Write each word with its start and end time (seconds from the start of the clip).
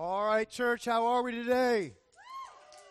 All 0.00 0.24
right, 0.24 0.48
church, 0.48 0.84
how 0.84 1.06
are 1.06 1.24
we 1.24 1.32
today? 1.32 1.92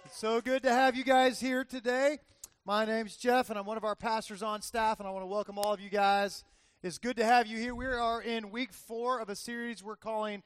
It's 0.03 0.17
so 0.17 0.41
good 0.41 0.61
to 0.63 0.69
have 0.69 0.93
you 0.93 1.05
guys 1.05 1.39
here 1.39 1.63
today. 1.63 2.19
My 2.65 2.83
name's 2.83 3.15
Jeff, 3.15 3.49
and 3.49 3.57
I'm 3.57 3.65
one 3.65 3.77
of 3.77 3.85
our 3.85 3.95
pastors 3.95 4.43
on 4.43 4.61
staff, 4.61 4.99
and 4.99 5.07
I 5.07 5.11
want 5.11 5.23
to 5.23 5.27
welcome 5.27 5.57
all 5.57 5.71
of 5.71 5.79
you 5.79 5.89
guys. 5.89 6.43
It's 6.83 6.97
good 6.97 7.15
to 7.15 7.23
have 7.23 7.47
you 7.47 7.57
here. 7.59 7.73
We 7.73 7.85
are 7.85 8.21
in 8.21 8.51
week 8.51 8.73
four 8.73 9.21
of 9.21 9.29
a 9.29 9.37
series 9.37 9.81
we're 9.81 9.95
calling 9.95 10.43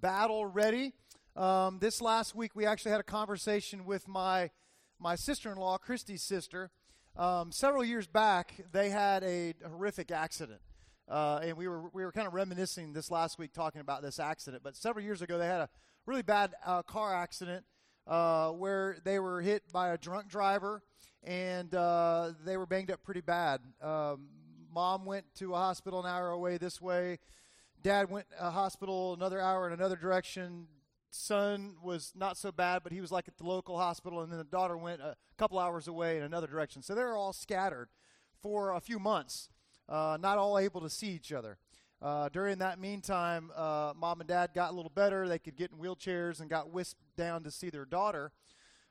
Battle 0.00 0.46
Ready. 0.46 0.92
Um, 1.34 1.80
this 1.80 2.00
last 2.00 2.36
week, 2.36 2.52
we 2.54 2.64
actually 2.64 2.92
had 2.92 3.00
a 3.00 3.02
conversation 3.02 3.84
with 3.84 4.06
my 4.06 4.52
my 5.00 5.16
sister-in-law, 5.16 5.78
Christy's 5.78 6.22
sister. 6.22 6.70
Um, 7.16 7.50
several 7.50 7.82
years 7.82 8.06
back, 8.06 8.54
they 8.70 8.90
had 8.90 9.24
a 9.24 9.54
horrific 9.66 10.12
accident. 10.12 10.60
Uh, 11.08 11.40
and 11.42 11.56
we 11.56 11.66
were 11.66 11.90
we 11.92 12.04
were 12.04 12.12
kind 12.12 12.28
of 12.28 12.34
reminiscing 12.34 12.92
this 12.92 13.10
last 13.10 13.36
week 13.36 13.52
talking 13.52 13.80
about 13.80 14.00
this 14.00 14.20
accident. 14.20 14.62
But 14.62 14.76
several 14.76 15.04
years 15.04 15.20
ago, 15.20 15.38
they 15.38 15.48
had 15.48 15.62
a 15.62 15.68
really 16.06 16.22
bad 16.22 16.54
uh, 16.64 16.82
car 16.82 17.14
accident 17.14 17.64
uh, 18.06 18.50
where 18.50 18.96
they 19.04 19.18
were 19.18 19.40
hit 19.40 19.62
by 19.72 19.90
a 19.90 19.98
drunk 19.98 20.28
driver 20.28 20.82
and 21.22 21.74
uh, 21.74 22.32
they 22.44 22.56
were 22.56 22.66
banged 22.66 22.90
up 22.90 23.02
pretty 23.02 23.22
bad. 23.22 23.60
Um, 23.80 24.28
mom 24.72 25.04
went 25.04 25.24
to 25.36 25.54
a 25.54 25.56
hospital 25.56 26.00
an 26.00 26.06
hour 26.06 26.30
away 26.30 26.58
this 26.58 26.80
way. 26.80 27.18
Dad 27.82 28.10
went 28.10 28.26
a 28.38 28.50
hospital 28.50 29.14
another 29.14 29.40
hour 29.40 29.66
in 29.66 29.72
another 29.72 29.96
direction. 29.96 30.66
Son 31.10 31.76
was 31.82 32.12
not 32.16 32.36
so 32.36 32.50
bad, 32.50 32.82
but 32.82 32.92
he 32.92 33.00
was 33.00 33.12
like 33.12 33.28
at 33.28 33.36
the 33.38 33.44
local 33.44 33.78
hospital, 33.78 34.20
and 34.22 34.32
then 34.32 34.38
the 34.38 34.44
daughter 34.44 34.76
went 34.76 35.00
a 35.00 35.16
couple 35.38 35.58
hours 35.58 35.86
away 35.86 36.16
in 36.16 36.24
another 36.24 36.46
direction. 36.46 36.82
So 36.82 36.94
they 36.94 37.04
were 37.04 37.16
all 37.16 37.32
scattered 37.32 37.88
for 38.42 38.74
a 38.74 38.80
few 38.80 38.98
months, 38.98 39.48
uh, 39.88 40.18
not 40.20 40.38
all 40.38 40.58
able 40.58 40.80
to 40.80 40.90
see 40.90 41.08
each 41.08 41.32
other. 41.32 41.56
Uh, 42.02 42.28
during 42.28 42.58
that 42.58 42.78
meantime, 42.78 43.50
uh, 43.56 43.92
mom 43.96 44.20
and 44.20 44.28
dad 44.28 44.50
got 44.54 44.72
a 44.72 44.74
little 44.74 44.92
better. 44.94 45.28
They 45.28 45.38
could 45.38 45.56
get 45.56 45.70
in 45.70 45.78
wheelchairs 45.78 46.40
and 46.40 46.50
got 46.50 46.70
whisked 46.70 47.00
down 47.16 47.42
to 47.44 47.50
see 47.50 47.70
their 47.70 47.84
daughter, 47.84 48.32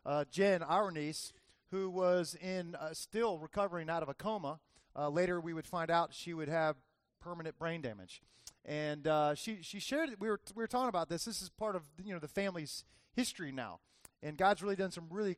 uh, 0.06 0.26
Jen, 0.32 0.64
our 0.64 0.92
niece, 0.92 1.32
who 1.72 1.90
was 1.90 2.36
in 2.36 2.76
uh, 2.76 2.94
still 2.94 3.38
recovering 3.38 3.90
out 3.90 4.04
of 4.04 4.10
a 4.10 4.14
coma. 4.14 4.60
Uh, 4.96 5.10
later, 5.10 5.40
we 5.40 5.54
would 5.54 5.68
find 5.68 5.90
out 5.92 6.14
she 6.14 6.34
would 6.34 6.48
have 6.48 6.76
permanent 7.20 7.58
brain 7.58 7.82
damage, 7.82 8.22
and 8.66 9.08
uh, 9.08 9.36
she 9.36 9.60
she 9.62 9.80
shared. 9.80 10.10
We 10.20 10.30
were 10.30 10.40
we 10.56 10.64
were 10.64 10.68
talking 10.68 10.90
about 10.90 11.10
this. 11.10 11.26
This 11.26 11.42
is 11.42 11.50
part 11.50 11.76
of 11.76 11.84
you 12.04 12.14
know 12.14 12.20
the 12.20 12.28
family's 12.28 12.84
history 13.16 13.52
now, 13.52 13.80
and 14.22 14.38
God's 14.38 14.62
really 14.62 14.76
done 14.76 14.92
some 14.92 15.08
really 15.10 15.38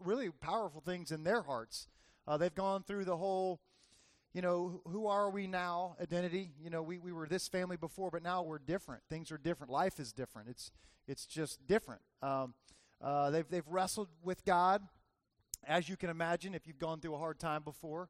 really 0.00 0.30
powerful 0.40 0.80
things 0.80 1.12
in 1.12 1.22
their 1.22 1.42
hearts. 1.42 1.86
they've 2.38 2.54
gone 2.54 2.82
through 2.82 3.04
the 3.04 3.16
whole 3.16 3.60
you 4.32 4.40
know, 4.40 4.80
who 4.86 5.06
are 5.06 5.30
we 5.30 5.46
now? 5.46 5.96
Identity. 6.00 6.52
You 6.62 6.70
know, 6.70 6.82
we, 6.82 6.98
we 6.98 7.12
were 7.12 7.26
this 7.26 7.48
family 7.48 7.76
before, 7.76 8.10
but 8.10 8.22
now 8.22 8.42
we're 8.42 8.58
different. 8.58 9.02
Things 9.10 9.30
are 9.30 9.38
different. 9.38 9.70
Life 9.70 10.00
is 10.00 10.12
different. 10.12 10.48
It's 10.48 10.70
it's 11.06 11.26
just 11.26 11.66
different. 11.66 12.00
Um, 12.22 12.54
uh, 13.00 13.30
they've 13.30 13.48
they've 13.48 13.68
wrestled 13.68 14.08
with 14.22 14.44
God, 14.44 14.82
as 15.66 15.88
you 15.88 15.96
can 15.96 16.08
imagine, 16.08 16.54
if 16.54 16.66
you've 16.66 16.78
gone 16.78 17.00
through 17.00 17.14
a 17.14 17.18
hard 17.18 17.38
time 17.38 17.62
before. 17.62 18.08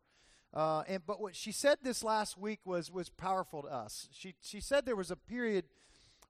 Uh, 0.54 0.82
and 0.86 1.04
but 1.06 1.20
what 1.20 1.34
she 1.34 1.50
said 1.50 1.78
this 1.82 2.04
last 2.04 2.38
week 2.38 2.60
was 2.64 2.90
was 2.90 3.08
powerful 3.08 3.62
to 3.62 3.68
us. 3.68 4.08
She 4.12 4.34
she 4.42 4.60
said 4.60 4.86
there 4.86 4.96
was 4.96 5.10
a 5.10 5.16
period, 5.16 5.64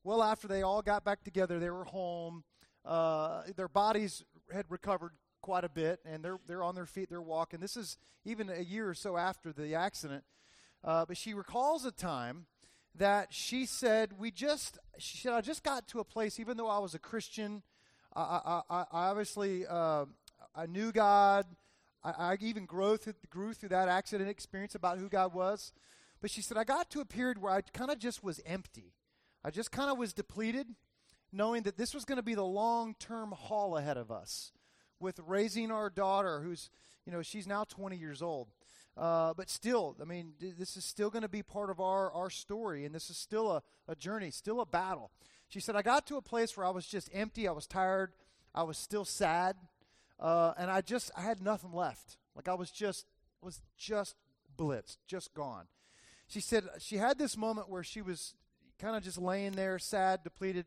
well 0.04 0.22
after 0.22 0.48
they 0.48 0.62
all 0.62 0.80
got 0.80 1.04
back 1.04 1.22
together, 1.22 1.58
they 1.58 1.70
were 1.70 1.84
home. 1.84 2.44
Uh, 2.84 3.42
their 3.56 3.68
bodies 3.68 4.24
had 4.52 4.64
recovered 4.68 5.12
quite 5.42 5.64
a 5.64 5.68
bit, 5.68 6.00
and 6.04 6.24
they're 6.24 6.38
they're 6.46 6.62
on 6.62 6.74
their 6.74 6.86
feet, 6.86 7.10
they're 7.10 7.20
walking. 7.20 7.60
This 7.60 7.76
is 7.76 7.98
even 8.24 8.48
a 8.48 8.62
year 8.62 8.88
or 8.88 8.94
so 8.94 9.16
after 9.16 9.52
the 9.52 9.74
accident, 9.74 10.24
uh, 10.84 11.04
but 11.04 11.16
she 11.16 11.34
recalls 11.34 11.84
a 11.84 11.90
time 11.90 12.46
that 12.94 13.32
she 13.32 13.66
said 13.66 14.18
we 14.18 14.30
just 14.30 14.78
she 14.98 15.18
said 15.18 15.32
I 15.32 15.40
just 15.40 15.62
got 15.62 15.88
to 15.88 16.00
a 16.00 16.04
place, 16.04 16.40
even 16.40 16.56
though 16.56 16.68
I 16.68 16.78
was 16.78 16.94
a 16.94 16.98
Christian, 16.98 17.62
I, 18.14 18.62
I, 18.70 18.76
I 18.80 18.84
obviously 18.92 19.66
uh, 19.68 20.06
I 20.54 20.66
knew 20.66 20.92
God. 20.92 21.46
I, 22.04 22.10
I 22.10 22.36
even 22.40 22.64
grew 22.64 22.96
through, 22.96 23.14
grew 23.30 23.52
through 23.52 23.70
that 23.70 23.88
accident 23.88 24.28
experience 24.30 24.74
about 24.74 24.98
who 24.98 25.08
God 25.08 25.34
was. 25.34 25.72
But 26.20 26.30
she 26.30 26.40
said, 26.40 26.56
I 26.56 26.64
got 26.64 26.90
to 26.90 27.00
a 27.00 27.04
period 27.04 27.40
where 27.40 27.52
I 27.52 27.60
kind 27.60 27.90
of 27.90 27.98
just 27.98 28.22
was 28.22 28.40
empty. 28.46 28.94
I 29.44 29.50
just 29.50 29.72
kind 29.72 29.90
of 29.90 29.98
was 29.98 30.12
depleted, 30.12 30.68
knowing 31.32 31.64
that 31.64 31.76
this 31.76 31.94
was 31.94 32.04
going 32.04 32.16
to 32.16 32.22
be 32.22 32.34
the 32.34 32.44
long 32.44 32.94
term 32.98 33.32
haul 33.32 33.76
ahead 33.76 33.96
of 33.96 34.10
us 34.10 34.52
with 35.02 35.20
raising 35.26 35.70
our 35.70 35.90
daughter, 35.90 36.40
who's, 36.40 36.70
you 37.04 37.12
know, 37.12 37.20
she's 37.20 37.46
now 37.46 37.64
20 37.64 37.96
years 37.96 38.22
old. 38.22 38.48
Uh, 38.96 39.32
but 39.34 39.50
still, 39.50 39.96
I 40.00 40.04
mean, 40.04 40.34
this 40.38 40.76
is 40.76 40.84
still 40.84 41.10
going 41.10 41.22
to 41.22 41.28
be 41.28 41.42
part 41.42 41.70
of 41.70 41.80
our, 41.80 42.12
our 42.12 42.30
story, 42.30 42.84
and 42.84 42.94
this 42.94 43.10
is 43.10 43.16
still 43.16 43.50
a, 43.50 43.62
a 43.88 43.96
journey, 43.96 44.30
still 44.30 44.60
a 44.60 44.66
battle. 44.66 45.10
She 45.48 45.60
said, 45.60 45.76
I 45.76 45.82
got 45.82 46.06
to 46.06 46.16
a 46.16 46.22
place 46.22 46.56
where 46.56 46.66
I 46.66 46.70
was 46.70 46.86
just 46.86 47.10
empty, 47.12 47.48
I 47.48 47.52
was 47.52 47.66
tired, 47.66 48.12
I 48.54 48.62
was 48.62 48.76
still 48.76 49.04
sad, 49.04 49.56
uh, 50.20 50.52
and 50.58 50.70
I 50.70 50.82
just, 50.82 51.10
I 51.16 51.22
had 51.22 51.42
nothing 51.42 51.72
left. 51.72 52.18
Like 52.36 52.48
I 52.48 52.54
was 52.54 52.70
just, 52.70 53.06
was 53.40 53.60
just 53.76 54.14
blitzed, 54.58 54.98
just 55.06 55.34
gone. 55.34 55.64
She 56.28 56.40
said 56.40 56.64
she 56.78 56.96
had 56.96 57.18
this 57.18 57.36
moment 57.36 57.68
where 57.68 57.82
she 57.82 58.00
was 58.00 58.34
kind 58.78 58.96
of 58.96 59.02
just 59.02 59.18
laying 59.18 59.52
there, 59.52 59.78
sad, 59.78 60.22
depleted, 60.22 60.66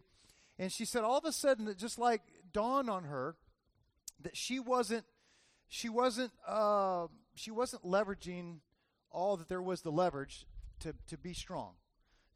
and 0.60 0.72
she 0.72 0.86
said 0.86 1.04
all 1.04 1.18
of 1.18 1.26
a 1.26 1.32
sudden 1.32 1.68
it 1.68 1.78
just 1.78 1.98
like 1.98 2.22
dawned 2.52 2.90
on 2.90 3.06
her 3.06 3.36
that 4.26 4.36
she 4.36 4.60
wasn't 4.60 5.06
she 5.68 5.88
wasn't 5.88 6.32
uh, 6.48 7.08
she 7.36 7.52
wasn't 7.52 7.84
leveraging 7.84 8.58
all 9.12 9.38
that 9.38 9.48
there 9.48 9.62
was 9.62 9.82
to 9.82 9.90
leverage 9.90 10.46
to, 10.80 10.94
to 11.08 11.18
be 11.18 11.34
strong, 11.34 11.74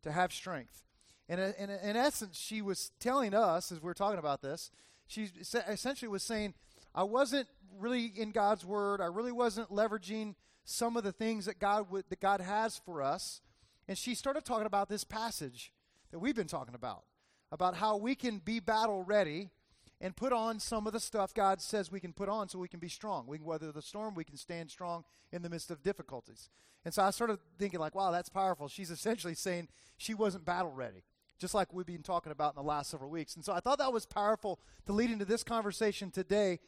to 0.03 0.11
have 0.11 0.31
strength. 0.31 0.83
And 1.27 1.39
in, 1.39 1.69
in 1.69 1.95
essence, 1.95 2.37
she 2.39 2.61
was 2.61 2.91
telling 2.99 3.33
us, 3.33 3.71
as 3.71 3.81
we 3.81 3.89
are 3.91 3.95
talking 3.95 4.19
about 4.19 4.41
this, 4.41 4.71
she 5.07 5.29
essentially 5.67 6.09
was 6.09 6.23
saying, 6.23 6.53
I 6.95 7.03
wasn't 7.03 7.47
really 7.77 8.05
in 8.05 8.31
God's 8.31 8.65
word. 8.65 9.01
I 9.01 9.05
really 9.05 9.31
wasn't 9.31 9.69
leveraging 9.69 10.35
some 10.63 10.97
of 10.97 11.03
the 11.03 11.11
things 11.11 11.45
that 11.45 11.59
God 11.59 11.91
would, 11.91 12.05
that 12.09 12.19
God 12.19 12.41
has 12.41 12.77
for 12.77 13.01
us. 13.01 13.41
And 13.87 13.97
she 13.97 14.15
started 14.15 14.45
talking 14.45 14.65
about 14.65 14.89
this 14.89 15.03
passage 15.03 15.71
that 16.11 16.19
we've 16.19 16.35
been 16.35 16.47
talking 16.47 16.75
about, 16.75 17.03
about 17.51 17.75
how 17.75 17.97
we 17.97 18.15
can 18.15 18.39
be 18.39 18.59
battle 18.59 19.03
ready 19.03 19.49
and 20.01 20.15
put 20.15 20.31
on 20.31 20.59
some 20.59 20.87
of 20.87 20.93
the 20.93 20.99
stuff 20.99 21.33
God 21.33 21.61
says 21.61 21.91
we 21.91 21.99
can 21.99 22.13
put 22.13 22.29
on 22.29 22.47
so 22.47 22.57
we 22.57 22.67
can 22.67 22.79
be 22.79 22.89
strong. 22.89 23.27
We 23.27 23.37
can 23.37 23.45
weather 23.45 23.71
the 23.71 23.81
storm, 23.81 24.15
we 24.15 24.23
can 24.23 24.37
stand 24.37 24.71
strong 24.71 25.03
in 25.31 25.41
the 25.41 25.49
midst 25.49 25.71
of 25.71 25.83
difficulties. 25.83 26.49
And 26.85 26.93
so 26.93 27.03
I 27.03 27.11
started 27.11 27.39
thinking, 27.57 27.79
like, 27.79 27.93
wow, 27.93 28.11
that's 28.11 28.29
powerful. 28.29 28.69
She's 28.69 28.89
essentially 28.89 29.35
saying 29.35 29.67
she 29.97 30.13
wasn't 30.13 30.45
battle 30.45 30.71
ready, 30.71 31.03
just 31.37 31.53
like 31.53 31.73
we've 31.73 31.85
been 31.85 32.03
talking 32.03 32.31
about 32.31 32.53
in 32.55 32.63
the 32.63 32.67
last 32.67 32.89
several 32.89 33.09
weeks. 33.09 33.35
And 33.35 33.43
so 33.43 33.51
I 33.51 33.59
thought 33.59 33.79
that 33.79 33.91
was 33.91 34.05
powerful 34.05 34.59
to 34.85 34.93
lead 34.93 35.11
into 35.11 35.25
this 35.25 35.43
conversation 35.43 36.09
today 36.09 36.59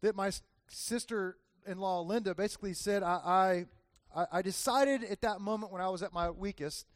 that 0.00 0.16
my 0.16 0.30
sister 0.70 1.36
in 1.66 1.78
law, 1.78 2.00
Linda, 2.00 2.34
basically 2.34 2.72
said, 2.72 3.02
I, 3.02 3.66
I, 4.16 4.26
I 4.32 4.42
decided 4.42 5.04
at 5.04 5.20
that 5.20 5.40
moment 5.40 5.70
when 5.70 5.82
I 5.82 5.90
was 5.90 6.02
at 6.02 6.14
my 6.14 6.30
weakest 6.30 6.86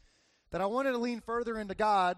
that 0.50 0.62
I 0.62 0.66
wanted 0.66 0.92
to 0.92 0.98
lean 0.98 1.20
further 1.20 1.58
into 1.58 1.74
God 1.74 2.16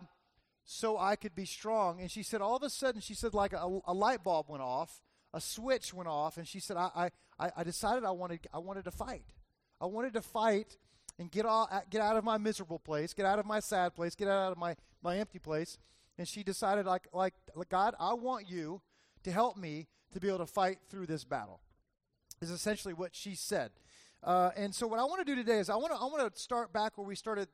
so 0.65 0.99
I 0.99 1.17
could 1.17 1.35
be 1.35 1.45
strong. 1.45 2.01
And 2.01 2.11
she 2.11 2.23
said, 2.23 2.41
all 2.41 2.57
of 2.57 2.63
a 2.63 2.71
sudden, 2.71 3.01
she 3.01 3.15
said, 3.15 3.35
like 3.35 3.53
a, 3.53 3.81
a 3.87 3.95
light 3.95 4.25
bulb 4.25 4.47
went 4.49 4.63
off, 4.63 5.03
a 5.33 5.41
switch 5.41 5.93
went 5.93 6.09
off, 6.09 6.37
and 6.37 6.47
she 6.47 6.61
said, 6.61 6.77
I, 6.77 7.11
I, 7.39 7.51
I 7.57 7.65
decided 7.65 8.05
I 8.05 8.13
wanted, 8.13 8.47
I 8.53 8.59
wanted 8.59 8.85
to 8.85 8.91
fight. 8.91 9.27
I 9.81 9.87
wanted 9.87 10.15
to 10.15 10.23
fight 10.23 10.79
and 11.19 11.31
get, 11.31 11.45
all, 11.45 11.69
get 11.91 12.01
out 12.01 12.17
of 12.17 12.25
my 12.25 12.39
miserable 12.39 12.79
place, 12.79 13.13
get 13.13 13.27
out 13.27 13.39
of 13.39 13.47
my 13.47 13.61
sad 13.61 13.95
place, 13.95 14.15
get 14.15 14.29
out 14.29 14.53
of 14.53 14.59
my, 14.59 14.75
my 15.03 15.19
empty 15.19 15.39
place. 15.39 15.79
And 16.17 16.27
she 16.27 16.43
decided, 16.43 16.87
like, 16.87 17.09
like, 17.13 17.35
God, 17.69 17.95
I 17.99 18.15
want 18.15 18.49
you 18.49 18.81
to 19.25 19.33
help 19.33 19.57
me 19.57 19.89
to 20.13 20.21
be 20.21 20.29
able 20.29 20.39
to 20.39 20.47
fight 20.47 20.79
through 20.89 21.07
this 21.07 21.25
battle, 21.25 21.61
is 22.41 22.51
essentially 22.51 22.95
what 22.95 23.15
she 23.15 23.35
said. 23.35 23.73
Uh, 24.23 24.51
and 24.57 24.75
so, 24.75 24.87
what 24.87 24.99
I 24.99 25.05
want 25.05 25.19
to 25.19 25.25
do 25.25 25.35
today 25.35 25.59
is 25.59 25.69
I 25.69 25.77
want 25.77 25.93
to 25.93 25.99
I 25.99 26.05
want 26.05 26.33
to 26.33 26.41
start 26.41 26.73
back 26.73 26.97
where 26.97 27.07
we 27.07 27.15
started 27.15 27.49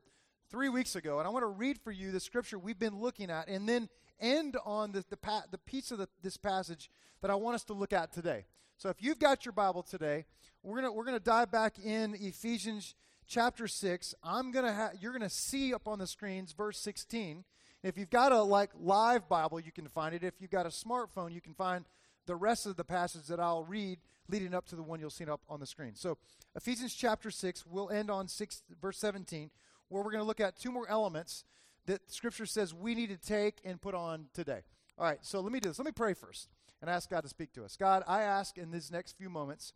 three 0.51 0.69
weeks 0.69 0.97
ago, 0.97 1.19
and 1.19 1.27
I 1.27 1.31
want 1.31 1.45
to 1.45 1.49
read 1.49 1.79
for 1.79 1.93
you 1.93 2.11
the 2.11 2.21
scripture 2.21 2.59
we've 2.59 2.79
been 2.79 2.99
looking 3.01 3.31
at, 3.31 3.49
and 3.49 3.69
then 3.69 3.89
end 4.21 4.57
on 4.65 4.93
the, 4.93 5.05
the, 5.09 5.17
pa- 5.17 5.45
the 5.51 5.59
piece 5.59 5.91
of 5.91 5.99
the, 5.99 6.09
this 6.23 6.37
passage 6.37 6.91
that 7.23 7.31
I 7.31 7.35
want 7.37 7.55
us 7.55 7.65
to 7.65 7.73
look 7.73 7.93
at 7.93 8.13
today. 8.13 8.45
So 8.77 8.89
if 8.89 8.97
you've 9.01 9.19
got 9.19 9.45
your 9.45 9.53
Bible 9.53 9.83
today, 9.83 10.25
we're 10.63 10.77
gonna 10.77 10.93
we're 10.93 11.05
gonna 11.05 11.21
dive 11.21 11.51
back 11.51 11.79
in 11.79 12.15
Ephesians 12.19 12.95
chapter 13.27 13.69
six. 13.69 14.15
I'm 14.23 14.51
gonna 14.53 14.75
ha- 14.75 14.91
you're 15.01 15.13
gonna 15.13 15.31
see 15.31 15.73
up 15.73 15.87
on 15.87 15.99
the 15.99 16.07
screens 16.07 16.53
verse 16.53 16.79
16. 16.79 17.45
If 17.83 17.97
you've 17.97 18.11
got 18.11 18.33
a 18.33 18.43
like 18.43 18.71
live 18.79 19.29
Bible, 19.29 19.61
you 19.61 19.73
can 19.73 19.89
find 19.89 20.15
it. 20.15 20.25
If 20.25 20.35
you've 20.41 20.51
got 20.51 20.67
a 20.67 20.71
smartphone, 20.71 21.33
you 21.33 21.41
can 21.41 21.55
find 21.55 21.85
the 22.27 22.37
rest 22.37 22.67
of 22.67 22.77
the 22.77 22.85
passage 22.85 23.27
that 23.27 23.41
I'll 23.41 23.65
read 23.65 23.99
leading 24.29 24.55
up 24.55 24.67
to 24.69 24.77
the 24.77 24.83
one 24.83 25.01
you'll 25.01 25.11
see 25.11 25.25
up 25.25 25.41
on 25.49 25.61
the 25.61 25.67
screen. 25.67 25.95
So 25.95 26.17
Ephesians 26.55 26.95
chapter 26.95 27.31
six, 27.31 27.65
we'll 27.67 27.91
end 27.91 28.11
on 28.11 28.29
six 28.29 28.63
verse 28.81 28.99
17 28.99 29.51
where 29.91 30.03
we're 30.03 30.11
going 30.11 30.23
to 30.23 30.27
look 30.27 30.41
at 30.41 30.59
two 30.59 30.73
more 30.73 30.89
elements 30.89 31.45
that 31.87 32.11
Scripture 32.11 32.47
says 32.47 32.73
we 32.73 32.95
need 32.95 33.11
to 33.11 33.19
take 33.19 33.59
and 33.65 33.81
put 33.81 33.95
on 33.95 34.27
today. 34.33 34.61
All 34.97 35.05
right, 35.05 35.19
so 35.21 35.41
let 35.41 35.53
me 35.53 35.61
do 35.61 35.69
this. 35.69 35.79
Let 35.79 35.87
me 35.87 35.93
pray 35.93 36.15
first 36.15 36.49
and 36.81 36.89
ask 36.89 37.11
God 37.11 37.21
to 37.23 37.29
speak 37.29 37.53
to 37.53 37.65
us. 37.65 37.77
God, 37.77 38.03
I 38.07 38.23
ask 38.23 38.57
in 38.57 38.71
these 38.71 38.91
next 38.91 39.19
few 39.19 39.29
moments, 39.29 39.75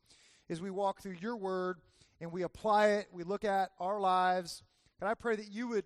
as 0.48 0.62
we 0.62 0.70
walk 0.70 1.02
through 1.02 1.16
your 1.20 1.36
word 1.36 1.78
and 2.20 2.32
we 2.32 2.42
apply 2.42 2.88
it, 2.88 3.08
we 3.12 3.24
look 3.24 3.44
at 3.44 3.70
our 3.78 4.00
lives, 4.00 4.62
and 5.00 5.08
I 5.08 5.14
pray 5.14 5.36
that 5.36 5.50
you 5.50 5.68
would 5.68 5.84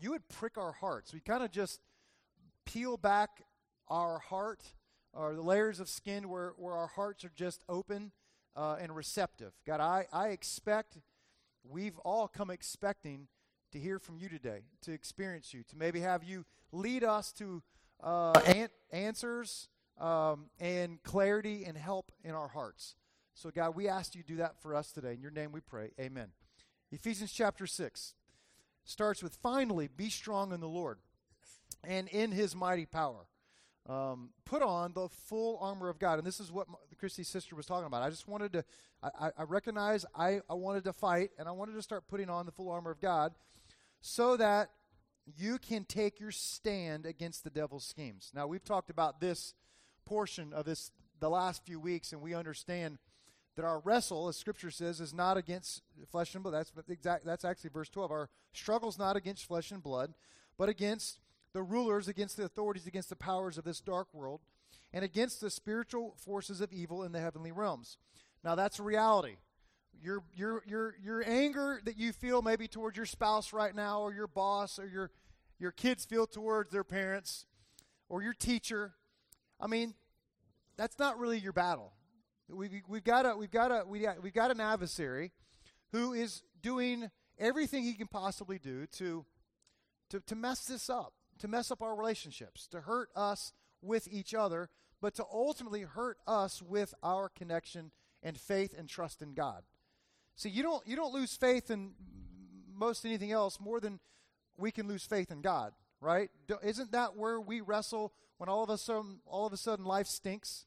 you 0.00 0.10
would 0.10 0.28
prick 0.28 0.58
our 0.58 0.72
hearts. 0.72 1.12
We 1.12 1.20
kind 1.20 1.42
of 1.42 1.50
just 1.50 1.80
peel 2.64 2.96
back 2.96 3.44
our 3.88 4.18
heart 4.18 4.62
or 5.12 5.34
the 5.34 5.42
layers 5.42 5.80
of 5.80 5.88
skin 5.88 6.28
where, 6.28 6.52
where 6.56 6.74
our 6.74 6.88
hearts 6.88 7.24
are 7.24 7.32
just 7.34 7.62
open 7.68 8.12
uh, 8.56 8.76
and 8.80 8.94
receptive. 8.94 9.52
God, 9.66 9.80
I, 9.80 10.06
I 10.12 10.28
expect, 10.28 10.98
we've 11.68 11.98
all 11.98 12.28
come 12.28 12.50
expecting 12.50 13.28
to 13.72 13.78
hear 13.78 13.98
from 13.98 14.18
you 14.18 14.28
today, 14.28 14.60
to 14.82 14.92
experience 14.92 15.52
you, 15.52 15.62
to 15.64 15.76
maybe 15.76 16.00
have 16.00 16.22
you 16.22 16.44
lead 16.72 17.02
us 17.02 17.32
to 17.32 17.62
uh, 18.02 18.32
an- 18.46 18.68
answers 18.92 19.68
um, 19.98 20.46
and 20.60 21.02
clarity 21.02 21.64
and 21.64 21.76
help 21.76 22.12
in 22.22 22.32
our 22.32 22.48
hearts. 22.48 22.94
So, 23.34 23.50
God, 23.50 23.74
we 23.74 23.88
ask 23.88 24.14
you 24.14 24.22
to 24.22 24.28
do 24.28 24.36
that 24.36 24.60
for 24.60 24.74
us 24.74 24.92
today. 24.92 25.14
In 25.14 25.20
your 25.20 25.30
name 25.30 25.50
we 25.50 25.60
pray. 25.60 25.90
Amen. 26.00 26.28
Ephesians 26.92 27.32
chapter 27.32 27.66
6 27.66 28.14
starts 28.84 29.22
with 29.22 29.34
finally, 29.42 29.88
be 29.88 30.08
strong 30.08 30.52
in 30.52 30.60
the 30.60 30.68
Lord 30.68 30.98
and 31.82 32.08
in 32.08 32.30
his 32.30 32.54
mighty 32.54 32.86
power. 32.86 33.26
Um, 33.86 34.30
put 34.46 34.62
on 34.62 34.94
the 34.94 35.08
full 35.08 35.58
armor 35.60 35.90
of 35.90 35.98
God. 35.98 36.18
And 36.18 36.26
this 36.26 36.40
is 36.40 36.50
what 36.50 36.66
Christy's 36.98 37.28
sister 37.28 37.54
was 37.54 37.66
talking 37.66 37.86
about. 37.86 38.02
I 38.02 38.08
just 38.08 38.26
wanted 38.26 38.54
to, 38.54 38.64
I, 39.02 39.30
I 39.36 39.42
recognize 39.42 40.06
I, 40.14 40.40
I 40.48 40.54
wanted 40.54 40.84
to 40.84 40.94
fight 40.94 41.32
and 41.38 41.46
I 41.46 41.50
wanted 41.50 41.74
to 41.74 41.82
start 41.82 42.08
putting 42.08 42.30
on 42.30 42.46
the 42.46 42.52
full 42.52 42.70
armor 42.70 42.90
of 42.90 43.00
God 43.00 43.34
so 44.00 44.38
that 44.38 44.70
you 45.36 45.58
can 45.58 45.84
take 45.84 46.18
your 46.18 46.30
stand 46.30 47.04
against 47.04 47.44
the 47.44 47.50
devil's 47.50 47.84
schemes. 47.84 48.32
Now, 48.34 48.46
we've 48.46 48.64
talked 48.64 48.88
about 48.88 49.20
this 49.20 49.54
portion 50.06 50.54
of 50.54 50.64
this 50.64 50.90
the 51.20 51.28
last 51.28 51.64
few 51.64 51.78
weeks, 51.78 52.12
and 52.12 52.22
we 52.22 52.34
understand 52.34 52.98
that 53.56 53.64
our 53.64 53.80
wrestle, 53.80 54.28
as 54.28 54.36
Scripture 54.36 54.70
says, 54.70 55.00
is 55.00 55.14
not 55.14 55.36
against 55.36 55.82
flesh 56.10 56.34
and 56.34 56.42
blood. 56.42 56.54
That's 56.54 56.72
exact. 56.90 57.24
That's 57.24 57.44
actually 57.44 57.70
verse 57.70 57.88
twelve. 57.88 58.10
Our 58.10 58.28
struggle 58.52 58.88
is 58.88 58.98
not 58.98 59.16
against 59.16 59.46
flesh 59.46 59.70
and 59.70 59.82
blood, 59.82 60.12
but 60.58 60.68
against 60.68 61.20
the 61.54 61.62
rulers, 61.62 62.06
against 62.06 62.36
the 62.36 62.44
authorities, 62.44 62.86
against 62.86 63.08
the 63.08 63.16
powers 63.16 63.56
of 63.56 63.64
this 63.64 63.80
dark 63.80 64.08
world, 64.12 64.42
and 64.92 65.02
against 65.02 65.40
the 65.40 65.48
spiritual 65.48 66.14
forces 66.18 66.60
of 66.60 66.70
evil 66.70 67.02
in 67.02 67.12
the 67.12 67.20
heavenly 67.20 67.52
realms. 67.52 67.96
Now, 68.44 68.54
that's 68.54 68.78
reality. 68.78 69.36
Your 70.02 70.22
your 70.36 70.62
your 70.66 70.94
your 71.02 71.24
anger 71.26 71.80
that 71.84 71.96
you 71.96 72.12
feel 72.12 72.42
maybe 72.42 72.68
towards 72.68 72.96
your 72.96 73.06
spouse 73.06 73.54
right 73.54 73.74
now, 73.74 74.02
or 74.02 74.12
your 74.12 74.26
boss, 74.26 74.78
or 74.78 74.86
your 74.86 75.10
your 75.58 75.72
kids 75.72 76.04
feel 76.04 76.26
towards 76.26 76.70
their 76.70 76.84
parents, 76.84 77.46
or 78.10 78.22
your 78.22 78.34
teacher. 78.34 78.92
I 79.58 79.66
mean, 79.66 79.94
that's 80.76 80.98
not 80.98 81.18
really 81.18 81.38
your 81.38 81.52
battle. 81.52 81.92
We've, 82.48 82.82
we've 82.88 83.04
got 83.04 83.24
a, 83.24 83.36
we've 83.36 83.50
got 83.50 83.70
a, 83.70 83.84
we 83.86 84.00
got, 84.00 84.22
we've 84.22 84.34
got 84.34 84.50
an 84.50 84.60
adversary 84.60 85.32
who 85.92 86.12
is 86.12 86.42
doing 86.60 87.10
everything 87.38 87.84
he 87.84 87.94
can 87.94 88.08
possibly 88.08 88.58
do 88.58 88.86
to, 88.98 89.24
to, 90.10 90.20
to 90.20 90.34
mess 90.34 90.66
this 90.66 90.90
up, 90.90 91.14
to 91.44 91.48
mess 91.48 91.70
up 91.70 91.82
our 91.82 91.94
relationships, 91.94 92.66
to 92.66 92.80
hurt 92.80 93.10
us 93.14 93.52
with 93.82 94.08
each 94.10 94.32
other, 94.32 94.70
but 95.02 95.14
to 95.14 95.24
ultimately 95.30 95.82
hurt 95.82 96.16
us 96.26 96.62
with 96.62 96.94
our 97.02 97.28
connection 97.28 97.90
and 98.22 98.40
faith 98.40 98.74
and 98.76 98.88
trust 98.88 99.20
in 99.20 99.34
God. 99.34 99.62
See, 100.36 100.48
you 100.48 100.62
don't, 100.62 100.86
you 100.86 100.96
don't 100.96 101.12
lose 101.12 101.36
faith 101.36 101.70
in 101.70 101.90
most 102.74 103.04
anything 103.04 103.30
else 103.30 103.60
more 103.60 103.78
than 103.78 104.00
we 104.56 104.70
can 104.70 104.88
lose 104.88 105.04
faith 105.04 105.30
in 105.30 105.42
God, 105.42 105.74
right? 106.00 106.30
Isn't 106.62 106.92
that 106.92 107.14
where 107.14 107.38
we 107.38 107.60
wrestle 107.60 108.14
when 108.38 108.48
all 108.48 108.64
of 108.64 108.70
a 108.70 108.78
sudden, 108.78 109.18
all 109.26 109.46
of 109.46 109.52
a 109.52 109.58
sudden 109.58 109.84
life 109.84 110.06
stinks? 110.06 110.64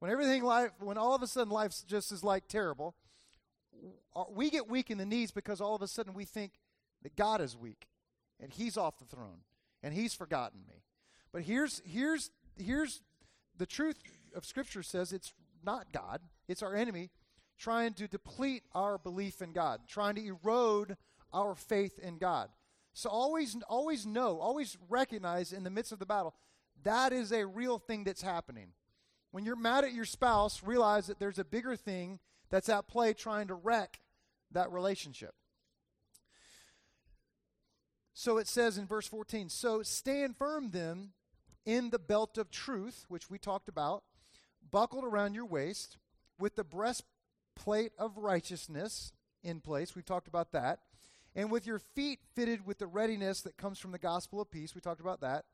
When 0.00 0.10
everything 0.10 0.42
life, 0.42 0.70
when 0.80 0.98
all 0.98 1.14
of 1.14 1.22
a 1.22 1.28
sudden 1.28 1.52
life 1.52 1.72
just 1.86 2.10
is 2.10 2.24
like 2.24 2.48
terrible, 2.48 2.96
uh, 4.16 4.24
we 4.28 4.50
get 4.50 4.68
weak 4.68 4.90
in 4.90 4.98
the 4.98 5.06
knees 5.06 5.30
because 5.30 5.60
all 5.60 5.76
of 5.76 5.82
a 5.82 5.86
sudden 5.86 6.12
we 6.12 6.24
think 6.24 6.54
that 7.04 7.14
God 7.14 7.40
is 7.40 7.56
weak 7.56 7.86
and 8.40 8.52
He's 8.52 8.76
off 8.76 8.98
the 8.98 9.04
throne 9.04 9.42
and 9.82 9.94
He's 9.94 10.14
forgotten 10.14 10.60
me. 10.66 10.82
But 11.32 11.42
here's 11.42 11.82
here's 11.84 12.30
here's 12.56 13.00
the 13.56 13.66
truth 13.66 13.96
of 14.34 14.44
Scripture 14.44 14.82
says 14.82 15.12
it's 15.12 15.32
not 15.64 15.92
God; 15.92 16.20
it's 16.48 16.62
our 16.62 16.74
enemy 16.74 17.10
trying 17.58 17.92
to 17.92 18.06
deplete 18.06 18.62
our 18.74 18.98
belief 18.98 19.42
in 19.42 19.52
God, 19.52 19.80
trying 19.88 20.14
to 20.14 20.24
erode 20.24 20.96
our 21.32 21.54
faith 21.56 21.98
in 21.98 22.18
God. 22.18 22.48
So 22.92 23.10
always 23.10 23.56
always 23.68 24.06
know, 24.06 24.38
always 24.38 24.76
recognize 24.88 25.52
in 25.52 25.64
the 25.64 25.70
midst 25.70 25.92
of 25.92 25.98
the 25.98 26.06
battle 26.06 26.34
that 26.84 27.12
is 27.12 27.32
a 27.32 27.46
real 27.46 27.78
thing 27.78 28.04
that's 28.04 28.22
happening. 28.22 28.68
When 29.30 29.44
you're 29.44 29.56
mad 29.56 29.84
at 29.84 29.92
your 29.92 30.04
spouse, 30.04 30.62
realize 30.62 31.06
that 31.06 31.18
there's 31.18 31.38
a 31.38 31.44
bigger 31.44 31.76
thing 31.76 32.18
that's 32.50 32.68
at 32.68 32.88
play 32.88 33.12
trying 33.12 33.48
to 33.48 33.54
wreck 33.54 34.00
that 34.52 34.72
relationship. 34.72 35.34
So 38.18 38.38
it 38.38 38.48
says 38.48 38.78
in 38.78 38.84
verse 38.84 39.06
14, 39.06 39.48
so 39.48 39.84
stand 39.84 40.36
firm 40.36 40.72
then 40.72 41.10
in 41.64 41.90
the 41.90 42.00
belt 42.00 42.36
of 42.36 42.50
truth, 42.50 43.04
which 43.06 43.30
we 43.30 43.38
talked 43.38 43.68
about, 43.68 44.02
buckled 44.72 45.04
around 45.04 45.34
your 45.34 45.44
waist, 45.44 45.98
with 46.36 46.56
the 46.56 46.64
breastplate 46.64 47.92
of 47.96 48.18
righteousness 48.18 49.12
in 49.44 49.60
place. 49.60 49.94
We 49.94 50.02
talked 50.02 50.26
about 50.26 50.50
that. 50.50 50.80
And 51.36 51.48
with 51.48 51.64
your 51.64 51.78
feet 51.78 52.18
fitted 52.34 52.66
with 52.66 52.78
the 52.78 52.88
readiness 52.88 53.42
that 53.42 53.56
comes 53.56 53.78
from 53.78 53.92
the 53.92 54.00
gospel 54.00 54.40
of 54.40 54.50
peace. 54.50 54.74
We 54.74 54.80
talked 54.80 55.00
about 55.00 55.20
that. 55.20 55.44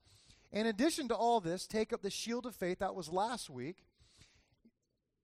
In 0.50 0.66
addition 0.66 1.06
to 1.08 1.14
all 1.14 1.40
this, 1.40 1.66
take 1.66 1.92
up 1.92 2.00
the 2.00 2.08
shield 2.08 2.46
of 2.46 2.54
faith. 2.54 2.78
That 2.78 2.94
was 2.94 3.10
last 3.10 3.50
week. 3.50 3.84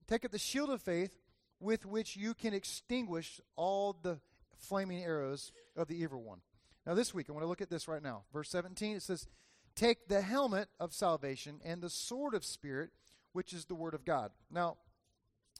Take 0.06 0.26
up 0.26 0.30
the 0.30 0.38
shield 0.38 0.68
of 0.68 0.82
faith 0.82 1.16
with 1.58 1.86
which 1.86 2.16
you 2.16 2.34
can 2.34 2.52
extinguish 2.52 3.40
all 3.56 3.96
the 4.02 4.18
flaming 4.58 5.02
arrows 5.02 5.52
of 5.74 5.88
the 5.88 5.96
evil 5.96 6.22
one. 6.22 6.42
Now, 6.86 6.94
this 6.94 7.12
week, 7.12 7.26
I 7.28 7.32
want 7.32 7.44
to 7.44 7.48
look 7.48 7.60
at 7.60 7.70
this 7.70 7.88
right 7.88 8.02
now. 8.02 8.24
Verse 8.32 8.48
17, 8.50 8.96
it 8.96 9.02
says, 9.02 9.28
Take 9.74 10.08
the 10.08 10.22
helmet 10.22 10.68
of 10.78 10.92
salvation 10.92 11.60
and 11.64 11.82
the 11.82 11.90
sword 11.90 12.34
of 12.34 12.44
Spirit, 12.44 12.90
which 13.32 13.52
is 13.52 13.66
the 13.66 13.74
Word 13.74 13.94
of 13.94 14.04
God. 14.04 14.30
Now, 14.50 14.78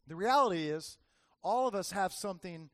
the 0.06 0.16
reality 0.16 0.68
is, 0.68 0.98
all 1.42 1.68
of 1.68 1.74
us 1.74 1.92
have 1.92 2.12
something 2.12 2.70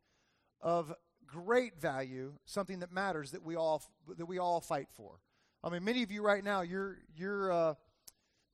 of 0.61 0.93
great 1.27 1.81
value, 1.81 2.33
something 2.45 2.81
that 2.81 2.93
matters 2.93 3.33
that 3.33 3.43
we 3.43 3.57
all 3.57 3.83
that 4.17 4.27
we 4.27 4.39
all 4.39 4.61
fight 4.61 4.89
for. 4.93 5.21
I 5.63 5.69
mean, 5.69 5.85
many 5.85 6.03
of 6.03 6.11
you 6.11 6.23
right 6.23 6.43
now, 6.43 6.63
you're 6.63 6.99
you're 7.15 7.53
uh, 7.53 7.75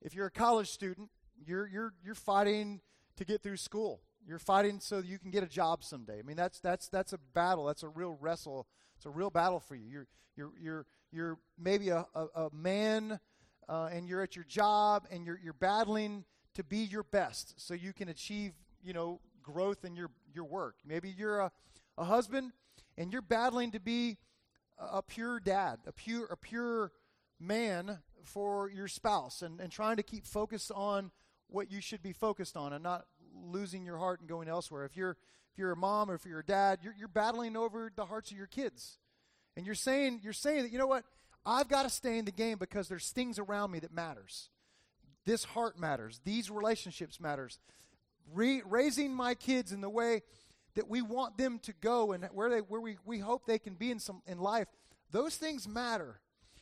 if 0.01 0.13
you're 0.13 0.27
a 0.27 0.31
college 0.31 0.69
student, 0.69 1.09
you're 1.45 1.67
you're 1.67 1.93
you're 2.03 2.15
fighting 2.15 2.81
to 3.17 3.25
get 3.25 3.41
through 3.41 3.57
school. 3.57 4.01
You're 4.25 4.39
fighting 4.39 4.79
so 4.79 4.99
you 4.99 5.19
can 5.19 5.31
get 5.31 5.43
a 5.43 5.47
job 5.47 5.83
someday. 5.83 6.19
I 6.19 6.21
mean, 6.21 6.37
that's 6.37 6.59
that's 6.59 6.89
that's 6.89 7.13
a 7.13 7.19
battle. 7.33 7.65
That's 7.65 7.83
a 7.83 7.89
real 7.89 8.17
wrestle. 8.19 8.67
It's 9.03 9.07
a 9.07 9.09
real 9.09 9.29
battle 9.29 9.59
for 9.59 9.75
you. 9.75 9.85
You're 9.85 10.07
you're 10.37 10.51
you're 10.61 10.85
you're 11.11 11.37
maybe 11.59 11.89
a 11.89 12.05
a, 12.15 12.25
a 12.43 12.49
man, 12.53 13.19
uh, 13.67 13.89
and 13.91 14.07
you're 14.07 14.21
at 14.21 14.33
your 14.37 14.45
job, 14.45 15.07
and 15.11 15.25
you're 15.25 15.37
you're 15.43 15.51
battling 15.51 16.23
to 16.53 16.63
be 16.63 16.77
your 16.77 17.03
best, 17.03 17.53
so 17.57 17.73
you 17.73 17.91
can 17.91 18.07
achieve 18.07 18.53
you 18.81 18.93
know 18.93 19.19
growth 19.41 19.83
in 19.83 19.97
your 19.97 20.09
your 20.33 20.45
work. 20.45 20.75
Maybe 20.87 21.09
you're 21.09 21.39
a 21.39 21.51
a 21.97 22.05
husband, 22.05 22.53
and 22.97 23.11
you're 23.11 23.21
battling 23.21 23.71
to 23.71 23.79
be 23.81 24.19
a 24.79 25.01
pure 25.01 25.41
dad, 25.41 25.79
a 25.85 25.91
pure 25.91 26.27
a 26.27 26.37
pure 26.37 26.93
man 27.41 27.99
for 28.23 28.69
your 28.69 28.87
spouse 28.87 29.41
and, 29.41 29.59
and 29.59 29.69
trying 29.69 29.97
to 29.97 30.03
keep 30.03 30.25
focused 30.25 30.71
on 30.73 31.11
what 31.47 31.69
you 31.69 31.81
should 31.81 32.01
be 32.01 32.13
focused 32.13 32.55
on 32.55 32.71
and 32.71 32.81
not 32.81 33.05
losing 33.35 33.83
your 33.83 33.97
heart 33.97 34.21
and 34.21 34.29
going 34.29 34.47
elsewhere. 34.47 34.85
If 34.85 34.95
you're 34.95 35.17
if 35.53 35.59
you're 35.59 35.71
a 35.71 35.77
mom 35.77 36.09
or 36.09 36.15
if 36.15 36.25
you're 36.25 36.39
a 36.39 36.45
dad, 36.45 36.79
you're, 36.81 36.95
you're 36.97 37.07
battling 37.07 37.55
over 37.55 37.91
the 37.95 38.05
hearts 38.05 38.31
of 38.31 38.37
your 38.37 38.47
kids. 38.47 38.97
And 39.55 39.65
you're 39.65 39.75
saying 39.75 40.21
you're 40.23 40.33
saying 40.33 40.63
that 40.63 40.71
you 40.71 40.79
know 40.79 40.87
what? 40.87 41.03
I've 41.45 41.67
got 41.67 41.83
to 41.83 41.89
stay 41.89 42.17
in 42.17 42.25
the 42.25 42.31
game 42.31 42.57
because 42.57 42.87
there's 42.87 43.11
things 43.11 43.37
around 43.37 43.71
me 43.71 43.79
that 43.79 43.93
matters. 43.93 44.49
This 45.25 45.43
heart 45.43 45.79
matters. 45.79 46.21
These 46.23 46.49
relationships 46.49 47.19
matters. 47.19 47.59
Re- 48.33 48.63
raising 48.65 49.13
my 49.13 49.35
kids 49.35 49.71
in 49.71 49.81
the 49.81 49.89
way 49.89 50.23
that 50.75 50.89
we 50.89 51.01
want 51.01 51.37
them 51.37 51.59
to 51.59 51.73
go 51.81 52.13
and 52.13 52.25
where 52.33 52.49
they 52.49 52.59
where 52.59 52.81
we, 52.81 52.97
we 53.05 53.19
hope 53.19 53.45
they 53.45 53.59
can 53.59 53.75
be 53.75 53.91
in 53.91 53.99
some 53.99 54.23
in 54.25 54.39
life, 54.39 54.67
those 55.11 55.35
things 55.35 55.67
matter. 55.67 56.19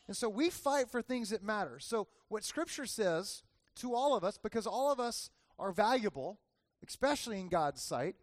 And 0.07 0.17
so 0.17 0.27
we 0.27 0.49
fight 0.49 0.89
for 0.89 1.01
things 1.01 1.29
that 1.29 1.43
matter. 1.43 1.79
So 1.79 2.07
what 2.27 2.43
scripture 2.43 2.85
says 2.85 3.43
to 3.75 3.95
all 3.95 4.17
of 4.17 4.25
us, 4.25 4.37
because 4.37 4.67
all 4.67 4.91
of 4.91 4.99
us 4.99 5.29
are 5.57 5.71
valuable, 5.71 6.39
especially 6.85 7.39
in 7.39 7.47
God's 7.47 7.81
sight, 7.81 8.15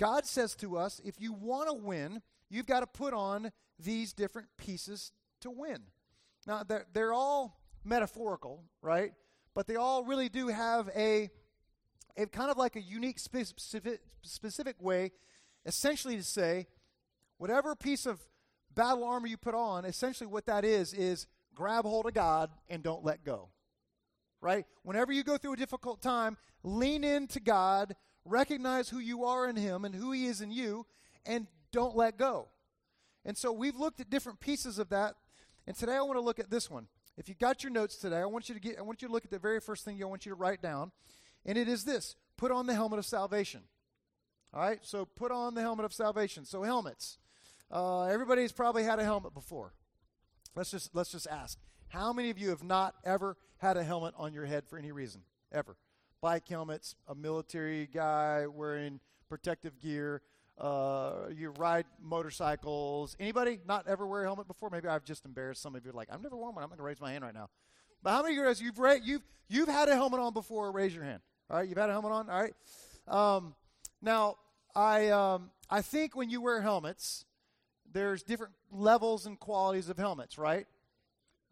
God 0.00 0.24
says 0.24 0.54
to 0.56 0.78
us, 0.78 0.98
if 1.04 1.20
you 1.20 1.34
want 1.34 1.68
to 1.68 1.74
win, 1.74 2.22
you've 2.48 2.64
got 2.64 2.80
to 2.80 2.86
put 2.86 3.12
on 3.12 3.52
these 3.78 4.14
different 4.14 4.48
pieces 4.56 5.12
to 5.42 5.50
win. 5.50 5.82
Now, 6.46 6.62
they're, 6.62 6.86
they're 6.94 7.12
all 7.12 7.60
metaphorical, 7.84 8.64
right? 8.80 9.12
But 9.54 9.66
they 9.66 9.76
all 9.76 10.02
really 10.04 10.30
do 10.30 10.48
have 10.48 10.88
a 10.96 11.28
a 12.16 12.26
kind 12.26 12.50
of 12.50 12.56
like 12.56 12.76
a 12.76 12.80
unique 12.80 13.18
specific, 13.18 14.00
specific 14.22 14.76
way, 14.82 15.12
essentially 15.64 16.16
to 16.16 16.24
say, 16.24 16.66
whatever 17.38 17.74
piece 17.74 18.04
of 18.04 18.20
battle 18.74 19.04
armor 19.04 19.26
you 19.26 19.36
put 19.36 19.54
on, 19.54 19.84
essentially 19.84 20.26
what 20.26 20.46
that 20.46 20.64
is, 20.64 20.92
is 20.92 21.26
grab 21.54 21.84
hold 21.84 22.06
of 22.06 22.14
God 22.14 22.50
and 22.68 22.82
don't 22.82 23.04
let 23.04 23.24
go. 23.24 23.48
Right? 24.40 24.64
Whenever 24.82 25.12
you 25.12 25.22
go 25.22 25.36
through 25.36 25.52
a 25.52 25.56
difficult 25.56 26.00
time, 26.02 26.36
lean 26.62 27.04
into 27.04 27.40
God, 27.40 27.94
recognize 28.24 28.88
who 28.88 28.98
you 28.98 29.24
are 29.24 29.48
in 29.48 29.56
Him 29.56 29.84
and 29.84 29.94
who 29.94 30.12
He 30.12 30.26
is 30.26 30.40
in 30.40 30.50
you, 30.50 30.86
and 31.26 31.46
don't 31.72 31.96
let 31.96 32.18
go. 32.18 32.48
And 33.24 33.36
so 33.36 33.52
we've 33.52 33.76
looked 33.76 34.00
at 34.00 34.10
different 34.10 34.40
pieces 34.40 34.78
of 34.78 34.88
that, 34.90 35.14
and 35.66 35.76
today 35.76 35.96
I 35.96 36.02
want 36.02 36.16
to 36.16 36.22
look 36.22 36.38
at 36.38 36.50
this 36.50 36.70
one. 36.70 36.88
if 37.16 37.28
you 37.28 37.34
got 37.34 37.62
your 37.62 37.70
notes 37.72 37.96
today, 37.96 38.16
I 38.16 38.26
want 38.26 38.48
you 38.48 38.54
to 38.54 38.60
get 38.60 38.78
I 38.78 38.82
want 38.82 39.02
you 39.02 39.08
to 39.08 39.12
look 39.12 39.24
at 39.24 39.30
the 39.30 39.38
very 39.38 39.60
first 39.60 39.84
thing 39.84 40.02
I 40.02 40.06
want 40.06 40.24
you 40.24 40.30
to 40.30 40.36
write 40.36 40.62
down, 40.62 40.92
and 41.44 41.58
it 41.58 41.68
is 41.68 41.84
this: 41.84 42.16
put 42.36 42.50
on 42.50 42.66
the 42.66 42.74
helmet 42.74 42.98
of 42.98 43.06
salvation. 43.06 43.62
All 44.52 44.60
right, 44.60 44.80
so 44.82 45.04
put 45.04 45.30
on 45.30 45.54
the 45.54 45.60
helmet 45.60 45.84
of 45.84 45.92
salvation. 45.92 46.44
So 46.44 46.62
helmets. 46.62 47.18
Uh, 47.70 48.06
everybody's 48.06 48.50
probably 48.50 48.82
had 48.82 48.98
a 48.98 49.04
helmet 49.04 49.32
before. 49.32 49.74
Let's 50.56 50.70
just 50.70 50.94
let's 50.94 51.12
just 51.12 51.28
ask: 51.28 51.58
How 51.88 52.12
many 52.12 52.30
of 52.30 52.38
you 52.38 52.48
have 52.50 52.64
not 52.64 52.94
ever 53.04 53.36
had 53.58 53.76
a 53.76 53.84
helmet 53.84 54.14
on 54.16 54.32
your 54.32 54.46
head 54.46 54.66
for 54.66 54.78
any 54.78 54.90
reason 54.90 55.22
ever? 55.52 55.76
Bike 56.20 56.48
helmets, 56.48 56.94
a 57.08 57.14
military 57.14 57.88
guy 57.92 58.46
wearing 58.46 59.00
protective 59.28 59.78
gear. 59.78 60.22
Uh, 60.58 61.28
you 61.34 61.50
ride 61.58 61.86
motorcycles. 62.02 63.16
Anybody 63.18 63.58
not 63.66 63.88
ever 63.88 64.06
wear 64.06 64.22
a 64.22 64.26
helmet 64.26 64.46
before? 64.46 64.68
Maybe 64.68 64.88
I've 64.88 65.04
just 65.04 65.24
embarrassed 65.24 65.62
some 65.62 65.74
of 65.74 65.86
you. 65.86 65.92
Like 65.92 66.08
I've 66.12 66.22
never 66.22 66.36
worn 66.36 66.54
one. 66.54 66.62
I'm 66.62 66.68
going 66.68 66.78
to 66.78 66.84
raise 66.84 67.00
my 67.00 67.12
hand 67.12 67.24
right 67.24 67.32
now. 67.32 67.48
But 68.02 68.10
how 68.10 68.22
many 68.22 68.34
of 68.34 68.38
you 68.38 68.44
guys 68.44 68.60
you've 68.60 68.78
ra- 68.78 68.96
you've 69.02 69.22
you've 69.48 69.68
had 69.68 69.88
a 69.88 69.94
helmet 69.94 70.20
on 70.20 70.34
before? 70.34 70.70
Raise 70.72 70.94
your 70.94 71.04
hand. 71.04 71.20
All 71.48 71.56
right, 71.56 71.68
you've 71.68 71.78
had 71.78 71.88
a 71.88 71.92
helmet 71.92 72.12
on. 72.12 72.28
All 72.28 72.40
right. 72.40 72.54
Um, 73.08 73.54
now 74.02 74.36
I 74.74 75.08
um, 75.08 75.50
I 75.70 75.80
think 75.82 76.14
when 76.14 76.28
you 76.28 76.42
wear 76.42 76.60
helmets, 76.60 77.24
there's 77.90 78.22
different 78.22 78.52
levels 78.70 79.26
and 79.26 79.38
qualities 79.38 79.88
of 79.88 79.96
helmets, 79.96 80.36
right? 80.38 80.66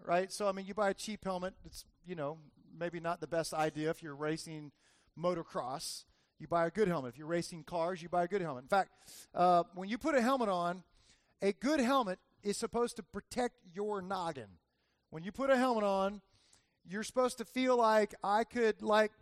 Right. 0.05 0.31
So 0.31 0.49
I 0.49 0.53
mean, 0.53 0.67
you 0.67 0.75
buy 0.75 0.91
a 0.91 0.95
cheap 0.95 1.25
helmet. 1.25 1.55
It's 1.65 1.85
you 2.07 2.15
know 2.15 2.39
maybe 2.79 3.01
not 3.01 3.21
the 3.21 3.27
best 3.27 3.53
idea 3.53 3.91
if 3.91 4.03
you're 4.03 4.17
racing 4.17 4.73
motocross 5.19 6.05
you 6.39 6.47
buy 6.47 6.67
a 6.67 6.71
good 6.71 6.89
helmet. 6.89 7.11
If 7.13 7.19
you're 7.19 7.27
racing 7.27 7.65
cars, 7.65 8.01
you 8.01 8.09
buy 8.09 8.25
a 8.25 8.29
good 8.29 8.41
helmet. 8.41 8.65
In 8.65 8.69
fact, 8.69 8.91
uh, 9.35 9.65
when 9.75 9.89
you 9.89 9.99
put 9.99 10.15
a 10.15 10.23
helmet 10.23 10.49
on, 10.49 10.85
a 11.43 11.53
good 11.53 11.81
helmet 11.81 12.19
is 12.43 12.57
supposed 12.57 12.97
to 12.97 13.03
protect 13.03 13.57
your 13.75 14.01
noggin. 14.01 14.49
When 15.11 15.25
you 15.25 15.33
put 15.33 15.51
a 15.51 15.57
helmet 15.57 15.85
on, 15.85 16.21
you're 16.89 17.03
supposed 17.03 17.39
to 17.39 17.45
feel 17.45 17.77
like 17.77 18.15
I 18.23 18.45
could 18.45 18.83
like 18.83 19.13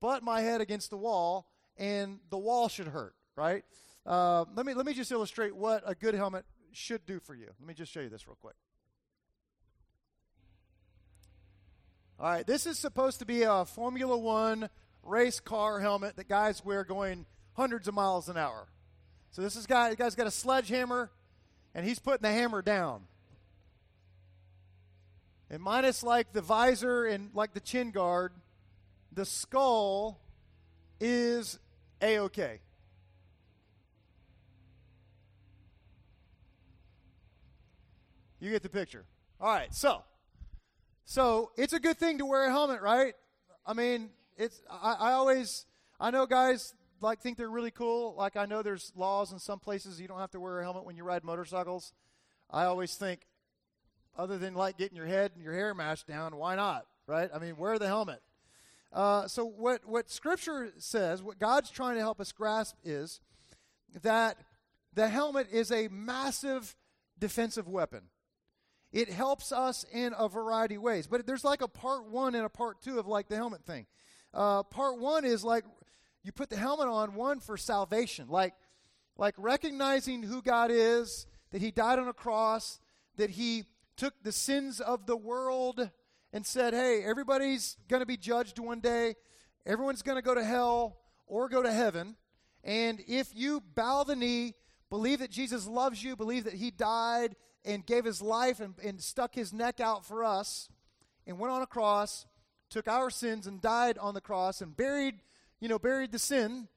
butt 0.00 0.22
my 0.22 0.40
head 0.42 0.60
against 0.60 0.90
the 0.90 0.96
wall 0.96 1.46
and 1.76 2.20
the 2.30 2.38
wall 2.38 2.68
should 2.68 2.88
hurt, 2.88 3.14
right? 3.36 3.64
Uh, 4.04 4.44
let 4.54 4.66
me 4.66 4.74
let 4.74 4.86
me 4.86 4.92
just 4.92 5.10
illustrate 5.10 5.54
what 5.54 5.82
a 5.86 5.94
good 5.94 6.14
helmet 6.14 6.44
should 6.72 7.06
do 7.06 7.18
for 7.18 7.34
you. 7.34 7.46
Let 7.58 7.66
me 7.66 7.74
just 7.74 7.92
show 7.92 8.00
you 8.00 8.08
this 8.08 8.26
real 8.26 8.36
quick. 8.40 8.54
All 12.20 12.30
right, 12.30 12.46
this 12.46 12.66
is 12.66 12.78
supposed 12.78 13.20
to 13.20 13.24
be 13.24 13.44
a 13.44 13.64
Formula 13.64 14.14
One 14.14 14.68
race 15.02 15.40
car 15.40 15.80
helmet 15.80 16.16
that 16.16 16.28
guys 16.28 16.62
wear 16.62 16.84
going 16.84 17.24
hundreds 17.54 17.88
of 17.88 17.94
miles 17.94 18.28
an 18.28 18.36
hour. 18.36 18.68
So 19.30 19.40
this 19.40 19.56
is 19.56 19.66
guy, 19.66 19.94
guy's 19.94 20.14
got 20.14 20.26
a 20.26 20.30
sledgehammer, 20.30 21.10
and 21.74 21.86
he's 21.86 21.98
putting 21.98 22.20
the 22.20 22.30
hammer 22.30 22.60
down. 22.60 23.04
And 25.48 25.62
minus 25.62 26.02
like 26.02 26.34
the 26.34 26.42
visor 26.42 27.06
and 27.06 27.30
like 27.32 27.54
the 27.54 27.60
chin 27.60 27.90
guard, 27.90 28.32
the 29.10 29.24
skull 29.24 30.20
is 31.00 31.58
a 32.02 32.18
okay. 32.18 32.60
You 38.40 38.50
get 38.50 38.62
the 38.62 38.68
picture. 38.68 39.06
All 39.40 39.48
right, 39.48 39.74
so 39.74 40.02
so 41.10 41.50
it's 41.56 41.72
a 41.72 41.80
good 41.80 41.98
thing 41.98 42.18
to 42.18 42.24
wear 42.24 42.44
a 42.44 42.52
helmet, 42.52 42.82
right? 42.82 43.14
I 43.66 43.74
mean, 43.74 44.10
it's 44.36 44.62
I, 44.70 44.92
I 44.92 45.12
always 45.14 45.66
I 45.98 46.12
know 46.12 46.24
guys 46.24 46.72
like 47.00 47.20
think 47.20 47.36
they're 47.36 47.50
really 47.50 47.72
cool. 47.72 48.14
Like 48.16 48.36
I 48.36 48.46
know 48.46 48.62
there's 48.62 48.92
laws 48.94 49.32
in 49.32 49.40
some 49.40 49.58
places 49.58 50.00
you 50.00 50.06
don't 50.06 50.20
have 50.20 50.30
to 50.30 50.38
wear 50.38 50.60
a 50.60 50.62
helmet 50.62 50.84
when 50.84 50.96
you 50.96 51.02
ride 51.02 51.24
motorcycles. 51.24 51.94
I 52.48 52.62
always 52.62 52.94
think, 52.94 53.22
other 54.16 54.38
than 54.38 54.54
like 54.54 54.78
getting 54.78 54.96
your 54.96 55.08
head 55.08 55.32
and 55.34 55.42
your 55.42 55.52
hair 55.52 55.74
mashed 55.74 56.06
down, 56.06 56.36
why 56.36 56.54
not? 56.54 56.86
Right? 57.08 57.28
I 57.34 57.40
mean, 57.40 57.56
wear 57.56 57.76
the 57.80 57.88
helmet. 57.88 58.22
Uh, 58.92 59.26
so 59.26 59.44
what 59.44 59.84
what 59.84 60.08
Scripture 60.12 60.70
says, 60.78 61.24
what 61.24 61.40
God's 61.40 61.70
trying 61.70 61.96
to 61.96 62.02
help 62.02 62.20
us 62.20 62.30
grasp 62.30 62.76
is 62.84 63.18
that 64.04 64.36
the 64.94 65.08
helmet 65.08 65.48
is 65.50 65.72
a 65.72 65.88
massive 65.88 66.76
defensive 67.18 67.66
weapon. 67.66 68.02
It 68.92 69.08
helps 69.08 69.52
us 69.52 69.84
in 69.92 70.12
a 70.18 70.28
variety 70.28 70.74
of 70.74 70.82
ways, 70.82 71.06
but 71.06 71.24
there's 71.24 71.44
like 71.44 71.62
a 71.62 71.68
part 71.68 72.06
one 72.06 72.34
and 72.34 72.44
a 72.44 72.48
part 72.48 72.82
two 72.82 72.98
of 72.98 73.06
like 73.06 73.28
the 73.28 73.36
helmet 73.36 73.64
thing. 73.64 73.86
Uh, 74.34 74.64
part 74.64 74.98
one 74.98 75.24
is 75.24 75.44
like 75.44 75.64
you 76.24 76.32
put 76.32 76.50
the 76.50 76.56
helmet 76.56 76.88
on 76.88 77.14
one 77.14 77.38
for 77.38 77.56
salvation, 77.56 78.28
like 78.28 78.54
like 79.16 79.34
recognizing 79.36 80.22
who 80.22 80.42
God 80.42 80.70
is, 80.72 81.26
that 81.52 81.60
He 81.60 81.70
died 81.70 81.98
on 81.98 82.08
a 82.08 82.12
cross, 82.12 82.80
that 83.16 83.30
He 83.30 83.64
took 83.96 84.14
the 84.22 84.32
sins 84.32 84.80
of 84.80 85.06
the 85.06 85.16
world 85.16 85.90
and 86.32 86.44
said, 86.44 86.74
"Hey, 86.74 87.02
everybody's 87.04 87.76
going 87.88 88.00
to 88.00 88.06
be 88.06 88.16
judged 88.16 88.58
one 88.58 88.80
day. 88.80 89.14
Everyone's 89.66 90.02
going 90.02 90.16
to 90.16 90.22
go 90.22 90.34
to 90.34 90.44
hell 90.44 90.98
or 91.26 91.48
go 91.48 91.62
to 91.62 91.72
heaven." 91.72 92.16
And 92.64 93.00
if 93.06 93.30
you 93.34 93.62
bow 93.74 94.02
the 94.02 94.16
knee, 94.16 94.54
believe 94.90 95.20
that 95.20 95.30
Jesus 95.30 95.66
loves 95.66 96.02
you, 96.02 96.16
believe 96.16 96.44
that 96.44 96.54
He 96.54 96.72
died 96.72 97.36
and 97.64 97.84
gave 97.84 98.04
His 98.04 98.22
life 98.22 98.60
and, 98.60 98.74
and 98.84 99.00
stuck 99.00 99.34
His 99.34 99.52
neck 99.52 99.80
out 99.80 100.04
for 100.04 100.24
us, 100.24 100.68
and 101.26 101.38
went 101.38 101.52
on 101.52 101.62
a 101.62 101.66
cross 101.66 102.26
took 102.70 102.88
our 102.88 103.10
sins 103.10 103.46
and 103.46 103.60
died 103.60 103.98
on 103.98 104.14
the 104.14 104.20
cross 104.20 104.62
and 104.62 104.74
buried, 104.76 105.16
you 105.60 105.68
know, 105.68 105.78
buried 105.78 106.12
the 106.12 106.18
sin, 106.18 106.68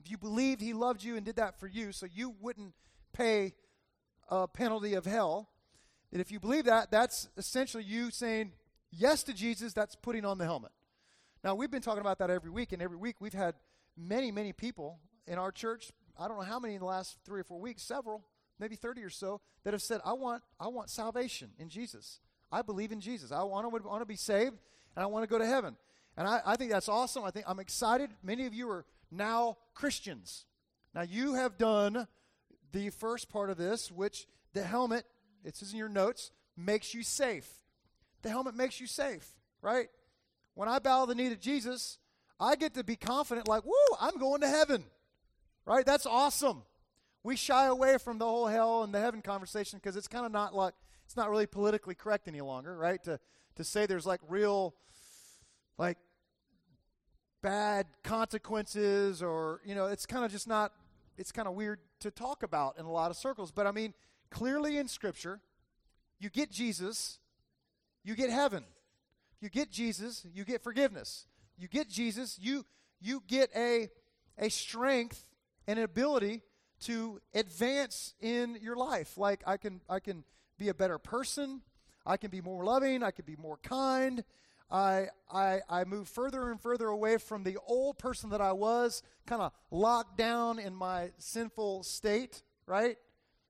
if 0.00 0.10
you 0.10 0.18
believed 0.18 0.60
he 0.60 0.74
loved 0.74 1.02
you 1.02 1.16
and 1.16 1.24
did 1.24 1.36
that 1.36 1.58
for 1.58 1.66
you 1.66 1.92
so 1.92 2.06
you 2.12 2.34
wouldn't 2.40 2.74
pay 3.12 3.54
a 4.28 4.46
penalty 4.46 4.94
of 4.94 5.06
hell, 5.06 5.48
that 6.12 6.20
if 6.20 6.30
you 6.30 6.40
believe 6.40 6.64
that, 6.64 6.90
that's 6.90 7.28
essentially 7.36 7.84
you 7.84 8.10
saying 8.10 8.52
yes 8.90 9.22
to 9.22 9.32
Jesus, 9.32 9.72
that's 9.72 9.94
putting 9.94 10.24
on 10.24 10.36
the 10.36 10.44
helmet. 10.44 10.72
Now, 11.42 11.54
we've 11.54 11.70
been 11.70 11.82
talking 11.82 12.00
about 12.00 12.18
that 12.18 12.30
every 12.30 12.50
week, 12.50 12.72
and 12.72 12.82
every 12.82 12.96
week 12.96 13.16
we've 13.20 13.32
had 13.32 13.54
many, 13.96 14.30
many 14.32 14.52
people 14.52 14.98
in 15.26 15.38
our 15.38 15.52
church, 15.52 15.90
I 16.18 16.28
don't 16.28 16.38
know 16.38 16.44
how 16.44 16.58
many 16.58 16.74
in 16.74 16.80
the 16.80 16.86
last 16.86 17.18
three 17.24 17.40
or 17.40 17.44
four 17.44 17.60
weeks, 17.60 17.82
several, 17.82 18.24
maybe 18.58 18.76
30 18.76 19.02
or 19.02 19.10
so, 19.10 19.40
that 19.64 19.72
have 19.72 19.82
said, 19.82 20.00
I 20.04 20.12
want, 20.12 20.42
I 20.60 20.68
want 20.68 20.90
salvation 20.90 21.50
in 21.58 21.68
Jesus. 21.68 22.20
I 22.52 22.62
believe 22.62 22.92
in 22.92 23.00
Jesus. 23.00 23.32
I 23.32 23.42
want 23.42 23.64
to, 23.64 23.82
want 23.86 24.02
to 24.02 24.06
be 24.06 24.16
saved 24.16 24.56
and 24.96 25.02
I 25.02 25.06
want 25.06 25.24
to 25.24 25.28
go 25.28 25.38
to 25.38 25.46
heaven. 25.46 25.76
And 26.16 26.28
I, 26.28 26.40
I 26.46 26.56
think 26.56 26.70
that's 26.70 26.88
awesome. 26.88 27.24
I 27.24 27.30
think 27.30 27.46
I'm 27.48 27.58
excited. 27.58 28.10
Many 28.22 28.46
of 28.46 28.54
you 28.54 28.70
are 28.70 28.84
now 29.10 29.56
Christians. 29.74 30.46
Now 30.94 31.02
you 31.02 31.34
have 31.34 31.58
done 31.58 32.06
the 32.72 32.90
first 32.90 33.28
part 33.28 33.50
of 33.50 33.56
this, 33.56 33.90
which 33.90 34.26
the 34.52 34.62
helmet, 34.62 35.04
it 35.44 35.56
says 35.56 35.72
in 35.72 35.78
your 35.78 35.88
notes, 35.88 36.30
makes 36.56 36.94
you 36.94 37.02
safe. 37.02 37.48
The 38.22 38.28
helmet 38.28 38.54
makes 38.54 38.80
you 38.80 38.86
safe, 38.86 39.26
right? 39.60 39.88
When 40.54 40.68
I 40.68 40.78
bow 40.78 41.06
the 41.06 41.14
knee 41.14 41.28
to 41.28 41.36
Jesus, 41.36 41.98
I 42.38 42.56
get 42.56 42.74
to 42.74 42.84
be 42.84 42.96
confident, 42.96 43.48
like, 43.48 43.64
woo, 43.64 43.96
I'm 44.00 44.18
going 44.18 44.40
to 44.40 44.48
heaven, 44.48 44.84
right? 45.66 45.84
That's 45.84 46.06
awesome. 46.06 46.62
We 47.24 47.36
shy 47.36 47.66
away 47.66 47.98
from 47.98 48.18
the 48.18 48.26
whole 48.26 48.46
hell 48.46 48.84
and 48.84 48.94
the 48.94 49.00
heaven 49.00 49.22
conversation 49.22 49.80
because 49.82 49.96
it's 49.96 50.06
kind 50.06 50.24
of 50.24 50.30
not 50.30 50.54
like, 50.54 50.74
it's 51.06 51.16
not 51.16 51.30
really 51.30 51.46
politically 51.46 51.96
correct 51.96 52.28
any 52.28 52.40
longer, 52.40 52.76
right? 52.76 53.02
To, 53.04 53.18
to 53.56 53.64
say 53.64 53.86
there's 53.86 54.06
like 54.06 54.20
real 54.28 54.74
like 55.78 55.98
bad 57.42 57.86
consequences 58.02 59.22
or 59.22 59.60
you 59.64 59.74
know 59.74 59.86
it's 59.86 60.06
kind 60.06 60.24
of 60.24 60.30
just 60.30 60.48
not 60.48 60.72
it's 61.18 61.30
kind 61.30 61.46
of 61.46 61.54
weird 61.54 61.78
to 62.00 62.10
talk 62.10 62.42
about 62.42 62.78
in 62.78 62.84
a 62.86 62.90
lot 62.90 63.10
of 63.10 63.16
circles. 63.16 63.50
But 63.50 63.66
i 63.66 63.70
mean 63.70 63.92
clearly 64.30 64.78
in 64.78 64.88
scripture 64.88 65.40
you 66.18 66.30
get 66.30 66.50
jesus 66.50 67.18
you 68.02 68.14
get 68.14 68.30
heaven. 68.30 68.64
You 69.40 69.48
get 69.48 69.70
jesus 69.70 70.26
you 70.32 70.44
get 70.44 70.62
forgiveness. 70.62 71.26
You 71.58 71.68
get 71.68 71.88
jesus 71.88 72.38
you 72.40 72.64
you 73.00 73.22
get 73.26 73.50
a 73.54 73.90
a 74.38 74.48
strength 74.48 75.26
and 75.66 75.78
an 75.78 75.84
ability 75.84 76.42
to 76.84 77.20
advance 77.34 78.14
in 78.20 78.56
your 78.60 78.76
life 78.76 79.18
like 79.18 79.42
i 79.46 79.56
can 79.56 79.80
i 79.88 79.98
can 79.98 80.24
be 80.58 80.68
a 80.68 80.74
better 80.74 80.98
person 80.98 81.60
i 82.06 82.16
can 82.16 82.30
be 82.30 82.40
more 82.40 82.64
loving 82.64 83.02
i 83.02 83.10
can 83.10 83.24
be 83.24 83.36
more 83.36 83.58
kind 83.58 84.24
I, 84.70 85.08
I, 85.30 85.60
I 85.68 85.84
moved 85.84 86.08
further 86.08 86.50
and 86.50 86.60
further 86.60 86.88
away 86.88 87.18
from 87.18 87.44
the 87.44 87.58
old 87.66 87.98
person 87.98 88.30
that 88.30 88.40
I 88.40 88.52
was, 88.52 89.02
kind 89.26 89.42
of 89.42 89.52
locked 89.70 90.16
down 90.16 90.58
in 90.58 90.74
my 90.74 91.10
sinful 91.18 91.84
state, 91.84 92.42
right? 92.66 92.96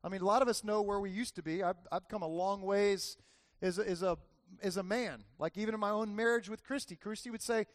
I 0.03 0.09
mean, 0.09 0.21
a 0.21 0.27
lot 0.27 0.43
of 0.43 0.49
us 0.49 0.65
know 0.65 0.83
where 0.83 1.01
we 1.01 1.11
used 1.11 1.37
to 1.37 1.43
be. 1.43 1.63
I've, 1.63 1.79
I've 1.91 2.09
come 2.09 2.23
a 2.23 2.29
long 2.29 2.63
ways 2.63 3.17
as 3.63 3.79
as, 3.79 4.03
a, 4.03 4.19
as 4.63 4.77
a 4.77 4.83
man. 4.83 5.25
Like, 5.39 5.57
even 5.57 5.73
in 5.73 5.81
my 5.81 5.91
own 5.91 6.15
marriage 6.15 6.51
with 6.51 6.63
Christy, 6.63 6.97
Christy 6.97 7.31
would 7.31 7.43
say, 7.43 7.67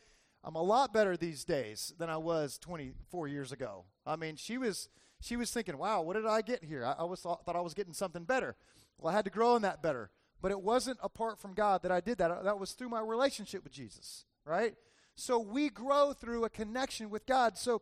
I'm 0.43 0.55
a 0.55 0.61
lot 0.61 0.93
better 0.93 1.17
these 1.17 1.43
days 1.43 1.93
than 1.97 2.09
I 2.09 2.17
was 2.17 2.57
24 2.59 3.27
years 3.27 3.51
ago. 3.51 3.85
I 4.05 4.15
mean, 4.15 4.35
she 4.35 4.57
was, 4.57 4.89
she 5.21 5.35
was 5.35 5.51
thinking, 5.51 5.77
wow, 5.77 6.01
what 6.01 6.15
did 6.15 6.25
I 6.25 6.41
get 6.41 6.63
here? 6.63 6.85
I, 6.85 6.93
I 6.99 7.03
was 7.03 7.21
thought, 7.21 7.45
thought 7.45 7.55
I 7.55 7.61
was 7.61 7.73
getting 7.73 7.93
something 7.93 8.23
better. 8.23 8.55
Well, 8.97 9.11
I 9.13 9.15
had 9.15 9.25
to 9.25 9.31
grow 9.31 9.55
in 9.55 9.61
that 9.63 9.81
better. 9.81 10.11
But 10.41 10.51
it 10.51 10.61
wasn't 10.61 10.99
apart 11.03 11.39
from 11.39 11.53
God 11.53 11.83
that 11.83 11.91
I 11.91 11.99
did 11.99 12.17
that. 12.19 12.43
That 12.43 12.59
was 12.59 12.71
through 12.71 12.89
my 12.89 13.01
relationship 13.01 13.63
with 13.63 13.73
Jesus, 13.73 14.25
right? 14.45 14.75
So 15.15 15.37
we 15.37 15.69
grow 15.69 16.13
through 16.13 16.45
a 16.45 16.49
connection 16.49 17.09
with 17.09 17.25
God. 17.25 17.57
So 17.57 17.81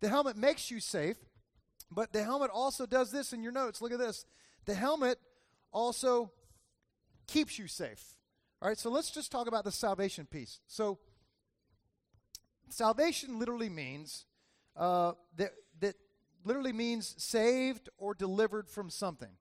the 0.00 0.08
helmet 0.08 0.36
makes 0.36 0.70
you 0.70 0.78
safe, 0.78 1.16
but 1.90 2.12
the 2.12 2.22
helmet 2.22 2.50
also 2.52 2.86
does 2.86 3.10
this 3.10 3.32
in 3.32 3.42
your 3.42 3.50
notes. 3.50 3.82
Look 3.82 3.92
at 3.92 3.98
this. 3.98 4.26
The 4.64 4.74
helmet 4.74 5.18
also 5.72 6.30
keeps 7.26 7.58
you 7.58 7.66
safe. 7.66 8.14
All 8.62 8.68
right, 8.68 8.78
so 8.78 8.90
let's 8.90 9.10
just 9.10 9.32
talk 9.32 9.46
about 9.48 9.64
the 9.64 9.72
salvation 9.72 10.26
piece. 10.26 10.60
So, 10.66 10.98
salvation 12.68 13.38
literally 13.38 13.68
means 13.68 14.24
uh, 14.76 15.12
that 15.36 15.52
literally 16.48 16.72
means 16.72 17.14
saved 17.18 17.90
or 17.98 18.14
delivered 18.14 18.68
from 18.68 18.88
something. 18.90 19.36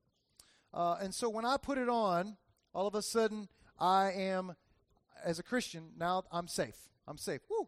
Uh, 0.73 0.97
and 1.01 1.15
so 1.15 1.29
when 1.29 1.45
I 1.45 1.57
put 1.57 1.77
it 1.77 1.89
on, 1.89 2.35
all 2.73 2.85
of 2.85 2.93
a 2.93 3.01
sudden 3.01 3.47
I 3.79 4.11
am, 4.11 4.55
as 5.23 5.39
a 5.39 5.43
Christian, 5.43 5.91
now 5.97 6.25
I'm 6.31 6.47
safe. 6.47 6.75
I'm 7.07 7.17
safe. 7.17 7.41
Woo! 7.49 7.67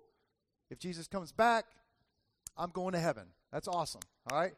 If 0.69 0.77
Jesus 0.77 1.07
comes 1.07 1.31
back, 1.31 1.65
I'm 2.57 2.69
going 2.69 2.91
to 2.91 2.99
heaven. 2.99 3.27
That's 3.51 3.67
awesome. 3.67 4.01
All 4.29 4.37
right. 4.37 4.53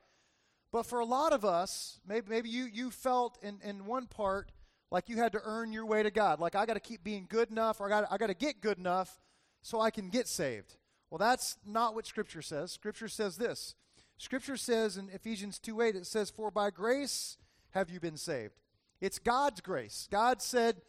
But 0.71 0.85
for 0.85 0.99
a 0.99 1.05
lot 1.05 1.31
of 1.31 1.45
us, 1.45 1.99
maybe 2.07 2.27
maybe 2.29 2.49
you 2.49 2.65
you 2.65 2.91
felt 2.91 3.37
in 3.43 3.59
in 3.63 3.85
one 3.85 4.07
part 4.07 4.51
like 4.89 5.09
you 5.09 5.17
had 5.17 5.33
to 5.33 5.41
earn 5.43 5.71
your 5.71 5.85
way 5.85 6.01
to 6.01 6.11
God. 6.11 6.39
Like 6.39 6.55
I 6.55 6.65
got 6.65 6.73
to 6.73 6.79
keep 6.79 7.03
being 7.03 7.27
good 7.29 7.51
enough, 7.51 7.79
or 7.79 7.87
I 7.87 7.89
got 7.89 8.07
I 8.09 8.17
got 8.17 8.27
to 8.27 8.33
get 8.33 8.61
good 8.61 8.77
enough 8.77 9.19
so 9.61 9.79
I 9.79 9.91
can 9.91 10.09
get 10.09 10.27
saved. 10.27 10.75
Well, 11.09 11.17
that's 11.17 11.57
not 11.65 11.93
what 11.93 12.07
Scripture 12.07 12.41
says. 12.41 12.71
Scripture 12.71 13.09
says 13.09 13.37
this. 13.37 13.75
Scripture 14.21 14.55
says 14.55 14.97
in 14.97 15.09
Ephesians 15.09 15.57
2 15.57 15.81
8, 15.81 15.95
it 15.95 16.05
says, 16.05 16.29
For 16.29 16.51
by 16.51 16.69
grace 16.69 17.37
have 17.71 17.89
you 17.89 17.99
been 17.99 18.17
saved. 18.17 18.53
It's 19.01 19.17
God's 19.17 19.61
grace. 19.61 20.07
God 20.11 20.43
said, 20.43 20.79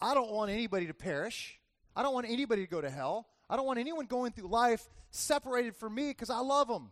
I 0.00 0.14
don't 0.14 0.32
want 0.32 0.50
anybody 0.50 0.88
to 0.88 0.92
perish. 0.92 1.60
I 1.94 2.02
don't 2.02 2.12
want 2.12 2.26
anybody 2.28 2.64
to 2.64 2.68
go 2.68 2.80
to 2.80 2.90
hell. 2.90 3.28
I 3.48 3.54
don't 3.54 3.66
want 3.66 3.78
anyone 3.78 4.06
going 4.06 4.32
through 4.32 4.48
life 4.48 4.88
separated 5.12 5.76
from 5.76 5.94
me 5.94 6.08
because 6.08 6.28
I 6.28 6.40
love 6.40 6.66
them. 6.66 6.90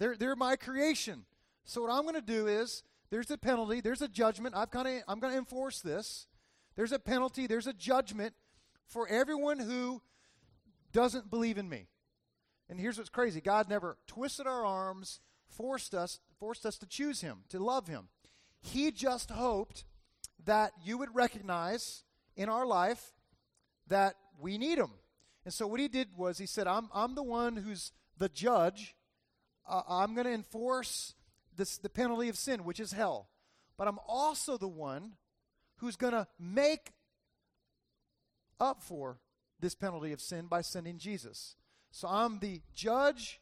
They're, 0.00 0.16
they're 0.18 0.36
my 0.36 0.54
creation. 0.54 1.24
So 1.64 1.80
what 1.80 1.90
I'm 1.90 2.02
going 2.02 2.16
to 2.16 2.20
do 2.20 2.46
is 2.46 2.82
there's 3.08 3.30
a 3.30 3.38
penalty, 3.38 3.80
there's 3.80 4.02
a 4.02 4.08
judgment. 4.08 4.54
I've 4.54 4.68
of 4.70 4.86
I'm 5.08 5.18
going 5.18 5.32
to 5.32 5.38
enforce 5.38 5.80
this. 5.80 6.26
There's 6.76 6.92
a 6.92 6.98
penalty, 6.98 7.46
there's 7.46 7.66
a 7.66 7.72
judgment 7.72 8.34
for 8.86 9.08
everyone 9.08 9.60
who 9.60 10.02
doesn't 10.92 11.30
believe 11.30 11.56
in 11.56 11.70
me. 11.70 11.88
And 12.68 12.80
here's 12.80 12.98
what's 12.98 13.10
crazy. 13.10 13.40
God 13.40 13.68
never 13.68 13.98
twisted 14.06 14.46
our 14.46 14.64
arms, 14.64 15.20
forced 15.48 15.94
us 15.94 16.20
forced 16.44 16.66
us 16.66 16.76
to 16.76 16.86
choose 16.86 17.22
him, 17.22 17.38
to 17.48 17.58
love 17.58 17.88
him. 17.88 18.08
He 18.60 18.90
just 18.90 19.30
hoped 19.30 19.84
that 20.44 20.72
you 20.84 20.98
would 20.98 21.14
recognize 21.14 22.02
in 22.36 22.50
our 22.50 22.66
life 22.66 23.14
that 23.86 24.16
we 24.38 24.58
need 24.58 24.76
him. 24.76 24.90
And 25.46 25.54
so 25.54 25.66
what 25.66 25.80
he 25.80 25.88
did 25.88 26.08
was 26.16 26.36
he 26.36 26.44
said, 26.44 26.66
I'm, 26.66 26.90
I'm 26.94 27.14
the 27.14 27.22
one 27.22 27.56
who's 27.56 27.92
the 28.18 28.28
judge. 28.28 28.94
Uh, 29.66 29.80
I'm 29.88 30.12
going 30.14 30.26
to 30.26 30.34
enforce 30.34 31.14
this, 31.56 31.78
the 31.78 31.88
penalty 31.88 32.28
of 32.28 32.36
sin, 32.36 32.64
which 32.64 32.78
is 32.78 32.92
hell. 32.92 33.30
But 33.78 33.88
I'm 33.88 33.98
also 34.06 34.58
the 34.58 34.68
one 34.68 35.12
who's 35.76 35.96
going 35.96 36.12
to 36.12 36.26
make 36.38 36.92
up 38.60 38.82
for 38.82 39.18
this 39.60 39.74
penalty 39.74 40.12
of 40.12 40.20
sin 40.20 40.46
by 40.46 40.60
sending 40.60 40.98
Jesus. 40.98 41.56
So 41.94 42.08
I'm 42.08 42.40
the 42.40 42.60
judge, 42.74 43.40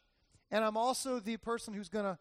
and 0.51 0.63
I'm 0.63 0.77
also 0.77 1.19
the 1.19 1.37
person 1.37 1.73
who's 1.73 1.89
going 1.89 2.05
to 2.05 2.19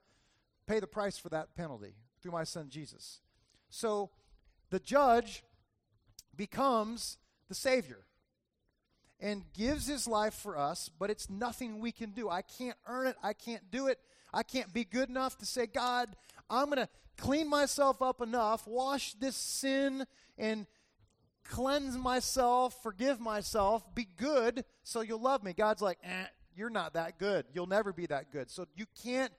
pay 0.67 0.81
the 0.81 0.87
price 0.87 1.19
for 1.19 1.29
that 1.29 1.55
penalty 1.55 1.93
through 2.23 2.33
my 2.33 2.45
son 2.45 2.71
Jesus. 2.71 3.21
So 3.69 4.09
the 4.71 4.79
judge 4.79 5.45
becomes 6.35 7.19
the 7.51 7.55
Savior 7.55 8.07
and 9.21 9.45
gives 9.53 9.87
his 9.87 10.09
life 10.09 10.33
for 10.33 10.57
us, 10.57 10.89
but 10.99 11.11
it's 11.11 11.29
nothing 11.29 11.81
we 11.81 11.93
can 11.93 12.13
do. 12.13 12.31
I 12.31 12.41
can't 12.41 12.79
earn 12.87 13.09
it. 13.09 13.17
I 13.23 13.35
can't 13.35 13.71
do 13.71 13.89
it. 13.89 13.99
I 14.33 14.43
can't 14.43 14.73
be 14.73 14.85
good 14.85 15.11
enough 15.11 15.37
to 15.37 15.45
say, 15.45 15.67
God, 15.67 16.17
I'm 16.49 16.71
going 16.71 16.79
to 16.79 16.89
clean 17.19 17.47
myself 17.47 18.01
up 18.01 18.23
enough, 18.23 18.67
wash 18.67 19.13
this 19.13 19.37
sin, 19.37 20.07
and 20.39 20.67
cleanse 21.45 21.97
myself, 21.97 22.83
forgive 22.83 23.21
myself, 23.21 23.83
be 23.95 24.07
good 24.17 24.65
so 24.83 25.01
you'll 25.01 25.21
love 25.21 25.43
me. 25.43 25.53
God's 25.53 25.83
like, 25.83 25.99
eh, 26.03 26.27
you're 26.55 26.71
not 26.71 26.95
that 26.95 27.19
good. 27.19 27.47
You'll 27.53 27.67
never 27.67 27.93
be 27.93 28.07
that 28.07 28.33
good. 28.33 28.51
So 28.51 28.67
you 28.75 28.87
can't 29.03 29.33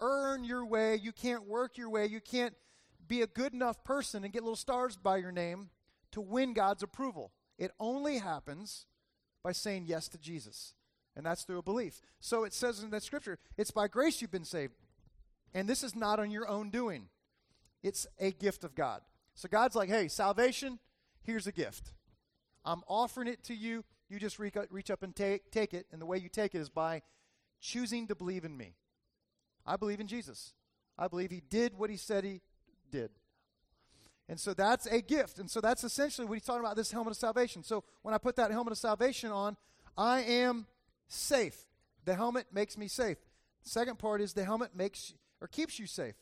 earn 0.00 0.44
your 0.44 0.64
way. 0.64 0.96
You 0.96 1.12
can't 1.12 1.46
work 1.46 1.76
your 1.76 1.90
way. 1.90 2.06
You 2.06 2.20
can't 2.20 2.54
be 3.06 3.22
a 3.22 3.26
good 3.26 3.52
enough 3.52 3.82
person 3.84 4.24
and 4.24 4.32
get 4.32 4.42
little 4.42 4.56
stars 4.56 4.96
by 4.96 5.16
your 5.16 5.32
name 5.32 5.70
to 6.12 6.20
win 6.20 6.54
God's 6.54 6.82
approval. 6.82 7.32
It 7.58 7.72
only 7.78 8.18
happens 8.18 8.86
by 9.42 9.52
saying 9.52 9.84
yes 9.86 10.08
to 10.08 10.18
Jesus. 10.18 10.74
And 11.16 11.26
that's 11.26 11.42
through 11.42 11.58
a 11.58 11.62
belief. 11.62 12.00
So 12.20 12.44
it 12.44 12.54
says 12.54 12.82
in 12.82 12.90
that 12.90 13.02
scripture, 13.02 13.38
it's 13.56 13.70
by 13.70 13.88
grace 13.88 14.22
you've 14.22 14.30
been 14.30 14.44
saved. 14.44 14.74
And 15.52 15.68
this 15.68 15.82
is 15.82 15.96
not 15.96 16.20
on 16.20 16.30
your 16.30 16.48
own 16.48 16.70
doing, 16.70 17.08
it's 17.82 18.06
a 18.18 18.30
gift 18.30 18.62
of 18.62 18.74
God. 18.74 19.02
So 19.34 19.48
God's 19.48 19.74
like, 19.74 19.88
hey, 19.88 20.08
salvation, 20.08 20.78
here's 21.30 21.46
a 21.46 21.52
gift. 21.52 21.92
I'm 22.64 22.82
offering 22.86 23.28
it 23.28 23.42
to 23.44 23.54
you. 23.54 23.84
You 24.08 24.18
just 24.18 24.38
reach 24.38 24.56
up 24.90 25.02
and 25.02 25.14
take, 25.14 25.50
take 25.50 25.72
it. 25.72 25.86
And 25.92 26.00
the 26.00 26.06
way 26.06 26.18
you 26.18 26.28
take 26.28 26.54
it 26.54 26.58
is 26.58 26.68
by 26.68 27.02
choosing 27.60 28.08
to 28.08 28.14
believe 28.14 28.44
in 28.44 28.56
me. 28.56 28.74
I 29.64 29.76
believe 29.76 30.00
in 30.00 30.06
Jesus. 30.06 30.52
I 30.98 31.08
believe 31.08 31.30
he 31.30 31.40
did 31.48 31.78
what 31.78 31.90
he 31.90 31.96
said 31.96 32.24
he 32.24 32.40
did. 32.90 33.10
And 34.28 34.38
so 34.38 34.54
that's 34.54 34.86
a 34.86 35.00
gift. 35.00 35.38
And 35.38 35.50
so 35.50 35.60
that's 35.60 35.84
essentially 35.84 36.26
what 36.26 36.34
he's 36.34 36.44
talking 36.44 36.64
about 36.64 36.76
this 36.76 36.92
helmet 36.92 37.12
of 37.12 37.16
salvation. 37.16 37.62
So 37.62 37.84
when 38.02 38.14
I 38.14 38.18
put 38.18 38.36
that 38.36 38.50
helmet 38.50 38.72
of 38.72 38.78
salvation 38.78 39.30
on, 39.30 39.56
I 39.96 40.20
am 40.22 40.66
safe. 41.08 41.66
The 42.04 42.14
helmet 42.14 42.46
makes 42.52 42.76
me 42.78 42.88
safe. 42.88 43.18
Second 43.62 43.98
part 43.98 44.20
is 44.20 44.32
the 44.32 44.44
helmet 44.44 44.74
makes 44.74 45.14
or 45.40 45.48
keeps 45.48 45.78
you 45.78 45.86
safe. 45.86 46.14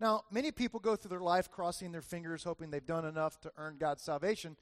Now, 0.00 0.24
many 0.30 0.50
people 0.50 0.80
go 0.80 0.96
through 0.96 1.10
their 1.10 1.20
life 1.20 1.50
crossing 1.50 1.92
their 1.92 2.02
fingers, 2.02 2.44
hoping 2.44 2.70
they've 2.70 2.84
done 2.84 3.04
enough 3.04 3.40
to 3.42 3.52
earn 3.56 3.76
God's 3.78 4.02
salvation. 4.02 4.56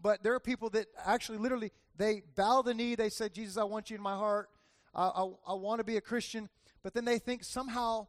But 0.00 0.24
there 0.24 0.34
are 0.34 0.40
people 0.40 0.70
that 0.70 0.86
actually, 1.04 1.38
literally, 1.38 1.70
they 1.96 2.22
bow 2.34 2.62
the 2.62 2.74
knee. 2.74 2.96
They 2.96 3.08
say, 3.08 3.28
Jesus, 3.28 3.56
I 3.56 3.64
want 3.64 3.90
you 3.90 3.96
in 3.96 4.02
my 4.02 4.16
heart. 4.16 4.50
I, 4.94 5.06
I, 5.06 5.28
I 5.48 5.54
want 5.54 5.78
to 5.78 5.84
be 5.84 5.96
a 5.96 6.00
Christian 6.00 6.48
but 6.82 6.94
then 6.94 7.04
they 7.04 7.18
think 7.18 7.44
somehow 7.44 8.08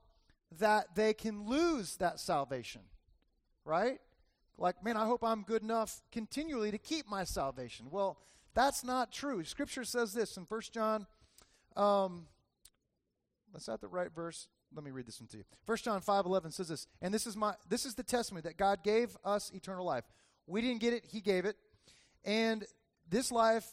that 0.60 0.96
they 0.96 1.14
can 1.14 1.48
lose 1.48 1.96
that 1.98 2.20
salvation, 2.20 2.82
right? 3.66 4.00
Like, 4.58 4.84
man, 4.84 4.98
I 4.98 5.06
hope 5.06 5.24
I'm 5.24 5.44
good 5.44 5.64
enough 5.64 6.02
continually 6.12 6.72
to 6.72 6.78
keep 6.78 7.08
my 7.08 7.24
salvation. 7.24 7.88
Well, 7.90 8.20
that's 8.54 8.84
not 8.84 9.12
true. 9.12 9.44
Scripture 9.44 9.84
says 9.84 10.14
this 10.14 10.38
in 10.38 10.44
1 10.44 10.62
John. 10.72 11.08
Um, 11.76 12.28
that's 13.52 13.68
not 13.68 13.82
the 13.82 13.88
right 13.88 14.12
verse. 14.14 14.48
Let 14.76 14.84
me 14.84 14.92
read 14.92 15.06
this 15.06 15.20
one 15.20 15.28
to 15.30 15.38
you. 15.38 15.44
1 15.66 15.78
John 15.80 16.02
5 16.02 16.26
11 16.26 16.52
says 16.52 16.68
this, 16.68 16.88
and 17.02 17.14
this 17.14 17.28
is 17.28 17.36
my 17.36 17.54
this 17.70 17.86
is 17.86 17.96
the 17.96 18.04
testimony 18.04 18.42
that 18.44 18.58
God 18.58 18.84
gave 18.84 19.16
us 19.24 19.52
eternal 19.54 19.86
life. 19.86 20.04
We 20.48 20.62
didn't 20.62 20.82
get 20.82 20.94
it, 20.94 21.06
He 21.06 21.22
gave 21.22 21.46
it. 21.46 21.56
And 22.26 22.66
this 23.10 23.32
life 23.32 23.66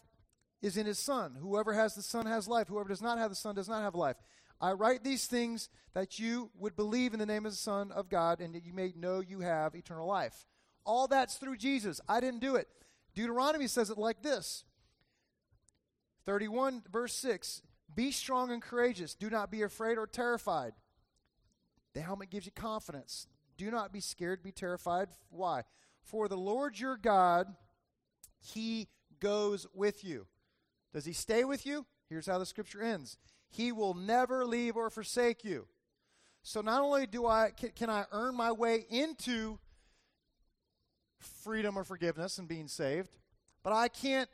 is 0.62 0.76
in 0.76 0.86
His 0.86 0.98
Son. 0.98 1.36
Whoever 1.40 1.72
has 1.72 1.94
the 1.94 2.02
Son 2.02 2.26
has 2.26 2.48
life. 2.48 2.68
Whoever 2.68 2.88
does 2.88 3.02
not 3.02 3.18
have 3.18 3.30
the 3.30 3.36
Son 3.36 3.54
does 3.54 3.68
not 3.68 3.82
have 3.82 3.94
life. 3.94 4.16
I 4.60 4.72
write 4.72 5.02
these 5.02 5.26
things 5.26 5.70
that 5.94 6.18
you 6.18 6.50
would 6.58 6.76
believe 6.76 7.14
in 7.14 7.18
the 7.18 7.26
name 7.26 7.46
of 7.46 7.52
the 7.52 7.58
Son 7.58 7.90
of 7.92 8.10
God 8.10 8.40
and 8.40 8.54
that 8.54 8.64
you 8.64 8.74
may 8.74 8.92
know 8.94 9.20
you 9.20 9.40
have 9.40 9.74
eternal 9.74 10.06
life. 10.06 10.46
All 10.84 11.08
that's 11.08 11.36
through 11.36 11.56
Jesus. 11.56 12.00
I 12.08 12.20
didn't 12.20 12.40
do 12.40 12.56
it. 12.56 12.68
Deuteronomy 13.14 13.66
says 13.66 13.90
it 13.90 13.98
like 13.98 14.22
this 14.22 14.64
31, 16.26 16.82
verse 16.92 17.14
6 17.14 17.62
Be 17.94 18.12
strong 18.12 18.50
and 18.50 18.62
courageous. 18.62 19.14
Do 19.14 19.30
not 19.30 19.50
be 19.50 19.62
afraid 19.62 19.98
or 19.98 20.06
terrified. 20.06 20.72
The 21.94 22.00
helmet 22.00 22.30
gives 22.30 22.46
you 22.46 22.52
confidence. 22.52 23.26
Do 23.56 23.70
not 23.70 23.92
be 23.92 24.00
scared, 24.00 24.42
be 24.42 24.52
terrified. 24.52 25.08
Why? 25.30 25.64
For 26.02 26.28
the 26.28 26.36
Lord 26.36 26.78
your 26.78 26.96
God, 26.96 27.54
He 28.38 28.88
goes 29.20 29.66
with 29.74 30.04
you. 30.04 30.26
Does 30.92 31.04
He 31.04 31.12
stay 31.12 31.44
with 31.44 31.66
you? 31.66 31.86
Here's 32.08 32.26
how 32.26 32.38
the 32.38 32.46
scripture 32.46 32.82
ends 32.82 33.18
he 33.50 33.72
will 33.72 33.94
never 33.94 34.46
leave 34.46 34.76
or 34.76 34.88
forsake 34.90 35.44
you. 35.44 35.66
So 36.42 36.60
not 36.60 36.80
only 36.80 37.06
do 37.06 37.26
I 37.26 37.50
can, 37.50 37.70
can 37.70 37.90
I 37.90 38.04
earn 38.12 38.34
my 38.34 38.52
way 38.52 38.86
into 38.88 39.58
freedom 41.18 41.76
or 41.76 41.84
forgiveness 41.84 42.38
and 42.38 42.48
being 42.48 42.68
saved, 42.68 43.10
but 43.62 43.72
I 43.72 43.88
can't 43.88 44.30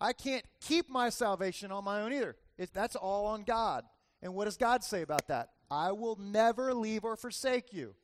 I 0.00 0.12
can't 0.12 0.44
keep 0.60 0.90
my 0.90 1.08
salvation 1.08 1.72
on 1.72 1.84
my 1.84 2.02
own 2.02 2.12
either. 2.12 2.36
It, 2.56 2.70
that's 2.72 2.94
all 2.94 3.26
on 3.26 3.42
God. 3.42 3.84
And 4.22 4.34
what 4.34 4.44
does 4.44 4.56
God 4.56 4.84
say 4.84 5.02
about 5.02 5.26
that? 5.28 5.50
I 5.70 5.92
will 5.92 6.16
never 6.16 6.72
leave 6.74 7.04
or 7.04 7.16
forsake 7.16 7.72
you. 7.72 7.94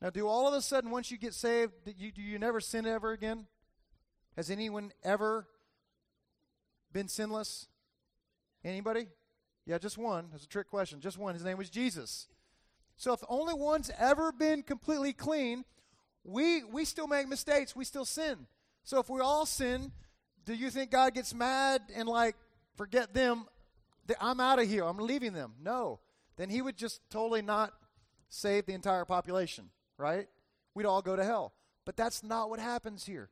Now, 0.00 0.10
do 0.10 0.26
all 0.28 0.46
of 0.46 0.54
a 0.54 0.60
sudden, 0.60 0.90
once 0.90 1.10
you 1.10 1.16
get 1.16 1.32
saved, 1.32 1.72
do 1.84 1.92
you, 1.96 2.12
do 2.12 2.20
you 2.20 2.38
never 2.38 2.60
sin 2.60 2.86
ever 2.86 3.12
again? 3.12 3.46
Has 4.36 4.50
anyone 4.50 4.92
ever 5.02 5.46
been 6.92 7.08
sinless? 7.08 7.68
Anybody? 8.64 9.08
Yeah, 9.66 9.78
just 9.78 9.96
one. 9.96 10.28
That's 10.30 10.44
a 10.44 10.48
trick 10.48 10.68
question. 10.68 11.00
Just 11.00 11.16
one. 11.16 11.34
His 11.34 11.44
name 11.44 11.56
was 11.56 11.70
Jesus. 11.70 12.28
So 12.96 13.12
if 13.12 13.20
only 13.28 13.54
one's 13.54 13.90
ever 13.98 14.32
been 14.32 14.62
completely 14.62 15.12
clean, 15.12 15.64
we 16.22 16.64
we 16.64 16.84
still 16.84 17.06
make 17.06 17.28
mistakes. 17.28 17.74
We 17.74 17.84
still 17.84 18.04
sin. 18.04 18.46
So 18.82 18.98
if 18.98 19.08
we 19.08 19.20
all 19.20 19.46
sin, 19.46 19.92
do 20.44 20.54
you 20.54 20.70
think 20.70 20.90
God 20.90 21.14
gets 21.14 21.34
mad 21.34 21.82
and 21.94 22.08
like 22.08 22.36
forget 22.76 23.14
them? 23.14 23.46
I'm 24.20 24.40
out 24.40 24.58
of 24.58 24.68
here. 24.68 24.84
I'm 24.84 24.98
leaving 24.98 25.32
them. 25.32 25.54
No. 25.62 26.00
Then 26.36 26.50
he 26.50 26.62
would 26.62 26.76
just 26.76 27.00
totally 27.10 27.42
not 27.42 27.72
save 28.28 28.66
the 28.66 28.72
entire 28.72 29.04
population, 29.04 29.70
right? 29.96 30.28
We'd 30.74 30.86
all 30.86 31.02
go 31.02 31.16
to 31.16 31.24
hell. 31.24 31.52
But 31.84 31.96
that's 31.96 32.22
not 32.22 32.50
what 32.50 32.60
happens 32.60 33.06
here. 33.06 33.30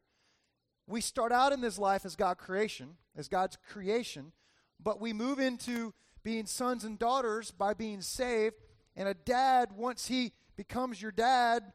We 0.87 1.01
start 1.01 1.33
out 1.33 1.53
in 1.53 1.61
this 1.61 1.79
life 1.79 2.05
as 2.05 2.17
God 2.17 2.39
creation, 2.39 2.97
as 3.17 3.29
God's 3.29 3.57
creation, 3.71 4.33
but 4.81 5.01
we 5.01 5.13
move 5.13 5.39
into 5.39 5.95
being 6.23 6.47
sons 6.47 6.85
and 6.85 6.99
daughters 6.99 7.51
by 7.51 7.75
being 7.75 8.03
saved. 8.03 8.57
And 8.97 9.09
a 9.09 9.15
dad, 9.15 9.71
once 9.77 10.07
he 10.07 10.33
becomes 10.57 11.01
your 11.01 11.13
dad, 11.13 11.73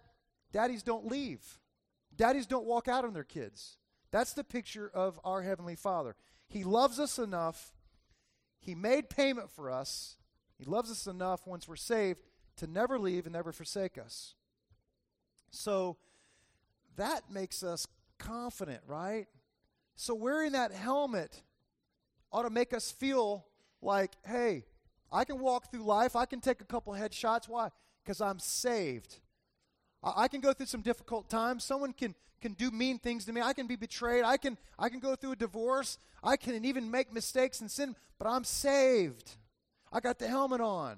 daddies 0.52 0.84
don't 0.84 1.08
leave. 1.08 1.60
Daddies 2.16 2.48
don't 2.48 2.66
walk 2.66 2.88
out 2.88 3.06
on 3.06 3.13
their 3.13 3.24
kids. 3.24 3.78
That's 4.12 4.34
the 4.34 4.44
picture 4.44 4.90
of 4.94 5.20
our 5.24 5.42
Heavenly 5.42 5.76
Father. 5.76 6.16
He 6.48 6.63
loves 6.63 7.00
us 7.00 7.20
enough. 7.20 7.72
He 8.60 8.76
made 8.76 9.10
payment 9.10 9.50
for 9.50 9.70
us. 9.70 10.18
He 10.58 10.65
loves 10.65 10.89
us 10.91 11.08
enough 11.08 11.46
once 11.46 11.67
we're 11.67 11.76
saved 11.76 12.22
to 12.58 12.67
never 12.67 12.98
leave 12.98 13.26
and 13.26 13.34
never 13.34 13.52
forsake 13.52 13.98
us. 13.98 14.34
So 15.52 15.98
that 16.96 17.32
makes 17.32 17.63
us 17.63 17.88
confident, 18.17 18.82
right? 18.88 19.28
So 19.96 20.13
wearing 20.15 20.54
that 20.54 20.72
helmet 20.72 21.41
ought 22.32 22.43
to 22.43 22.50
make 22.50 22.74
us 22.74 22.91
feel 22.91 23.46
like, 23.82 24.12
hey, 24.26 24.65
I 25.12 25.24
can 25.24 25.39
walk 25.39 25.72
through 25.72 25.84
life. 25.84 26.15
I 26.15 26.26
can 26.26 26.41
take 26.41 26.62
a 26.62 26.65
couple 26.65 26.93
headshots. 26.93 27.48
Why? 27.48 27.70
Because 28.04 28.20
I'm 28.20 28.39
saved. 28.39 29.20
I, 30.04 30.24
I 30.24 30.28
can 30.28 30.41
go 30.41 30.54
through 30.54 30.65
some 30.65 30.82
difficult 30.82 31.30
times. 31.30 31.63
Someone 31.63 31.93
can 31.93 32.15
can 32.39 32.54
do 32.54 32.70
mean 32.70 33.00
things 33.00 33.26
to 33.26 33.34
me. 33.34 33.41
I 33.41 33.54
can 33.54 33.65
be 33.65 33.76
betrayed. 33.76 34.24
I 34.24 34.38
can 34.38 34.58
I 34.78 34.89
can 34.89 35.00
go 35.00 35.15
through 35.15 35.32
a 35.34 35.36
divorce. 35.36 35.98
I 36.24 36.38
can 36.38 36.65
even 36.65 36.91
make 36.91 37.12
mistakes 37.13 37.62
and 37.62 37.72
sin, 37.72 37.96
but 38.20 38.28
I'm 38.28 38.43
saved. 38.43 39.38
I 39.91 40.00
got 40.00 40.19
the 40.19 40.28
helmet 40.28 40.62
on. 40.62 40.97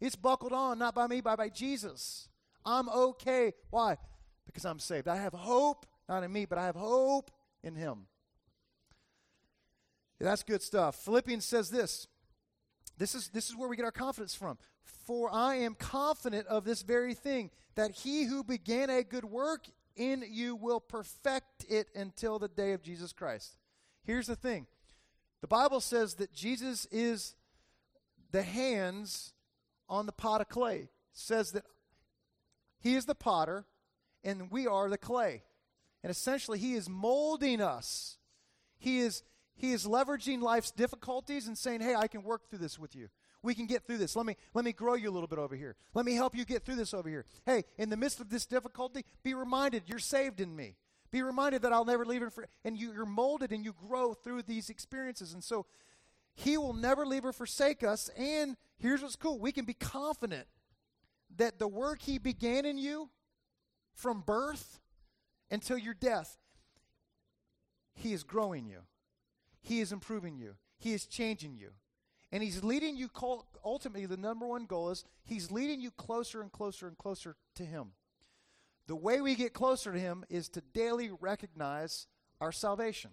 It's 0.00 0.16
buckled 0.16 0.52
on, 0.52 0.78
not 0.78 0.94
by 0.94 1.06
me, 1.06 1.20
but 1.20 1.36
by 1.36 1.48
Jesus. 1.48 2.28
I'm 2.64 2.88
okay. 2.88 3.52
Why? 3.70 3.96
Because 4.46 4.64
I'm 4.64 4.78
saved. 4.78 5.08
I 5.08 5.16
have 5.16 5.32
hope, 5.32 5.86
not 6.08 6.22
in 6.22 6.32
me, 6.32 6.44
but 6.44 6.58
I 6.58 6.66
have 6.66 6.76
hope 6.76 7.30
in 7.62 7.74
Him. 7.74 8.06
Yeah, 10.20 10.28
that's 10.28 10.42
good 10.42 10.62
stuff. 10.62 10.96
Philippians 10.96 11.44
says 11.44 11.70
this. 11.70 12.06
This 12.96 13.14
is, 13.14 13.28
this 13.28 13.48
is 13.48 13.56
where 13.56 13.68
we 13.68 13.76
get 13.76 13.84
our 13.84 13.92
confidence 13.92 14.34
from. 14.34 14.58
For 14.82 15.32
I 15.32 15.56
am 15.56 15.74
confident 15.74 16.46
of 16.48 16.64
this 16.64 16.82
very 16.82 17.14
thing, 17.14 17.50
that 17.76 17.92
he 17.92 18.24
who 18.24 18.42
began 18.42 18.90
a 18.90 19.02
good 19.02 19.24
work 19.24 19.66
in 19.96 20.24
you 20.28 20.56
will 20.56 20.80
perfect 20.80 21.64
it 21.68 21.88
until 21.94 22.38
the 22.38 22.48
day 22.48 22.72
of 22.72 22.82
Jesus 22.82 23.12
Christ. 23.12 23.56
Here's 24.04 24.26
the 24.26 24.36
thing 24.36 24.66
the 25.40 25.48
Bible 25.48 25.80
says 25.80 26.14
that 26.14 26.32
Jesus 26.32 26.86
is 26.90 27.34
the 28.30 28.42
hands 28.42 29.32
on 29.88 30.06
the 30.06 30.12
pot 30.12 30.40
of 30.40 30.48
clay. 30.48 30.76
It 30.76 30.90
says 31.12 31.52
that 31.52 31.64
he 32.80 32.94
is 32.94 33.06
the 33.06 33.14
potter 33.14 33.64
and 34.24 34.50
we 34.50 34.66
are 34.66 34.88
the 34.88 34.98
clay. 34.98 35.42
And 36.02 36.10
essentially 36.10 36.58
he 36.58 36.74
is 36.74 36.88
molding 36.88 37.60
us. 37.60 38.18
He 38.78 39.00
is 39.00 39.22
he 39.54 39.72
is 39.72 39.86
leveraging 39.86 40.40
life's 40.40 40.70
difficulties 40.70 41.48
and 41.48 41.58
saying, 41.58 41.80
"Hey, 41.80 41.94
I 41.94 42.06
can 42.06 42.22
work 42.22 42.48
through 42.48 42.60
this 42.60 42.78
with 42.78 42.94
you. 42.94 43.08
We 43.42 43.54
can 43.54 43.66
get 43.66 43.86
through 43.86 43.98
this. 43.98 44.14
Let 44.14 44.24
me 44.24 44.36
let 44.54 44.64
me 44.64 44.72
grow 44.72 44.94
you 44.94 45.10
a 45.10 45.12
little 45.12 45.26
bit 45.26 45.40
over 45.40 45.56
here. 45.56 45.74
Let 45.94 46.06
me 46.06 46.14
help 46.14 46.36
you 46.36 46.44
get 46.44 46.64
through 46.64 46.76
this 46.76 46.94
over 46.94 47.08
here. 47.08 47.24
Hey, 47.44 47.64
in 47.76 47.88
the 47.90 47.96
midst 47.96 48.20
of 48.20 48.30
this 48.30 48.46
difficulty, 48.46 49.04
be 49.24 49.34
reminded 49.34 49.84
you're 49.86 49.98
saved 49.98 50.40
in 50.40 50.54
me. 50.54 50.76
Be 51.10 51.22
reminded 51.22 51.62
that 51.62 51.72
I'll 51.72 51.84
never 51.84 52.04
leave 52.04 52.22
it 52.22 52.32
for 52.32 52.46
and 52.64 52.76
you, 52.76 52.92
you're 52.92 53.06
molded 53.06 53.52
and 53.52 53.64
you 53.64 53.72
grow 53.72 54.14
through 54.14 54.42
these 54.42 54.70
experiences. 54.70 55.32
And 55.32 55.42
so 55.42 55.66
he 56.38 56.56
will 56.56 56.72
never 56.72 57.04
leave 57.04 57.24
or 57.24 57.32
forsake 57.32 57.82
us. 57.82 58.10
And 58.16 58.56
here's 58.78 59.02
what's 59.02 59.16
cool 59.16 59.40
we 59.40 59.50
can 59.50 59.64
be 59.64 59.74
confident 59.74 60.46
that 61.36 61.58
the 61.58 61.66
work 61.66 62.00
He 62.00 62.18
began 62.18 62.64
in 62.64 62.78
you 62.78 63.10
from 63.92 64.20
birth 64.20 64.78
until 65.50 65.76
your 65.76 65.94
death, 65.94 66.38
He 67.92 68.12
is 68.12 68.22
growing 68.22 68.66
you, 68.66 68.82
He 69.62 69.80
is 69.80 69.90
improving 69.90 70.38
you, 70.38 70.54
He 70.78 70.92
is 70.92 71.06
changing 71.06 71.56
you. 71.56 71.70
And 72.30 72.40
He's 72.40 72.62
leading 72.62 72.96
you, 72.96 73.10
ultimately, 73.64 74.06
the 74.06 74.16
number 74.16 74.46
one 74.46 74.66
goal 74.66 74.90
is 74.90 75.04
He's 75.24 75.50
leading 75.50 75.80
you 75.80 75.90
closer 75.90 76.40
and 76.40 76.52
closer 76.52 76.86
and 76.86 76.96
closer 76.96 77.34
to 77.56 77.64
Him. 77.64 77.88
The 78.86 78.94
way 78.94 79.20
we 79.20 79.34
get 79.34 79.54
closer 79.54 79.92
to 79.92 79.98
Him 79.98 80.24
is 80.30 80.48
to 80.50 80.60
daily 80.60 81.10
recognize 81.20 82.06
our 82.40 82.52
salvation, 82.52 83.10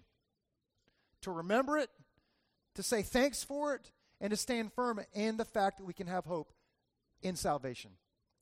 to 1.22 1.32
remember 1.32 1.76
it 1.76 1.90
to 2.76 2.82
say 2.82 3.02
thanks 3.02 3.42
for 3.42 3.74
it, 3.74 3.90
and 4.20 4.30
to 4.30 4.36
stand 4.36 4.72
firm 4.72 5.00
in 5.12 5.36
the 5.36 5.44
fact 5.44 5.78
that 5.78 5.84
we 5.84 5.92
can 5.92 6.06
have 6.06 6.24
hope 6.24 6.52
in 7.22 7.36
salvation. 7.36 7.90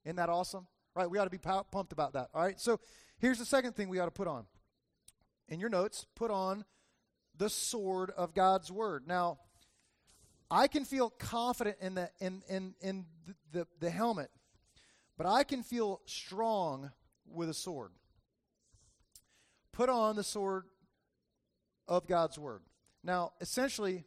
Isn't 0.04 0.16
that 0.16 0.28
awesome? 0.28 0.66
Right? 0.94 1.10
We 1.10 1.18
ought 1.18 1.24
to 1.24 1.30
be 1.30 1.38
pumped 1.38 1.92
about 1.92 2.12
that. 2.12 2.28
All 2.34 2.42
right? 2.42 2.60
So 2.60 2.78
here's 3.18 3.38
the 3.38 3.44
second 3.44 3.74
thing 3.74 3.88
we 3.88 3.98
ought 3.98 4.04
to 4.04 4.10
put 4.12 4.28
on. 4.28 4.46
In 5.48 5.58
your 5.60 5.68
notes, 5.68 6.06
put 6.14 6.30
on 6.30 6.64
the 7.36 7.50
sword 7.50 8.10
of 8.16 8.34
God's 8.34 8.70
word. 8.70 9.06
Now, 9.06 9.38
I 10.50 10.68
can 10.68 10.84
feel 10.84 11.10
confident 11.10 11.78
in 11.80 11.94
the 11.94 12.10
in 12.20 12.42
in 12.48 12.74
in 12.80 13.06
the, 13.26 13.34
the, 13.52 13.66
the 13.80 13.90
helmet, 13.90 14.30
but 15.18 15.26
I 15.26 15.42
can 15.42 15.62
feel 15.62 16.00
strong 16.06 16.92
with 17.26 17.48
a 17.48 17.54
sword. 17.54 17.90
Put 19.72 19.88
on 19.88 20.14
the 20.14 20.22
sword 20.22 20.64
of 21.88 22.06
God's 22.06 22.38
word. 22.38 22.62
Now, 23.02 23.32
essentially, 23.40 24.04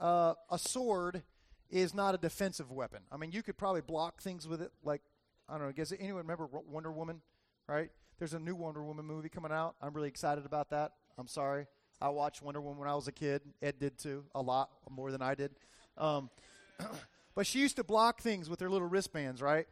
uh, 0.00 0.34
a 0.50 0.58
sword 0.58 1.22
is 1.70 1.94
not 1.94 2.14
a 2.14 2.18
defensive 2.18 2.70
weapon. 2.70 3.00
I 3.10 3.16
mean, 3.16 3.32
you 3.32 3.42
could 3.42 3.56
probably 3.56 3.80
block 3.80 4.22
things 4.22 4.46
with 4.46 4.62
it. 4.62 4.70
Like, 4.84 5.02
I 5.48 5.58
don't 5.58 5.66
know, 5.66 5.72
does 5.72 5.92
anyone 5.92 6.22
remember 6.22 6.48
Wonder 6.68 6.92
Woman? 6.92 7.20
Right? 7.68 7.90
There's 8.18 8.34
a 8.34 8.38
new 8.38 8.54
Wonder 8.54 8.84
Woman 8.84 9.04
movie 9.04 9.28
coming 9.28 9.52
out. 9.52 9.74
I'm 9.82 9.92
really 9.92 10.08
excited 10.08 10.46
about 10.46 10.70
that. 10.70 10.92
I'm 11.18 11.26
sorry. 11.26 11.66
I 12.00 12.10
watched 12.10 12.42
Wonder 12.42 12.60
Woman 12.60 12.80
when 12.80 12.88
I 12.88 12.94
was 12.94 13.08
a 13.08 13.12
kid. 13.12 13.42
Ed 13.62 13.78
did 13.78 13.98
too, 13.98 14.24
a 14.34 14.42
lot 14.42 14.70
more 14.90 15.10
than 15.10 15.22
I 15.22 15.34
did. 15.34 15.52
Um, 15.96 16.30
but 17.34 17.46
she 17.46 17.58
used 17.58 17.76
to 17.76 17.84
block 17.84 18.20
things 18.20 18.48
with 18.50 18.60
her 18.60 18.70
little 18.70 18.88
wristbands, 18.88 19.40
right? 19.42 19.66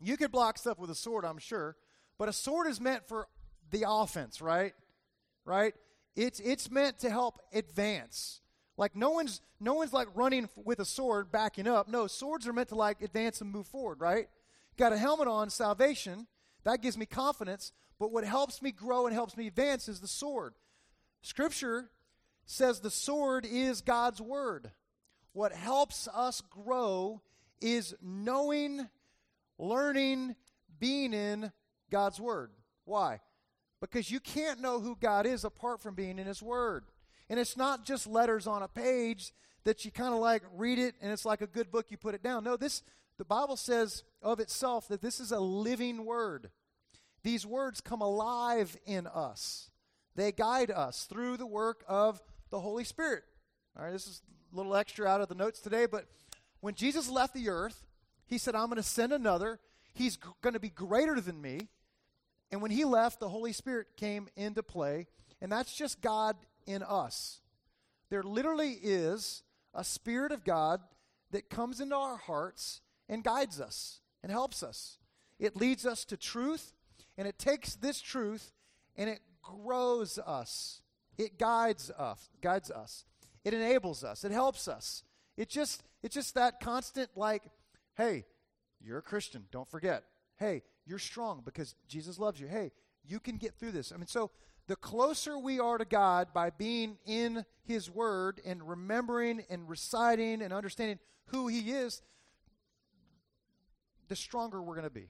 You 0.00 0.16
could 0.16 0.30
block 0.32 0.58
stuff 0.58 0.78
with 0.78 0.90
a 0.90 0.94
sword, 0.94 1.24
I'm 1.24 1.38
sure, 1.38 1.76
but 2.18 2.28
a 2.28 2.32
sword 2.32 2.66
is 2.66 2.80
meant 2.80 3.06
for 3.06 3.28
the 3.70 3.84
offense, 3.88 4.40
right? 4.40 4.74
Right? 5.44 5.74
It's 6.14 6.40
it's 6.40 6.70
meant 6.70 6.98
to 7.00 7.10
help 7.10 7.40
advance. 7.52 8.41
Like 8.76 8.96
no 8.96 9.10
one's 9.10 9.40
no 9.60 9.74
one's 9.74 9.92
like 9.92 10.08
running 10.14 10.48
with 10.56 10.78
a 10.78 10.84
sword 10.84 11.30
backing 11.30 11.66
up. 11.68 11.88
No, 11.88 12.06
swords 12.06 12.46
are 12.46 12.52
meant 12.52 12.70
to 12.70 12.74
like 12.74 13.02
advance 13.02 13.40
and 13.40 13.50
move 13.50 13.66
forward, 13.66 14.00
right? 14.00 14.28
Got 14.76 14.92
a 14.92 14.98
helmet 14.98 15.28
on, 15.28 15.50
salvation. 15.50 16.26
That 16.64 16.80
gives 16.80 16.96
me 16.96 17.06
confidence, 17.06 17.72
but 17.98 18.12
what 18.12 18.24
helps 18.24 18.62
me 18.62 18.72
grow 18.72 19.06
and 19.06 19.14
helps 19.14 19.36
me 19.36 19.46
advance 19.46 19.88
is 19.88 20.00
the 20.00 20.08
sword. 20.08 20.54
Scripture 21.22 21.90
says 22.46 22.80
the 22.80 22.90
sword 22.90 23.46
is 23.46 23.80
God's 23.80 24.20
word. 24.20 24.70
What 25.32 25.52
helps 25.52 26.08
us 26.08 26.40
grow 26.40 27.22
is 27.60 27.94
knowing, 28.02 28.88
learning, 29.58 30.36
being 30.78 31.14
in 31.14 31.52
God's 31.90 32.20
word. 32.20 32.50
Why? 32.84 33.20
Because 33.80 34.10
you 34.10 34.20
can't 34.20 34.60
know 34.60 34.80
who 34.80 34.96
God 35.00 35.26
is 35.26 35.44
apart 35.44 35.80
from 35.80 35.94
being 35.94 36.18
in 36.18 36.26
his 36.26 36.42
word. 36.42 36.84
And 37.32 37.40
it's 37.40 37.56
not 37.56 37.86
just 37.86 38.06
letters 38.06 38.46
on 38.46 38.62
a 38.62 38.68
page 38.68 39.32
that 39.64 39.86
you 39.86 39.90
kind 39.90 40.12
of 40.12 40.20
like 40.20 40.42
read 40.54 40.78
it 40.78 40.96
and 41.00 41.10
it's 41.10 41.24
like 41.24 41.40
a 41.40 41.46
good 41.46 41.70
book, 41.70 41.86
you 41.88 41.96
put 41.96 42.14
it 42.14 42.22
down. 42.22 42.44
No, 42.44 42.58
this, 42.58 42.82
the 43.16 43.24
Bible 43.24 43.56
says 43.56 44.04
of 44.20 44.38
itself 44.38 44.86
that 44.88 45.00
this 45.00 45.18
is 45.18 45.32
a 45.32 45.40
living 45.40 46.04
word. 46.04 46.50
These 47.22 47.46
words 47.46 47.80
come 47.80 48.02
alive 48.02 48.76
in 48.84 49.06
us, 49.06 49.70
they 50.14 50.30
guide 50.30 50.70
us 50.70 51.04
through 51.04 51.38
the 51.38 51.46
work 51.46 51.82
of 51.88 52.20
the 52.50 52.60
Holy 52.60 52.84
Spirit. 52.84 53.22
All 53.78 53.84
right, 53.86 53.92
this 53.92 54.06
is 54.06 54.20
a 54.52 54.56
little 54.58 54.76
extra 54.76 55.06
out 55.06 55.22
of 55.22 55.30
the 55.30 55.34
notes 55.34 55.60
today, 55.60 55.86
but 55.86 56.04
when 56.60 56.74
Jesus 56.74 57.08
left 57.08 57.32
the 57.32 57.48
earth, 57.48 57.86
he 58.26 58.36
said, 58.36 58.54
I'm 58.54 58.66
going 58.66 58.76
to 58.76 58.82
send 58.82 59.10
another. 59.10 59.58
He's 59.94 60.18
g- 60.18 60.28
going 60.42 60.52
to 60.52 60.60
be 60.60 60.68
greater 60.68 61.18
than 61.18 61.40
me. 61.40 61.70
And 62.50 62.60
when 62.60 62.72
he 62.72 62.84
left, 62.84 63.20
the 63.20 63.30
Holy 63.30 63.54
Spirit 63.54 63.86
came 63.96 64.28
into 64.36 64.62
play. 64.62 65.06
And 65.40 65.50
that's 65.50 65.74
just 65.74 66.02
God 66.02 66.36
in 66.66 66.82
us. 66.82 67.40
There 68.10 68.22
literally 68.22 68.78
is 68.82 69.42
a 69.74 69.84
Spirit 69.84 70.32
of 70.32 70.44
God 70.44 70.80
that 71.30 71.50
comes 71.50 71.80
into 71.80 71.96
our 71.96 72.16
hearts 72.16 72.80
and 73.08 73.24
guides 73.24 73.60
us 73.60 74.00
and 74.22 74.30
helps 74.30 74.62
us. 74.62 74.98
It 75.38 75.56
leads 75.56 75.86
us 75.86 76.04
to 76.06 76.16
truth, 76.16 76.74
and 77.16 77.26
it 77.26 77.38
takes 77.38 77.74
this 77.74 78.00
truth 78.00 78.52
and 78.96 79.08
it 79.08 79.20
grows 79.42 80.18
us. 80.18 80.82
It 81.18 81.38
guides 81.38 81.90
us, 81.90 82.30
guides 82.40 82.70
us. 82.70 83.04
It 83.44 83.54
enables 83.54 84.04
us. 84.04 84.24
It 84.24 84.32
helps 84.32 84.68
us. 84.68 85.02
It 85.36 85.48
just 85.48 85.82
it's 86.02 86.14
just 86.14 86.34
that 86.34 86.60
constant 86.60 87.10
like, 87.16 87.42
hey, 87.96 88.24
you're 88.80 88.98
a 88.98 89.02
Christian, 89.02 89.44
don't 89.50 89.68
forget. 89.70 90.04
Hey, 90.38 90.62
you're 90.86 90.98
strong 90.98 91.42
because 91.44 91.74
Jesus 91.88 92.18
loves 92.18 92.40
you. 92.40 92.48
Hey, 92.48 92.72
you 93.04 93.20
can 93.20 93.36
get 93.36 93.54
through 93.54 93.72
this. 93.72 93.92
I 93.92 93.96
mean, 93.96 94.06
so 94.06 94.30
the 94.68 94.76
closer 94.76 95.38
we 95.38 95.58
are 95.58 95.78
to 95.78 95.84
God 95.84 96.28
by 96.32 96.50
being 96.50 96.98
in 97.04 97.44
His 97.64 97.90
Word 97.90 98.40
and 98.44 98.66
remembering 98.68 99.44
and 99.50 99.68
reciting 99.68 100.40
and 100.42 100.52
understanding 100.52 100.98
who 101.26 101.48
He 101.48 101.72
is, 101.72 102.02
the 104.08 104.16
stronger 104.16 104.62
we're 104.62 104.74
going 104.74 104.84
to 104.84 104.90
be. 104.90 105.08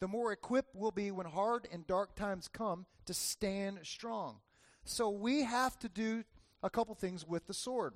the 0.00 0.08
more 0.08 0.32
equipped 0.32 0.74
we'll 0.74 0.90
be 0.90 1.10
when 1.10 1.26
hard 1.26 1.66
and 1.72 1.86
dark 1.86 2.14
times 2.14 2.46
come 2.46 2.84
to 3.06 3.14
stand 3.14 3.78
strong. 3.84 4.36
So 4.84 5.08
we 5.08 5.44
have 5.44 5.78
to 5.78 5.88
do 5.88 6.24
a 6.62 6.68
couple 6.68 6.94
things 6.94 7.26
with 7.26 7.46
the 7.46 7.54
sword. 7.54 7.94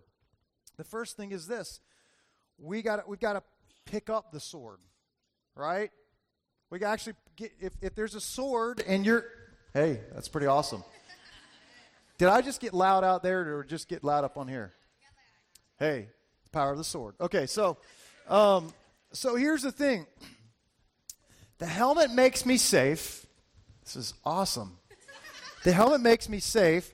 The 0.79 0.85
first 0.85 1.19
thing 1.19 1.33
is 1.33 1.47
this 1.47 1.81
we 2.59 2.81
got 2.81 3.07
we've 3.09 3.21
got 3.21 3.35
to 3.35 3.43
pick 3.85 4.09
up 4.09 4.33
the 4.33 4.41
sword, 4.41 4.79
right? 5.55 5.91
We 6.71 6.83
actually 6.83 7.15
get 7.37 7.53
if, 7.61 7.75
if 7.83 7.95
there's 7.95 8.15
a 8.15 8.21
sword 8.21 8.83
and 8.87 9.05
you're 9.05 9.25
hey, 9.75 10.01
that's 10.13 10.29
pretty 10.29 10.47
awesome. 10.47 10.85
Did 12.19 12.29
I 12.29 12.41
just 12.43 12.61
get 12.61 12.75
loud 12.75 13.05
out 13.05 13.23
there 13.23 13.57
or 13.57 13.65
just 13.65 13.89
get 13.89 14.03
loud 14.03 14.25
up 14.25 14.37
on 14.37 14.49
here? 14.49 14.75
Hey, 15.79 16.09
the 16.45 16.51
power 16.51 16.73
of 16.73 16.79
the 16.79 16.85
sword. 16.85 17.15
Okay, 17.21 17.47
so 17.47 17.79
um, 18.29 18.73
so 19.13 19.37
here's 19.37 19.63
the 19.63 19.73
thing. 19.73 20.07
The 21.59 21.67
helmet 21.67 22.11
makes 22.11 22.45
me 22.45 22.57
safe. 22.57 23.27
This 23.85 23.97
is 23.97 24.15
awesome. 24.25 24.79
The 25.65 25.73
helmet 25.73 26.01
makes 26.01 26.29
me 26.29 26.41
safe, 26.41 26.93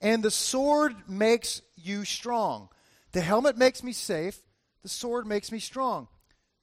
and 0.00 0.22
the 0.22 0.30
sword 0.30 0.94
makes 1.08 1.62
you 1.76 2.04
strong. 2.04 2.68
The 3.12 3.20
helmet 3.20 3.56
makes 3.56 3.82
me 3.82 3.92
safe, 3.92 4.40
the 4.82 4.88
sword 4.88 5.26
makes 5.26 5.52
me 5.52 5.58
strong. 5.58 6.08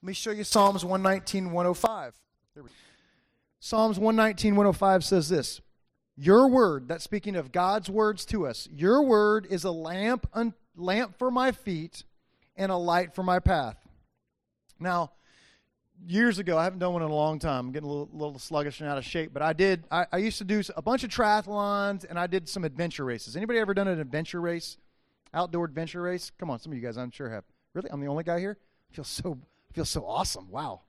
Let 0.02 0.08
me 0.08 0.14
show 0.14 0.32
you 0.32 0.44
Psalms 0.44 0.84
119, 0.86 1.52
105. 1.52 2.14
Psalms 3.60 3.98
119, 3.98 4.56
105 4.56 5.04
says 5.04 5.30
this 5.30 5.62
Your 6.16 6.48
word, 6.48 6.88
that's 6.88 7.04
speaking 7.04 7.36
of 7.36 7.52
God's 7.52 7.90
words 7.90 8.26
to 8.26 8.48
us, 8.48 8.68
your 8.72 9.02
word 9.04 9.48
is 9.50 9.64
a 9.64 9.72
lamp, 9.72 10.28
un, 10.34 10.54
lamp 10.76 11.18
for 11.18 11.32
my 11.32 11.52
feet 11.52 12.04
and 12.56 12.72
a 12.72 12.78
light 12.78 13.14
for 13.16 13.24
my 13.24 13.40
path. 13.40 13.78
Now, 14.80 15.12
years 16.06 16.40
ago, 16.40 16.58
I 16.58 16.64
haven't 16.64 16.80
done 16.80 16.94
one 16.94 17.02
in 17.02 17.10
a 17.10 17.16
long 17.16 17.40
time. 17.40 17.68
I'm 17.68 17.72
getting 17.72 17.90
a 17.90 17.92
little, 17.92 18.10
little 18.14 18.40
sluggish 18.40 18.80
and 18.80 18.90
out 18.90 18.98
of 18.98 19.06
shape, 19.06 19.32
but 19.34 19.42
I 19.42 19.54
did. 19.54 19.84
I, 19.90 20.06
I, 20.12 20.18
used 20.18 20.38
to 20.38 20.44
do 20.44 20.62
a 20.76 20.82
bunch 20.82 21.04
of 21.04 21.10
triathlons 21.10 22.06
and 22.08 22.20
I 22.20 22.28
did 22.28 22.48
some 22.48 22.64
adventure 22.64 23.06
races. 23.06 23.36
Anybody 23.36 23.60
ever 23.60 23.74
done 23.74 23.88
an 23.88 24.00
adventure 24.00 24.42
race, 24.42 24.78
outdoor 25.34 25.66
adventure 25.66 26.02
race? 26.02 26.32
Come 26.38 26.50
on, 26.50 26.60
some 26.60 26.72
of 26.72 26.78
you 26.78 26.84
guys, 26.84 26.98
I'm 26.98 27.12
sure 27.12 27.30
have. 27.30 27.44
Really, 27.74 27.90
I'm 27.92 28.02
the 28.02 28.08
only 28.08 28.24
guy 28.24 28.40
here. 28.40 28.58
I 28.92 28.96
feel 28.96 29.04
so 29.04 29.40
I 29.72 29.74
feel 29.74 29.86
so 29.86 30.06
awesome. 30.06 30.50
Wow. 30.50 30.82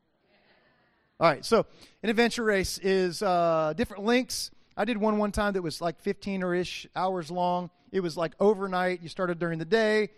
All 1.20 1.28
right, 1.28 1.44
so 1.44 1.66
an 2.02 2.11
adventure 2.11 2.44
race 2.44 2.78
is 2.78 3.22
uh, 3.22 3.74
different 3.76 4.04
lengths. 4.04 4.50
I 4.76 4.85
did 4.85 4.96
one 4.96 5.18
one 5.18 5.33
time 5.33 5.54
that 5.54 5.62
was 5.62 5.81
like 5.81 6.00
15 6.00 6.42
or 6.44 6.54
ish 6.54 6.87
hours 6.94 7.31
long. 7.31 7.70
It 7.90 8.00
was 8.00 8.16
like 8.16 8.35
overnight. 8.38 9.02
You 9.02 9.09
started 9.09 9.38
during 9.38 9.59
the 9.59 9.64
day 9.64 10.11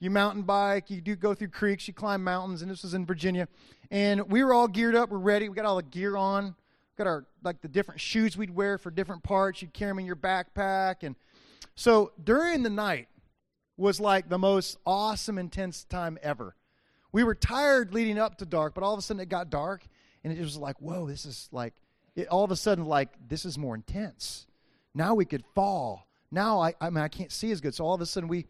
you 0.00 0.10
mountain 0.10 0.42
bike, 0.42 0.90
you 0.90 1.00
do 1.00 1.16
go 1.16 1.34
through 1.34 1.48
creeks, 1.48 1.88
you 1.88 1.94
climb 1.94 2.22
mountains, 2.22 2.62
and 2.62 2.70
this 2.70 2.82
was 2.82 2.94
in 2.94 3.04
Virginia. 3.04 3.48
And 3.90 4.30
we 4.30 4.44
were 4.44 4.54
all 4.54 4.68
geared 4.68 4.94
up, 4.94 5.10
we're 5.10 5.18
ready, 5.18 5.48
we 5.48 5.54
got 5.54 5.64
all 5.64 5.76
the 5.76 5.82
gear 5.82 6.16
on, 6.16 6.54
got 6.96 7.06
our 7.06 7.26
like 7.42 7.60
the 7.60 7.68
different 7.68 8.00
shoes 8.00 8.36
we'd 8.36 8.54
wear 8.54 8.78
for 8.78 8.90
different 8.90 9.22
parts. 9.22 9.62
You'd 9.62 9.72
carry 9.72 9.90
them 9.90 9.98
in 10.00 10.06
your 10.06 10.16
backpack, 10.16 11.02
and 11.02 11.16
so 11.74 12.12
during 12.22 12.62
the 12.62 12.70
night 12.70 13.08
was 13.76 14.00
like 14.00 14.28
the 14.28 14.38
most 14.38 14.78
awesome, 14.86 15.38
intense 15.38 15.84
time 15.84 16.18
ever. 16.22 16.54
We 17.10 17.24
were 17.24 17.34
tired 17.34 17.94
leading 17.94 18.18
up 18.18 18.38
to 18.38 18.46
dark, 18.46 18.74
but 18.74 18.84
all 18.84 18.92
of 18.92 18.98
a 18.98 19.02
sudden 19.02 19.20
it 19.20 19.28
got 19.28 19.50
dark, 19.50 19.82
and 20.24 20.32
it 20.32 20.40
was 20.40 20.56
like, 20.56 20.80
whoa, 20.80 21.06
this 21.06 21.24
is 21.24 21.48
like, 21.52 21.74
it, 22.16 22.28
all 22.28 22.44
of 22.44 22.50
a 22.50 22.56
sudden 22.56 22.84
like 22.84 23.10
this 23.28 23.44
is 23.44 23.56
more 23.56 23.74
intense. 23.74 24.46
Now 24.94 25.14
we 25.14 25.24
could 25.24 25.44
fall. 25.54 26.08
Now 26.30 26.60
I, 26.60 26.74
I 26.80 26.90
mean 26.90 27.04
I 27.04 27.08
can't 27.08 27.32
see 27.32 27.50
as 27.50 27.60
good. 27.60 27.74
So 27.74 27.84
all 27.84 27.94
of 27.94 28.00
a 28.00 28.06
sudden 28.06 28.28
we 28.28 28.46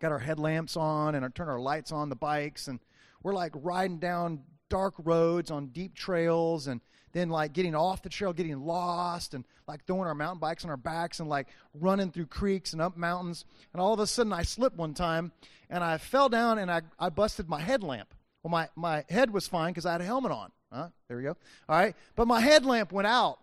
got 0.00 0.12
our 0.12 0.18
headlamps 0.18 0.76
on 0.76 1.14
and 1.14 1.24
I 1.24 1.28
turn 1.28 1.48
our 1.48 1.60
lights 1.60 1.92
on 1.92 2.08
the 2.08 2.16
bikes 2.16 2.68
and 2.68 2.80
we're 3.22 3.34
like 3.34 3.52
riding 3.54 3.98
down 3.98 4.40
dark 4.68 4.94
roads 4.98 5.50
on 5.50 5.68
deep 5.68 5.94
trails 5.94 6.66
and 6.66 6.80
then 7.12 7.30
like 7.30 7.52
getting 7.52 7.74
off 7.74 8.02
the 8.02 8.08
trail 8.08 8.32
getting 8.32 8.60
lost 8.60 9.34
and 9.34 9.44
like 9.68 9.84
throwing 9.86 10.06
our 10.06 10.14
mountain 10.14 10.40
bikes 10.40 10.64
on 10.64 10.70
our 10.70 10.76
backs 10.76 11.20
and 11.20 11.28
like 11.28 11.48
running 11.72 12.10
through 12.10 12.26
creeks 12.26 12.72
and 12.72 12.82
up 12.82 12.96
mountains 12.96 13.44
and 13.72 13.80
all 13.80 13.94
of 13.94 14.00
a 14.00 14.06
sudden 14.06 14.32
i 14.32 14.42
slipped 14.42 14.76
one 14.76 14.92
time 14.92 15.30
and 15.70 15.84
i 15.84 15.96
fell 15.96 16.28
down 16.28 16.58
and 16.58 16.70
i, 16.70 16.82
I 16.98 17.08
busted 17.08 17.48
my 17.48 17.60
headlamp 17.60 18.12
well 18.42 18.50
my, 18.50 18.68
my 18.74 19.04
head 19.08 19.30
was 19.30 19.46
fine 19.46 19.70
because 19.70 19.86
i 19.86 19.92
had 19.92 20.00
a 20.00 20.04
helmet 20.04 20.32
on 20.32 20.50
huh? 20.74 20.88
there 21.08 21.16
we 21.16 21.22
go 21.22 21.36
all 21.68 21.78
right 21.78 21.94
but 22.16 22.26
my 22.26 22.40
headlamp 22.40 22.92
went 22.92 23.06
out 23.06 23.38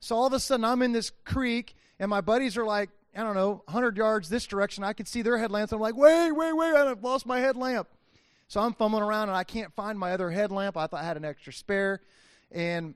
so 0.00 0.16
all 0.16 0.26
of 0.26 0.32
a 0.32 0.40
sudden 0.40 0.64
i'm 0.64 0.82
in 0.82 0.92
this 0.92 1.10
creek 1.24 1.74
and 1.98 2.10
my 2.10 2.20
buddies 2.20 2.56
are 2.56 2.66
like 2.66 2.90
I 3.16 3.22
don't 3.22 3.34
know, 3.34 3.62
100 3.64 3.96
yards 3.96 4.28
this 4.28 4.46
direction. 4.46 4.84
I 4.84 4.92
could 4.92 5.08
see 5.08 5.22
their 5.22 5.38
headlamps. 5.38 5.72
I'm 5.72 5.80
like, 5.80 5.96
wait, 5.96 6.32
wait, 6.32 6.52
wait, 6.52 6.74
I've 6.74 7.02
lost 7.02 7.24
my 7.24 7.40
headlamp. 7.40 7.88
So 8.48 8.60
I'm 8.60 8.74
fumbling 8.74 9.02
around 9.02 9.30
and 9.30 9.36
I 9.36 9.42
can't 9.42 9.72
find 9.74 9.98
my 9.98 10.12
other 10.12 10.30
headlamp. 10.30 10.76
I 10.76 10.86
thought 10.86 11.00
I 11.00 11.04
had 11.04 11.16
an 11.16 11.24
extra 11.24 11.52
spare. 11.52 12.02
And 12.52 12.94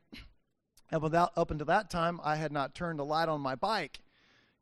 up, 0.93 1.03
without, 1.03 1.33
up 1.37 1.51
until 1.51 1.67
that 1.67 1.91
time, 1.91 2.21
I 2.23 2.37
had 2.37 2.53
not 2.53 2.75
turned 2.75 2.99
the 2.99 3.05
light 3.05 3.29
on 3.29 3.41
my 3.41 3.55
bike 3.55 4.01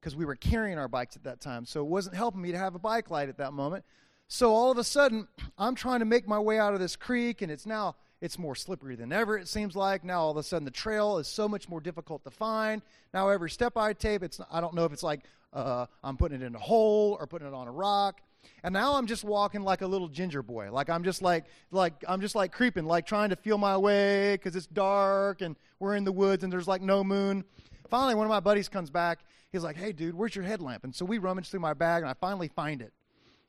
because 0.00 0.14
we 0.14 0.24
were 0.24 0.36
carrying 0.36 0.78
our 0.78 0.88
bikes 0.88 1.16
at 1.16 1.24
that 1.24 1.40
time. 1.40 1.64
So 1.64 1.80
it 1.80 1.88
wasn't 1.88 2.14
helping 2.14 2.40
me 2.40 2.52
to 2.52 2.58
have 2.58 2.74
a 2.74 2.78
bike 2.78 3.10
light 3.10 3.28
at 3.28 3.38
that 3.38 3.52
moment. 3.52 3.84
So 4.28 4.54
all 4.54 4.70
of 4.70 4.78
a 4.78 4.84
sudden, 4.84 5.26
I'm 5.58 5.74
trying 5.74 5.98
to 5.98 6.06
make 6.06 6.28
my 6.28 6.38
way 6.38 6.58
out 6.58 6.72
of 6.72 6.80
this 6.80 6.94
creek, 6.94 7.42
and 7.42 7.50
it's 7.50 7.66
now 7.66 7.96
it's 8.20 8.38
more 8.38 8.54
slippery 8.54 8.96
than 8.96 9.12
ever, 9.12 9.38
it 9.38 9.48
seems 9.48 9.76
like. 9.76 10.04
Now, 10.04 10.20
all 10.22 10.30
of 10.30 10.36
a 10.36 10.42
sudden, 10.42 10.64
the 10.64 10.70
trail 10.70 11.18
is 11.18 11.28
so 11.28 11.48
much 11.48 11.68
more 11.68 11.80
difficult 11.80 12.24
to 12.24 12.30
find. 12.30 12.82
Now, 13.14 13.28
every 13.28 13.50
step 13.50 13.76
I 13.76 13.92
take, 13.92 14.22
it's, 14.22 14.40
I 14.50 14.60
don't 14.60 14.74
know 14.74 14.84
if 14.84 14.92
it's 14.92 15.02
like 15.02 15.24
uh, 15.52 15.86
I'm 16.02 16.16
putting 16.16 16.42
it 16.42 16.44
in 16.44 16.54
a 16.54 16.58
hole 16.58 17.16
or 17.18 17.26
putting 17.26 17.48
it 17.48 17.54
on 17.54 17.68
a 17.68 17.72
rock. 17.72 18.20
And 18.62 18.72
now 18.72 18.94
I'm 18.96 19.06
just 19.06 19.24
walking 19.24 19.62
like 19.62 19.82
a 19.82 19.86
little 19.86 20.08
ginger 20.08 20.42
boy. 20.42 20.70
Like 20.72 20.88
I'm 20.88 21.02
just 21.02 21.22
like 21.22 21.46
like 21.70 22.04
I'm 22.08 22.20
just 22.20 22.34
like 22.34 22.52
creeping, 22.52 22.84
like 22.84 23.06
trying 23.06 23.30
to 23.30 23.36
feel 23.36 23.58
my 23.58 23.76
way 23.76 24.34
because 24.34 24.56
it's 24.56 24.66
dark 24.66 25.42
and 25.42 25.56
we're 25.80 25.96
in 25.96 26.04
the 26.04 26.12
woods 26.12 26.44
and 26.44 26.52
there's 26.52 26.68
like 26.68 26.80
no 26.80 27.02
moon. 27.02 27.44
Finally, 27.90 28.14
one 28.14 28.26
of 28.26 28.30
my 28.30 28.40
buddies 28.40 28.68
comes 28.68 28.90
back. 28.90 29.20
He's 29.50 29.64
like, 29.64 29.76
"Hey, 29.76 29.92
dude, 29.92 30.14
where's 30.14 30.34
your 30.34 30.44
headlamp?" 30.44 30.84
And 30.84 30.94
so 30.94 31.04
we 31.04 31.18
rummage 31.18 31.50
through 31.50 31.60
my 31.60 31.74
bag 31.74 32.02
and 32.02 32.10
I 32.10 32.14
finally 32.14 32.48
find 32.48 32.80
it. 32.80 32.92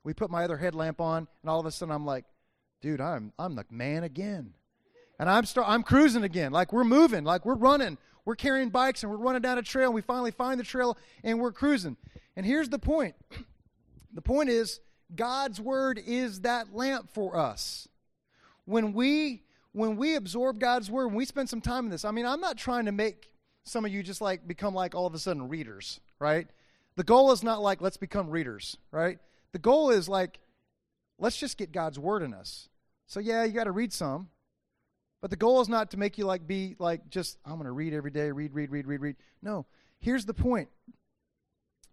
We 0.04 0.14
put 0.14 0.32
my 0.32 0.44
other 0.44 0.58
headlamp 0.58 1.02
on, 1.02 1.28
and 1.42 1.50
all 1.50 1.60
of 1.60 1.66
a 1.66 1.72
sudden 1.72 1.94
I'm 1.94 2.06
like, 2.06 2.26
"Dude, 2.82 3.02
I'm 3.02 3.32
I'm 3.38 3.56
the 3.56 3.66
man 3.70 4.04
again." 4.04 4.54
And 5.20 5.30
I'm 5.30 5.46
start, 5.46 5.68
I'm 5.70 5.84
cruising 5.84 6.24
again. 6.24 6.52
Like 6.52 6.72
we're 6.72 6.86
moving, 6.86 7.26
like 7.26 7.46
we're 7.46 7.56
running. 7.56 7.98
We're 8.26 8.36
carrying 8.36 8.70
bikes 8.70 9.04
and 9.04 9.12
we're 9.12 9.18
running 9.18 9.42
down 9.42 9.58
a 9.58 9.62
trail 9.62 9.88
and 9.88 9.96
we 9.96 10.02
finally 10.02 10.32
find 10.32 10.60
the 10.60 10.64
trail 10.64 10.98
and 11.24 11.40
we're 11.40 11.52
cruising. 11.52 11.98
And 12.36 12.46
here's 12.46 12.70
the 12.70 12.80
point. 12.80 13.16
The 14.12 14.24
point 14.24 14.50
is 14.50 14.80
God's 15.16 15.62
word 15.62 16.02
is 16.04 16.42
that 16.42 16.74
lamp 16.74 17.12
for 17.14 17.38
us. 17.38 17.88
When 18.66 18.94
we 18.94 19.44
when 19.72 19.98
we 19.98 20.16
absorb 20.16 20.60
God's 20.60 20.90
word, 20.90 21.08
when 21.08 21.16
we 21.16 21.26
spend 21.26 21.48
some 21.48 21.62
time 21.62 21.86
in 21.86 21.92
this, 21.92 22.04
I 22.04 22.10
mean, 22.10 22.26
I'm 22.26 22.42
not 22.42 22.58
trying 22.58 22.86
to 22.86 22.92
make 22.92 23.30
some 23.64 23.86
of 23.86 23.92
you 23.92 24.02
just 24.02 24.20
like 24.20 24.48
become 24.48 24.74
like 24.74 24.96
all 24.96 25.06
of 25.06 25.14
a 25.14 25.20
sudden 25.20 25.48
readers, 25.48 26.00
right? 26.18 26.48
The 26.96 27.04
goal 27.04 27.32
is 27.32 27.44
not 27.44 27.62
like 27.62 27.82
let's 27.82 27.98
become 27.98 28.32
readers, 28.32 28.78
right? 28.92 29.20
The 29.52 29.60
goal 29.60 29.92
is 29.92 30.10
like 30.10 30.40
let's 31.20 31.38
just 31.38 31.56
get 31.56 31.72
God's 31.72 32.00
word 32.00 32.24
in 32.24 32.34
us. 32.34 32.68
So 33.06 33.20
yeah, 33.20 33.44
you 33.44 33.54
got 33.54 33.66
to 33.66 33.72
read 33.72 33.94
some, 33.94 34.30
but 35.22 35.30
the 35.30 35.36
goal 35.36 35.62
is 35.62 35.70
not 35.70 35.92
to 35.92 35.98
make 35.98 36.18
you 36.18 36.26
like 36.26 36.48
be 36.48 36.76
like 36.80 37.10
just 37.10 37.38
I'm 37.46 37.54
going 37.54 37.66
to 37.66 37.72
read 37.72 37.94
every 37.94 38.12
day, 38.12 38.32
read, 38.32 38.54
read, 38.54 38.72
read, 38.72 38.88
read, 38.88 39.02
read. 39.02 39.16
No. 39.42 39.66
Here's 40.00 40.26
the 40.26 40.34
point. 40.34 40.70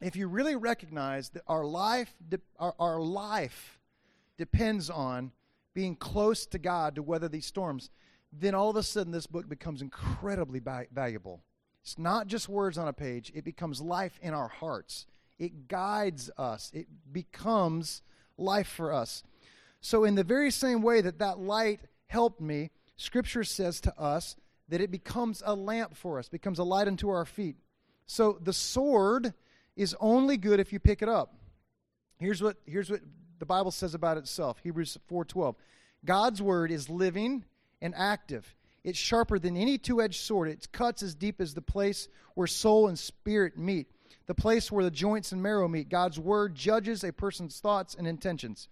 If 0.01 0.15
you 0.15 0.29
really 0.29 0.57
recognize 0.57 1.31
that 1.31 1.43
our 1.47 1.65
life 1.65 2.15
de- 2.29 2.41
our, 2.59 2.75
our 2.79 3.01
life 3.01 3.79
depends 4.37 4.91
on 4.91 5.33
being 5.75 5.97
close 5.97 6.47
to 6.47 6.59
God 6.59 6.95
to 6.95 7.03
weather 7.03 7.29
these 7.29 7.47
storms, 7.47 7.91
then 8.33 8.55
all 8.55 8.71
of 8.71 8.77
a 8.77 8.83
sudden 8.83 9.12
this 9.12 9.27
book 9.27 9.49
becomes 9.49 9.83
incredibly 9.83 10.61
valuable. 10.61 11.43
It's 11.83 11.99
not 11.99 12.27
just 12.27 12.49
words 12.49 12.79
on 12.79 12.89
a 12.89 12.93
page, 12.93 13.33
it 13.35 13.45
becomes 13.45 13.81
life 13.81 14.19
in 14.23 14.35
our 14.35 14.49
hearts. 14.49 15.07
It 15.39 15.69
guides 15.69 16.31
us. 16.39 16.71
It 16.75 16.87
becomes 17.12 18.03
life 18.39 18.69
for 18.69 18.93
us. 18.93 19.23
So 19.81 20.05
in 20.05 20.15
the 20.15 20.25
very 20.25 20.51
same 20.51 20.83
way 20.83 21.01
that 21.01 21.19
that 21.19 21.39
light 21.39 21.81
helped 22.07 22.41
me, 22.41 22.71
Scripture 22.97 23.45
says 23.45 23.81
to 23.83 23.99
us 23.99 24.37
that 24.69 24.81
it 24.81 24.91
becomes 24.91 25.43
a 25.45 25.55
lamp 25.55 25.97
for 25.97 26.19
us, 26.19 26.29
becomes 26.29 26.59
a 26.59 26.65
light 26.65 26.89
unto 26.89 27.09
our 27.09 27.25
feet. 27.25 27.57
So 28.07 28.39
the 28.41 28.53
sword 28.53 29.35
is 29.77 29.95
only 30.01 30.37
good 30.37 30.61
if 30.61 30.73
you 30.73 30.79
pick 30.79 31.03
it 31.03 31.09
up. 31.09 31.35
Here's 32.19 32.43
what, 32.43 32.57
here's 32.65 32.91
what 32.91 33.01
the 33.39 33.47
Bible 33.47 33.71
says 33.71 33.95
about 33.95 34.17
itself 34.17 34.59
Hebrews 34.63 34.99
4:12. 35.11 35.57
God's 36.05 36.41
word 36.41 36.71
is 36.71 36.89
living 36.89 37.45
and 37.83 37.95
active. 37.95 38.55
It's 38.85 38.99
sharper 38.99 39.39
than 39.39 39.57
any 39.57 39.79
two 39.79 40.01
edged 40.01 40.21
sword. 40.21 40.49
It 40.49 40.71
cuts 40.73 41.03
as 41.03 41.15
deep 41.15 41.41
as 41.41 41.55
the 41.55 41.63
place 41.63 42.09
where 42.35 42.47
soul 42.47 42.87
and 42.89 42.99
spirit 42.99 43.59
meet, 43.59 43.89
the 44.27 44.35
place 44.35 44.71
where 44.71 44.85
the 44.85 44.91
joints 44.91 45.33
and 45.33 45.43
marrow 45.43 45.69
meet. 45.69 45.89
God's 45.89 46.19
word 46.19 46.55
judges 46.55 47.03
a 47.03 47.13
person's 47.13 47.59
thoughts 47.59 47.95
and 47.95 48.07
intentions. 48.07 48.69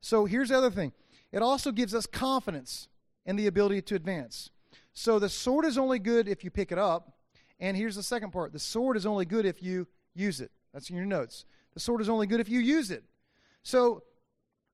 So 0.00 0.24
here's 0.24 0.50
the 0.50 0.58
other 0.58 0.70
thing 0.70 0.92
it 1.32 1.42
also 1.42 1.72
gives 1.72 1.94
us 1.94 2.06
confidence 2.06 2.88
and 3.28 3.38
the 3.38 3.46
ability 3.46 3.82
to 3.82 3.94
advance. 3.94 4.50
So 4.94 5.18
the 5.18 5.28
sword 5.28 5.66
is 5.66 5.76
only 5.76 5.98
good 5.98 6.26
if 6.26 6.42
you 6.42 6.50
pick 6.50 6.72
it 6.72 6.78
up. 6.78 7.12
And 7.60 7.76
here's 7.76 7.94
the 7.94 8.02
second 8.02 8.32
part 8.32 8.52
the 8.52 8.58
sword 8.58 8.96
is 8.96 9.04
only 9.04 9.26
good 9.26 9.44
if 9.44 9.62
you 9.62 9.86
use 10.14 10.40
it. 10.40 10.50
That's 10.72 10.88
in 10.90 10.96
your 10.96 11.04
notes. 11.04 11.44
The 11.74 11.80
sword 11.80 12.00
is 12.00 12.08
only 12.08 12.26
good 12.26 12.40
if 12.40 12.48
you 12.48 12.58
use 12.58 12.90
it. 12.90 13.04
So 13.62 14.02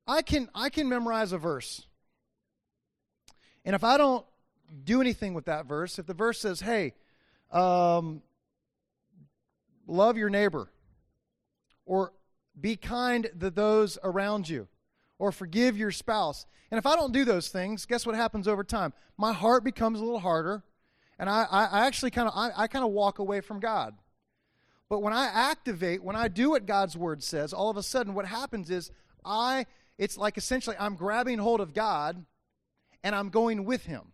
I 0.07 0.23
can 0.23 0.49
I 0.55 0.71
can 0.71 0.89
memorize 0.89 1.33
a 1.33 1.39
verse. 1.39 1.87
And 3.65 3.75
if 3.75 3.83
I 3.83 3.97
don't 3.99 4.25
do 4.85 5.01
anything 5.01 5.35
with 5.35 5.47
that 5.47 5.67
verse, 5.67 5.99
if 5.99 6.07
the 6.07 6.15
verse 6.15 6.39
says, 6.39 6.61
hey, 6.61 6.95
um, 7.51 8.23
love 9.87 10.17
your 10.17 10.31
neighbor, 10.31 10.71
or 11.87 12.13
be 12.61 12.77
kind 12.77 13.29
to 13.41 13.51
those 13.51 13.99
around 14.05 14.49
you, 14.49 14.69
or 15.25 15.33
forgive 15.33 15.79
your 15.79 15.91
spouse. 15.91 16.45
And 16.71 16.77
if 16.77 16.85
I 16.85 16.97
don't 16.97 17.11
do 17.11 17.25
those 17.25 17.49
things, 17.49 17.87
guess 17.87 18.05
what 18.05 18.15
happens 18.15 18.47
over 18.47 18.63
time? 18.63 18.93
My 19.17 19.33
heart 19.33 19.65
becomes 19.65 19.99
a 19.99 20.05
little 20.05 20.19
harder, 20.21 20.63
and 21.19 21.31
I, 21.31 21.47
I, 21.51 21.87
actually 21.87 22.11
kind 22.11 22.29
of 22.29 22.35
I, 22.37 22.51
I 22.55 22.67
kind 22.67 22.85
of 22.85 22.91
walk 22.91 23.21
away 23.21 23.41
from 23.41 23.59
God. 23.59 23.95
But 24.91 25.01
when 25.01 25.15
I 25.15 25.25
activate, 25.25 26.05
when 26.05 26.15
I 26.15 26.29
do 26.29 26.51
what 26.51 26.67
God's 26.67 26.95
word 26.95 27.23
says, 27.23 27.55
all 27.55 27.71
of 27.71 27.79
a 27.79 27.83
sudden 27.83 28.13
what 28.13 28.27
happens 28.27 28.69
is 28.69 28.91
I 29.25 29.65
it's 29.97 30.19
like 30.19 30.37
essentially 30.37 30.77
I'm 30.79 30.95
grabbing 30.95 31.39
hold 31.39 31.63
of 31.63 31.73
God 31.73 32.23
and 33.03 33.15
I'm 33.15 33.31
going 33.31 33.65
with 33.65 33.87
him. 33.87 34.13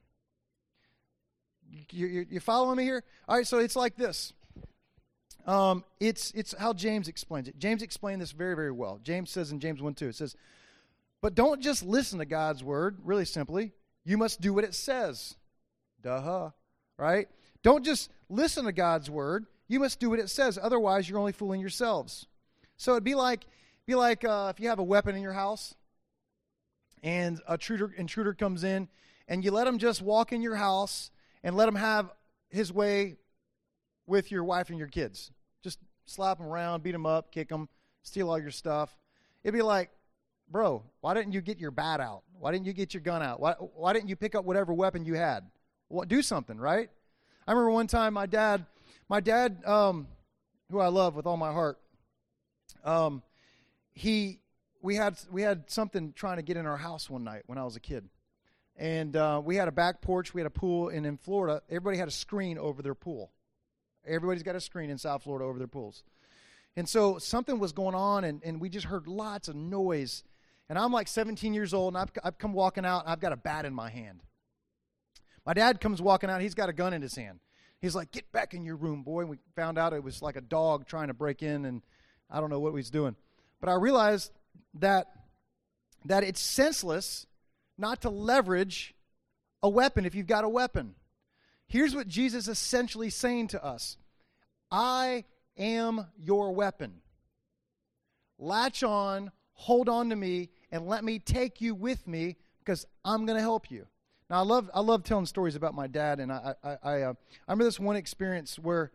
You, 1.90 2.06
you, 2.06 2.26
you 2.30 2.40
following 2.40 2.76
me 2.76 2.84
here? 2.84 3.02
All 3.28 3.36
right, 3.36 3.46
so 3.46 3.58
it's 3.58 3.74
like 3.74 3.96
this. 3.96 4.32
Um, 5.44 5.84
it's, 5.98 6.30
it's 6.32 6.54
how 6.56 6.72
James 6.72 7.08
explains 7.08 7.48
it. 7.48 7.58
James 7.58 7.82
explained 7.82 8.22
this 8.22 8.30
very, 8.30 8.54
very 8.54 8.70
well. 8.70 9.00
James 9.02 9.30
says 9.30 9.50
in 9.50 9.58
James 9.58 9.82
1 9.82 9.94
2, 9.94 10.08
it 10.08 10.14
says, 10.14 10.36
But 11.22 11.34
don't 11.34 11.60
just 11.60 11.84
listen 11.84 12.18
to 12.18 12.24
God's 12.24 12.64
word, 12.64 12.98
really 13.04 13.24
simply. 13.24 13.72
You 14.04 14.16
must 14.16 14.40
do 14.40 14.54
what 14.54 14.64
it 14.64 14.74
says. 14.74 15.36
Duh, 16.02 16.50
right? 16.96 17.28
Don't 17.62 17.84
just 17.84 18.10
listen 18.28 18.64
to 18.64 18.72
God's 18.72 19.10
word. 19.10 19.46
You 19.68 19.80
must 19.80 20.00
do 20.00 20.10
what 20.10 20.18
it 20.18 20.30
says. 20.30 20.58
Otherwise, 20.60 21.08
you're 21.08 21.18
only 21.18 21.32
fooling 21.32 21.60
yourselves. 21.60 22.26
So 22.76 22.92
it'd 22.92 23.04
be 23.04 23.14
like, 23.14 23.44
be 23.86 23.94
like 23.94 24.24
uh, 24.24 24.52
if 24.54 24.60
you 24.60 24.68
have 24.68 24.78
a 24.78 24.84
weapon 24.84 25.14
in 25.14 25.22
your 25.22 25.32
house 25.32 25.74
and 27.02 27.40
a 27.46 27.52
intruder, 27.52 27.92
intruder 27.96 28.34
comes 28.34 28.64
in 28.64 28.88
and 29.28 29.44
you 29.44 29.50
let 29.50 29.66
him 29.66 29.78
just 29.78 30.00
walk 30.00 30.32
in 30.32 30.42
your 30.42 30.56
house 30.56 31.10
and 31.42 31.56
let 31.56 31.68
him 31.68 31.74
have 31.74 32.10
his 32.48 32.72
way 32.72 33.16
with 34.06 34.30
your 34.30 34.44
wife 34.44 34.70
and 34.70 34.78
your 34.78 34.88
kids. 34.88 35.30
Just 35.62 35.78
slap 36.04 36.40
him 36.40 36.46
around, 36.46 36.82
beat 36.82 36.94
him 36.94 37.06
up, 37.06 37.30
kick 37.30 37.50
him, 37.50 37.68
steal 38.02 38.30
all 38.30 38.38
your 38.38 38.50
stuff. 38.50 38.96
It'd 39.44 39.54
be 39.54 39.62
like, 39.62 39.90
bro, 40.50 40.82
why 41.00 41.14
didn't 41.14 41.32
you 41.32 41.40
get 41.40 41.58
your 41.58 41.70
bat 41.70 42.00
out? 42.00 42.22
Why 42.38 42.52
didn't 42.52 42.66
you 42.66 42.72
get 42.72 42.92
your 42.94 43.02
gun 43.02 43.22
out? 43.22 43.40
Why, 43.40 43.52
why 43.52 43.92
didn't 43.92 44.08
you 44.08 44.16
pick 44.16 44.34
up 44.34 44.44
whatever 44.44 44.72
weapon 44.72 45.04
you 45.04 45.14
had? 45.14 45.44
Well, 45.88 46.06
do 46.06 46.22
something, 46.22 46.58
right? 46.58 46.88
I 47.46 47.52
remember 47.52 47.70
one 47.70 47.86
time 47.86 48.14
my 48.14 48.26
dad, 48.26 48.66
my 49.08 49.20
dad, 49.20 49.64
um, 49.64 50.06
who 50.70 50.80
I 50.80 50.88
love 50.88 51.16
with 51.16 51.26
all 51.26 51.36
my 51.36 51.52
heart, 51.52 51.78
um, 52.84 53.22
he 53.92 54.38
we 54.82 54.94
had 54.94 55.18
we 55.30 55.42
had 55.42 55.70
something 55.70 56.12
trying 56.14 56.36
to 56.36 56.42
get 56.42 56.56
in 56.56 56.66
our 56.66 56.76
house 56.76 57.10
one 57.10 57.24
night 57.24 57.42
when 57.46 57.58
I 57.58 57.64
was 57.64 57.76
a 57.76 57.80
kid, 57.80 58.08
and 58.76 59.16
uh, 59.16 59.42
we 59.44 59.56
had 59.56 59.68
a 59.68 59.72
back 59.72 60.00
porch, 60.00 60.32
we 60.32 60.40
had 60.40 60.46
a 60.46 60.50
pool, 60.50 60.88
and 60.88 61.04
in 61.04 61.16
Florida, 61.16 61.62
everybody 61.68 61.98
had 61.98 62.08
a 62.08 62.12
screen 62.12 62.56
over 62.56 62.82
their 62.82 62.94
pool. 62.94 63.30
Everybody's 64.06 64.42
got 64.42 64.56
a 64.56 64.60
screen 64.60 64.88
in 64.88 64.96
South 64.96 65.24
Florida 65.24 65.44
over 65.44 65.58
their 65.58 65.68
pools, 65.68 66.04
and 66.76 66.88
so 66.88 67.18
something 67.18 67.58
was 67.58 67.72
going 67.72 67.94
on, 67.94 68.24
and, 68.24 68.40
and 68.44 68.60
we 68.60 68.68
just 68.68 68.86
heard 68.86 69.06
lots 69.06 69.48
of 69.48 69.56
noise. 69.56 70.22
And 70.70 70.78
I'm 70.78 70.92
like 70.92 71.08
17 71.08 71.52
years 71.52 71.74
old, 71.74 71.94
and 71.94 72.00
I've, 72.00 72.12
I've 72.22 72.38
come 72.38 72.52
walking 72.52 72.86
out, 72.86 73.02
and 73.02 73.10
I've 73.10 73.18
got 73.18 73.32
a 73.32 73.36
bat 73.36 73.64
in 73.64 73.74
my 73.74 73.90
hand. 73.90 74.22
My 75.44 75.52
dad 75.52 75.80
comes 75.80 76.00
walking 76.00 76.30
out, 76.30 76.40
he's 76.40 76.54
got 76.54 76.68
a 76.68 76.72
gun 76.72 76.92
in 76.92 77.02
his 77.02 77.16
hand. 77.16 77.40
He's 77.80 77.96
like, 77.96 78.12
"Get 78.12 78.30
back 78.30 78.54
in 78.54 78.64
your 78.64 78.76
room, 78.76 79.02
boy." 79.02 79.22
And 79.22 79.30
we 79.30 79.38
found 79.56 79.78
out 79.78 79.92
it 79.92 80.04
was 80.04 80.22
like 80.22 80.36
a 80.36 80.40
dog 80.40 80.86
trying 80.86 81.08
to 81.08 81.14
break 81.14 81.42
in, 81.42 81.64
and 81.64 81.82
I 82.30 82.40
don't 82.40 82.50
know 82.50 82.60
what 82.60 82.68
he 82.70 82.76
was 82.76 82.90
doing. 82.90 83.16
But 83.58 83.68
I 83.68 83.74
realized 83.74 84.30
that, 84.74 85.08
that 86.04 86.22
it's 86.22 86.40
senseless 86.40 87.26
not 87.76 88.02
to 88.02 88.10
leverage 88.10 88.94
a 89.64 89.68
weapon 89.68 90.06
if 90.06 90.14
you've 90.14 90.28
got 90.28 90.44
a 90.44 90.48
weapon. 90.48 90.94
Here's 91.66 91.96
what 91.96 92.06
Jesus 92.06 92.44
is 92.44 92.48
essentially 92.48 93.10
saying 93.10 93.48
to 93.48 93.64
us 93.64 93.96
I 94.70 95.24
am 95.56 96.06
your 96.16 96.52
weapon. 96.52 97.00
Latch 98.38 98.84
on, 98.84 99.32
hold 99.54 99.88
on 99.88 100.10
to 100.10 100.16
me, 100.16 100.50
and 100.70 100.86
let 100.86 101.04
me 101.04 101.18
take 101.18 101.60
you 101.60 101.74
with 101.74 102.06
me 102.06 102.36
because 102.60 102.86
I'm 103.04 103.26
going 103.26 103.36
to 103.36 103.42
help 103.42 103.70
you. 103.70 103.86
Now, 104.28 104.38
I 104.38 104.42
love, 104.42 104.70
I 104.72 104.80
love 104.80 105.02
telling 105.02 105.26
stories 105.26 105.56
about 105.56 105.74
my 105.74 105.88
dad, 105.88 106.20
and 106.20 106.30
I, 106.30 106.54
I, 106.62 106.68
I, 106.82 107.02
uh, 107.02 107.14
I 107.48 107.52
remember 107.52 107.64
this 107.64 107.80
one 107.80 107.96
experience 107.96 108.58
where, 108.58 108.92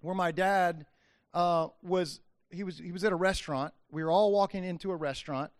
where 0.00 0.14
my 0.14 0.32
dad 0.32 0.86
uh, 1.34 1.68
was 1.82 2.20
he 2.50 2.64
was 2.64 2.78
he 2.78 2.92
was 2.92 3.04
at 3.04 3.12
a 3.12 3.16
restaurant. 3.16 3.72
We 3.90 4.04
were 4.04 4.10
all 4.10 4.32
walking 4.32 4.64
into 4.64 4.90
a 4.90 4.96
restaurant. 4.96 5.50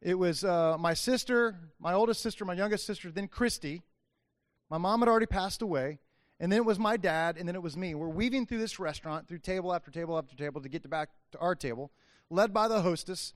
It 0.00 0.14
was 0.14 0.44
uh, 0.44 0.76
my 0.78 0.94
sister, 0.94 1.56
my 1.78 1.94
oldest 1.94 2.20
sister, 2.20 2.44
my 2.44 2.54
youngest 2.54 2.86
sister, 2.86 3.10
then 3.10 3.28
Christy. 3.28 3.82
My 4.68 4.78
mom 4.78 5.00
had 5.00 5.08
already 5.08 5.26
passed 5.26 5.62
away, 5.62 5.98
and 6.40 6.50
then 6.50 6.58
it 6.58 6.64
was 6.64 6.78
my 6.78 6.96
dad, 6.96 7.36
and 7.36 7.46
then 7.46 7.54
it 7.54 7.62
was 7.62 7.76
me. 7.76 7.94
We're 7.94 8.08
weaving 8.08 8.46
through 8.46 8.58
this 8.58 8.78
restaurant, 8.78 9.28
through 9.28 9.38
table 9.38 9.72
after 9.72 9.90
table 9.90 10.16
after 10.16 10.34
table, 10.34 10.60
to 10.60 10.68
get 10.68 10.82
to 10.82 10.88
back 10.88 11.10
to 11.32 11.38
our 11.38 11.54
table, 11.54 11.90
led 12.30 12.52
by 12.52 12.68
the 12.68 12.80
hostess. 12.80 13.34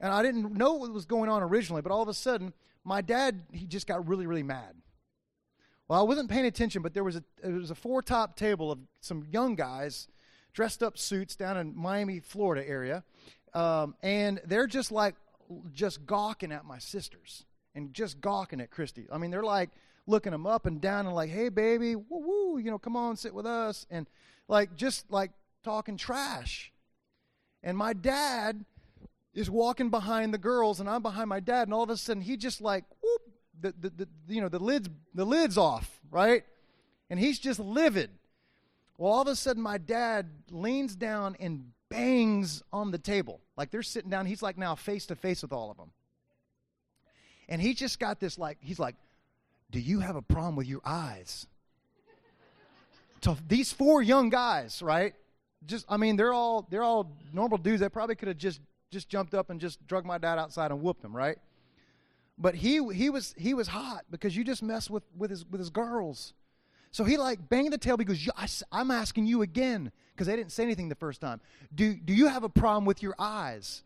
And 0.00 0.12
I 0.12 0.22
didn't 0.22 0.52
know 0.54 0.74
what 0.74 0.92
was 0.92 1.06
going 1.06 1.30
on 1.30 1.42
originally, 1.42 1.82
but 1.82 1.92
all 1.92 2.02
of 2.02 2.08
a 2.08 2.14
sudden, 2.14 2.52
my 2.84 3.00
dad 3.00 3.42
he 3.52 3.66
just 3.66 3.86
got 3.86 4.06
really 4.06 4.26
really 4.26 4.42
mad. 4.42 4.74
Well, 5.88 6.00
I 6.00 6.02
wasn't 6.02 6.30
paying 6.30 6.46
attention, 6.46 6.82
but 6.82 6.94
there 6.94 7.04
was 7.04 7.16
a 7.16 7.24
there 7.42 7.52
was 7.52 7.70
a 7.70 7.74
four 7.74 8.02
top 8.02 8.36
table 8.36 8.72
of 8.72 8.78
some 9.00 9.24
young 9.30 9.54
guys 9.54 10.08
dressed 10.54 10.82
up 10.82 10.96
suits 10.96 11.36
down 11.36 11.56
in 11.56 11.76
Miami, 11.76 12.20
Florida 12.20 12.66
area. 12.66 13.04
Um, 13.52 13.94
and 14.02 14.40
they're 14.46 14.66
just 14.66 14.90
like, 14.90 15.16
just 15.72 16.06
gawking 16.06 16.52
at 16.52 16.64
my 16.64 16.78
sisters 16.78 17.44
and 17.74 17.92
just 17.92 18.20
gawking 18.20 18.60
at 18.60 18.70
Christy. 18.70 19.06
I 19.12 19.18
mean, 19.18 19.30
they're 19.30 19.42
like 19.42 19.70
looking 20.06 20.32
them 20.32 20.46
up 20.46 20.66
and 20.66 20.80
down 20.80 21.06
and 21.06 21.14
like, 21.14 21.30
hey, 21.30 21.48
baby, 21.48 21.96
woo 21.96 22.04
woo, 22.08 22.58
you 22.58 22.70
know, 22.70 22.78
come 22.78 22.96
on, 22.96 23.16
sit 23.16 23.34
with 23.34 23.46
us. 23.46 23.86
And 23.90 24.08
like, 24.48 24.74
just 24.76 25.10
like 25.10 25.32
talking 25.62 25.96
trash. 25.96 26.72
And 27.62 27.76
my 27.76 27.92
dad 27.92 28.64
is 29.34 29.50
walking 29.50 29.90
behind 29.90 30.32
the 30.32 30.38
girls 30.38 30.80
and 30.80 30.88
I'm 30.88 31.02
behind 31.02 31.28
my 31.28 31.40
dad. 31.40 31.68
And 31.68 31.74
all 31.74 31.82
of 31.82 31.90
a 31.90 31.96
sudden, 31.96 32.22
he 32.22 32.36
just 32.36 32.60
like, 32.60 32.84
whoop, 33.02 33.22
the, 33.60 33.74
the, 33.78 33.90
the, 34.04 34.08
you 34.28 34.40
know, 34.40 34.48
the 34.48 34.58
lid's, 34.58 34.88
the 35.14 35.24
lid's 35.24 35.58
off, 35.58 36.00
right? 36.10 36.44
And 37.10 37.18
he's 37.18 37.38
just 37.38 37.58
livid. 37.58 38.10
Well, 38.96 39.12
all 39.12 39.22
of 39.22 39.28
a 39.28 39.36
sudden, 39.36 39.62
my 39.62 39.78
dad 39.78 40.28
leans 40.50 40.94
down 40.94 41.36
and 41.40 41.72
bangs 41.88 42.62
on 42.72 42.90
the 42.90 42.98
table. 42.98 43.40
Like 43.56 43.70
they're 43.70 43.82
sitting 43.82 44.10
down. 44.10 44.26
He's 44.26 44.42
like 44.42 44.56
now 44.56 44.74
face 44.74 45.06
to 45.06 45.16
face 45.16 45.42
with 45.42 45.52
all 45.52 45.70
of 45.70 45.76
them. 45.76 45.90
And 47.48 47.60
he 47.60 47.74
just 47.74 47.98
got 47.98 48.20
this 48.20 48.38
like, 48.38 48.58
he's 48.60 48.78
like, 48.78 48.94
Do 49.70 49.80
you 49.80 50.00
have 50.00 50.16
a 50.16 50.22
problem 50.22 50.56
with 50.56 50.66
your 50.66 50.80
eyes? 50.84 51.46
So 53.22 53.38
these 53.48 53.72
four 53.72 54.02
young 54.02 54.28
guys, 54.28 54.82
right? 54.82 55.14
Just, 55.64 55.86
I 55.88 55.96
mean, 55.96 56.16
they're 56.16 56.34
all 56.34 56.66
they're 56.68 56.82
all 56.82 57.10
normal 57.32 57.56
dudes. 57.56 57.80
They 57.80 57.88
probably 57.88 58.16
could 58.16 58.28
have 58.28 58.36
just 58.36 58.60
just 58.94 59.10
jumped 59.10 59.34
up 59.34 59.50
and 59.50 59.60
just 59.60 59.86
drug 59.86 60.06
my 60.06 60.16
dad 60.16 60.38
outside 60.38 60.70
and 60.70 60.80
whooped 60.80 61.04
him, 61.04 61.14
right? 61.14 61.36
But 62.38 62.54
he 62.54 62.82
he 62.92 63.10
was 63.10 63.34
he 63.36 63.52
was 63.52 63.68
hot 63.68 64.04
because 64.10 64.34
you 64.34 64.42
just 64.42 64.62
messed 64.62 64.90
with 64.90 65.02
with 65.16 65.30
his 65.30 65.44
with 65.44 65.60
his 65.60 65.70
girls. 65.70 66.32
So 66.90 67.04
he 67.04 67.16
like 67.16 67.48
banged 67.48 67.72
the 67.72 67.78
table. 67.78 68.04
Goes, 68.04 68.28
I'm 68.72 68.90
asking 68.90 69.26
you 69.26 69.42
again 69.42 69.92
because 70.14 70.28
they 70.28 70.36
didn't 70.36 70.52
say 70.52 70.62
anything 70.62 70.88
the 70.88 70.94
first 70.94 71.20
time. 71.20 71.40
Do, 71.74 71.92
do 71.92 72.14
you 72.14 72.28
have 72.28 72.44
a 72.44 72.48
problem 72.48 72.84
with 72.84 73.02
your 73.02 73.16
eyes? 73.18 73.82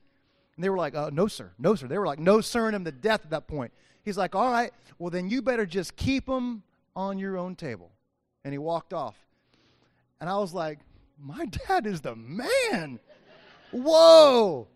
And 0.57 0.63
they 0.63 0.69
were 0.69 0.77
like, 0.77 0.95
uh, 0.95 1.09
no, 1.11 1.27
sir. 1.27 1.53
No, 1.59 1.75
sir. 1.75 1.87
They 1.87 1.97
were 1.97 2.07
like, 2.07 2.19
no, 2.19 2.43
sir, 2.43 2.69
him 2.69 2.85
to 2.85 2.93
death 2.93 3.23
at 3.25 3.31
that 3.31 3.47
point. 3.47 3.73
He's 4.05 4.19
like, 4.19 4.35
all 4.35 4.51
right, 4.51 4.73
well, 4.99 5.09
then 5.09 5.31
you 5.31 5.41
better 5.41 5.65
just 5.65 5.97
keep 5.97 6.27
them 6.27 6.63
on 6.95 7.19
your 7.19 7.39
own 7.39 7.55
table. 7.55 7.91
And 8.45 8.53
he 8.53 8.59
walked 8.59 8.93
off. 8.93 9.17
And 10.21 10.29
I 10.29 10.37
was 10.37 10.53
like, 10.53 10.81
my 11.19 11.47
dad 11.47 11.87
is 11.87 12.03
the 12.03 12.15
man. 12.15 13.01
Whoa. 13.71 14.69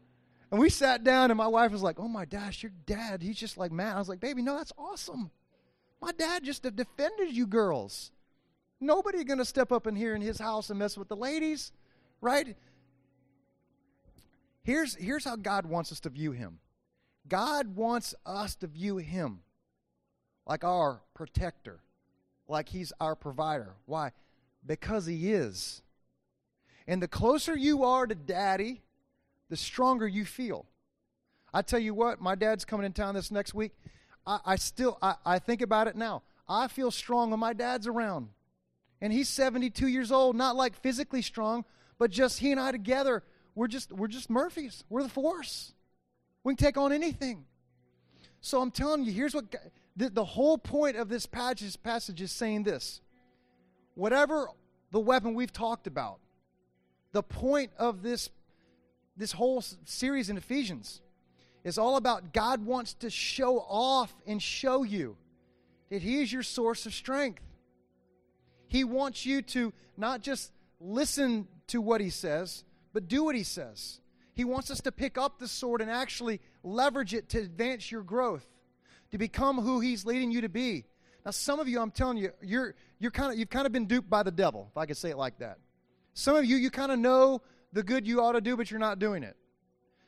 And 0.53 0.61
we 0.61 0.69
sat 0.69 1.03
down, 1.03 1.31
and 1.31 1.39
my 1.39 1.47
wife 1.47 1.73
was 1.73 1.83
like, 1.83 1.99
oh 1.99 2.09
my 2.09 2.27
gosh, 2.27 2.63
your 2.63 2.73
dad, 2.85 3.23
he's 3.23 3.39
just 3.39 3.57
like 3.57 3.73
man. 3.73 3.97
I 3.97 3.99
was 3.99 4.09
like, 4.09 4.21
baby, 4.21 4.43
no, 4.43 4.59
that's 4.59 4.73
awesome. 4.77 5.31
My 5.99 6.13
dad 6.13 6.45
just 6.45 6.63
defended 6.77 7.35
you 7.35 7.47
girls. 7.47 8.13
Nobody 8.79 9.25
going 9.25 9.39
to 9.39 9.47
step 9.47 9.73
up 9.73 9.87
in 9.87 9.97
here 9.97 10.15
in 10.15 10.21
his 10.21 10.39
house 10.39 10.69
and 10.69 10.79
mess 10.79 10.99
with 10.99 11.09
the 11.09 11.17
ladies, 11.17 11.73
right? 12.21 12.55
Here's, 14.63 14.95
here's 14.95 15.25
how 15.25 15.37
God 15.37 15.65
wants 15.65 15.91
us 15.91 16.01
to 16.01 16.11
view 16.11 16.33
him 16.33 16.59
God 17.27 17.75
wants 17.75 18.15
us 18.27 18.55
to 18.57 18.67
view 18.67 18.99
him 18.99 19.41
like 20.47 20.65
our 20.65 21.01
protector, 21.15 21.81
like 22.47 22.69
he's 22.69 22.93
our 23.01 23.17
provider. 23.17 23.77
Why? 23.87 24.11
Because 24.67 25.07
he 25.07 25.33
is. 25.33 25.81
And 26.87 27.03
the 27.03 27.09
closer 27.09 27.57
you 27.57 27.85
are 27.85 28.07
to 28.07 28.15
daddy, 28.15 28.83
the 29.53 29.57
stronger 29.59 30.09
you 30.09 30.25
feel. 30.25 30.65
I 31.53 31.61
tell 31.61 31.79
you 31.79 31.93
what, 31.93 32.23
my 32.23 32.35
dad's 32.35 32.65
coming 32.65 32.87
in 32.87 32.95
town 32.95 33.15
this 33.15 33.31
next 33.31 33.53
week. 33.53 33.73
I, 34.27 34.39
I 34.47 34.57
still 34.57 34.97
I, 35.03 35.17
I 35.27 35.39
think 35.41 35.61
about 35.61 35.89
it 35.89 35.95
now. 35.95 36.23
I 36.49 36.69
feel 36.69 36.91
strong 36.91 37.31
when 37.31 37.39
my 37.39 37.53
dad's 37.53 37.87
around 37.87 38.29
and 39.03 39.13
he's 39.13 39.29
72 39.29 39.89
years 39.89 40.11
old, 40.11 40.37
not 40.37 40.57
like 40.57 40.75
physically 40.81 41.21
strong, 41.21 41.67
but 41.99 42.11
just 42.11 42.39
he 42.39 42.51
and 42.51 42.59
I 42.59 42.73
together, 42.73 43.25
we're 43.55 43.67
just 43.67 43.93
we're 43.93 44.09
just 44.09 44.31
Murphys. 44.31 44.85
We're 44.89 45.03
the 45.03 45.11
force. 45.11 45.75
We 46.45 46.55
can 46.55 46.65
take 46.65 46.79
on 46.79 46.91
anything. 46.91 47.45
So 48.41 48.59
I'm 48.63 48.71
telling 48.71 49.05
you, 49.05 49.13
here's 49.13 49.35
what 49.35 49.55
The, 49.97 50.09
the 50.09 50.25
whole 50.25 50.57
point 50.57 50.97
of 50.97 51.11
this 51.11 51.27
passage, 51.27 51.77
passage 51.83 52.23
is 52.23 52.33
saying 52.33 52.63
this 52.63 53.03
whatever 53.97 54.49
the 54.93 55.01
weapon 55.01 55.35
we've 55.35 55.53
talked 55.53 55.87
about, 55.87 56.21
the 57.13 57.23
point 57.23 57.71
of 57.77 58.03
this, 58.03 58.31
this 59.23 59.31
whole 59.31 59.63
series 59.85 60.31
in 60.31 60.37
Ephesians 60.37 61.01
is 61.63 61.79
all 61.79 61.97
about 61.97 62.33
God 62.33 62.67
wants 62.67 62.95
to 62.95 63.09
show 63.09 63.61
off 63.61 64.13
and 64.27 64.43
show 64.43 64.83
you 64.83 65.17
that 65.91 66.03
He 66.03 66.21
is 66.21 66.33
your 66.33 66.43
source 66.43 66.87
of 66.87 66.93
strength. 66.93 67.41
He 68.67 68.83
wants 68.83 69.25
you 69.25 69.41
to 69.43 69.73
not 69.97 70.23
just 70.23 70.51
listen 70.81 71.47
to 71.69 71.81
what 71.81 72.01
He 72.01 72.11
says, 72.11 72.65
but 72.93 73.07
do 73.07 73.23
what 73.23 73.37
He 73.37 73.45
says. 73.45 74.01
He 74.35 74.43
wants 74.43 74.73
us 74.73 74.81
to 74.81 74.91
pick 74.91 75.17
up 75.17 75.39
the 75.39 75.47
sword 75.47 75.81
and 75.81 75.89
actually 75.89 76.41
leverage 76.65 77.15
it 77.15 77.29
to 77.29 77.39
advance 77.39 77.93
your 77.93 78.03
growth, 78.03 78.47
to 79.13 79.19
become 79.19 79.61
who 79.61 79.79
He's 79.79 80.05
leading 80.05 80.33
you 80.33 80.41
to 80.41 80.49
be. 80.49 80.85
Now, 81.25 81.31
some 81.31 81.61
of 81.61 81.69
you, 81.69 81.81
I'm 81.81 81.93
telling 81.93 82.17
you, 82.17 82.33
you're, 82.43 82.75
you're 82.99 83.13
kind 83.13 83.33
of, 83.33 83.39
you've 83.39 83.51
kind 83.51 83.67
of 83.67 83.73
been 83.73 83.87
duped 83.87 84.11
by 84.11 84.25
the 84.25 84.33
devil, 84.33 84.67
if 84.73 84.77
I 84.77 84.87
could 84.87 84.97
say 84.97 85.11
it 85.11 85.17
like 85.17 85.39
that. 85.39 85.59
Some 86.13 86.35
of 86.35 86.45
you, 86.45 86.57
you 86.57 86.71
kind 86.71 86.91
of 86.91 86.99
know 86.99 87.41
the 87.73 87.83
good 87.83 88.07
you 88.07 88.21
ought 88.21 88.33
to 88.33 88.41
do, 88.41 88.57
but 88.57 88.71
you're 88.71 88.81
not 88.81 88.99
doing 88.99 89.23
it. 89.23 89.37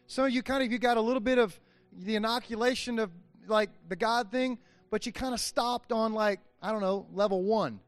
Some 0.07 0.27
of 0.27 0.31
you 0.31 0.43
kind 0.43 0.63
of, 0.63 0.71
you 0.71 0.79
got 0.79 0.97
a 0.97 1.01
little 1.01 1.21
bit 1.21 1.39
of 1.39 1.59
the 1.93 2.17
inoculation 2.17 2.99
of 2.99 3.11
like 3.47 3.71
the 3.89 3.97
God 3.97 4.31
thing, 4.31 4.59
but 4.91 5.07
you 5.07 5.13
kind 5.13 5.35
of 5.35 5.41
stopped 5.41 5.93
on 5.93 6.13
like, 6.13 6.41
I 6.61 6.73
don't 6.73 6.81
know, 6.81 7.07
level 7.13 7.43
one. 7.43 7.81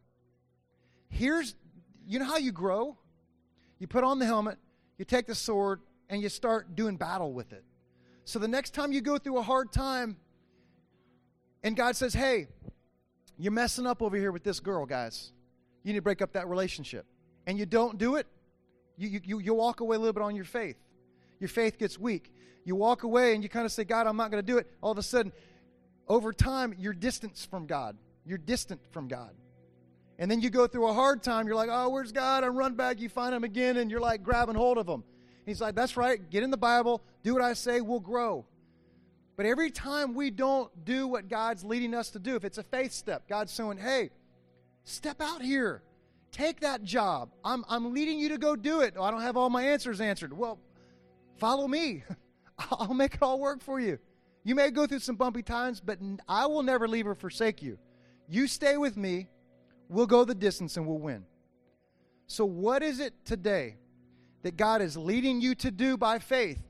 Here's, 1.08 1.54
you 2.06 2.18
know 2.18 2.24
how 2.24 2.38
you 2.38 2.52
grow? 2.52 2.96
You 3.78 3.86
put 3.86 4.04
on 4.04 4.18
the 4.18 4.26
helmet, 4.26 4.58
you 4.98 5.04
take 5.04 5.26
the 5.26 5.34
sword, 5.34 5.80
and 6.08 6.22
you 6.22 6.28
start 6.28 6.74
doing 6.76 6.96
battle 6.96 7.32
with 7.32 7.52
it. 7.52 7.64
So 8.24 8.38
the 8.38 8.48
next 8.48 8.74
time 8.74 8.92
you 8.92 9.00
go 9.00 9.18
through 9.18 9.38
a 9.38 9.42
hard 9.42 9.72
time, 9.72 10.16
and 11.62 11.76
God 11.76 11.96
says, 11.96 12.14
hey, 12.14 12.48
you're 13.38 13.52
messing 13.52 13.86
up 13.86 14.02
over 14.02 14.16
here 14.16 14.32
with 14.32 14.44
this 14.44 14.60
girl, 14.60 14.86
guys. 14.86 15.32
You 15.82 15.92
need 15.92 15.98
to 15.98 16.02
break 16.02 16.22
up 16.22 16.32
that 16.32 16.48
relationship. 16.48 17.06
And 17.46 17.58
you 17.58 17.66
don't 17.66 17.98
do 17.98 18.16
it, 18.16 18.26
you, 18.96 19.20
you, 19.24 19.38
you 19.38 19.54
walk 19.54 19.80
away 19.80 19.96
a 19.96 19.98
little 19.98 20.12
bit 20.12 20.22
on 20.22 20.34
your 20.34 20.44
faith. 20.44 20.76
Your 21.38 21.48
faith 21.48 21.78
gets 21.78 21.98
weak. 21.98 22.32
You 22.64 22.74
walk 22.74 23.02
away 23.02 23.34
and 23.34 23.42
you 23.42 23.48
kind 23.48 23.66
of 23.66 23.72
say, 23.72 23.84
God, 23.84 24.06
I'm 24.06 24.16
not 24.16 24.30
going 24.30 24.44
to 24.44 24.46
do 24.46 24.58
it. 24.58 24.66
All 24.82 24.92
of 24.92 24.98
a 24.98 25.02
sudden, 25.02 25.32
over 26.08 26.32
time, 26.32 26.74
you're 26.78 26.92
distant 26.92 27.36
from 27.50 27.66
God. 27.66 27.96
You're 28.24 28.38
distant 28.38 28.80
from 28.90 29.08
God. 29.08 29.30
And 30.18 30.30
then 30.30 30.40
you 30.40 30.50
go 30.50 30.66
through 30.66 30.88
a 30.88 30.92
hard 30.92 31.22
time. 31.22 31.46
You're 31.46 31.56
like, 31.56 31.68
oh, 31.70 31.90
where's 31.90 32.12
God? 32.12 32.42
I 32.42 32.48
run 32.48 32.74
back. 32.74 33.00
You 33.00 33.08
find 33.08 33.34
him 33.34 33.44
again, 33.44 33.76
and 33.76 33.90
you're 33.90 34.00
like 34.00 34.22
grabbing 34.22 34.54
hold 34.54 34.78
of 34.78 34.88
him. 34.88 35.04
He's 35.44 35.60
like, 35.60 35.74
that's 35.74 35.96
right. 35.96 36.30
Get 36.30 36.42
in 36.42 36.50
the 36.50 36.56
Bible. 36.56 37.02
Do 37.22 37.34
what 37.34 37.42
I 37.42 37.52
say. 37.52 37.80
We'll 37.80 38.00
grow. 38.00 38.46
But 39.36 39.46
every 39.46 39.70
time 39.70 40.14
we 40.14 40.30
don't 40.30 40.70
do 40.84 41.06
what 41.06 41.28
God's 41.28 41.62
leading 41.64 41.92
us 41.92 42.10
to 42.10 42.18
do, 42.18 42.34
if 42.34 42.44
it's 42.44 42.58
a 42.58 42.62
faith 42.62 42.92
step, 42.92 43.28
God's 43.28 43.52
saying, 43.52 43.76
hey, 43.76 44.10
step 44.84 45.20
out 45.20 45.42
here. 45.42 45.82
Take 46.36 46.60
that 46.60 46.84
job. 46.84 47.30
I'm, 47.42 47.64
I'm 47.66 47.94
leading 47.94 48.18
you 48.18 48.28
to 48.28 48.36
go 48.36 48.56
do 48.56 48.82
it. 48.82 48.92
Oh, 48.98 49.02
I 49.02 49.10
don't 49.10 49.22
have 49.22 49.38
all 49.38 49.48
my 49.48 49.62
answers 49.62 50.02
answered. 50.02 50.36
Well, 50.36 50.58
follow 51.38 51.66
me. 51.66 52.04
I'll 52.70 52.92
make 52.92 53.14
it 53.14 53.22
all 53.22 53.40
work 53.40 53.62
for 53.62 53.80
you. 53.80 53.98
You 54.44 54.54
may 54.54 54.70
go 54.70 54.86
through 54.86 54.98
some 54.98 55.16
bumpy 55.16 55.42
times, 55.42 55.80
but 55.80 55.98
I 56.28 56.44
will 56.44 56.62
never 56.62 56.86
leave 56.86 57.06
or 57.06 57.14
forsake 57.14 57.62
you. 57.62 57.78
You 58.28 58.48
stay 58.48 58.76
with 58.76 58.98
me. 58.98 59.28
We'll 59.88 60.06
go 60.06 60.26
the 60.26 60.34
distance 60.34 60.76
and 60.76 60.86
we'll 60.86 60.98
win. 60.98 61.24
So, 62.26 62.44
what 62.44 62.82
is 62.82 63.00
it 63.00 63.14
today 63.24 63.76
that 64.42 64.58
God 64.58 64.82
is 64.82 64.94
leading 64.94 65.40
you 65.40 65.54
to 65.54 65.70
do 65.70 65.96
by 65.96 66.18
faith? 66.18 66.60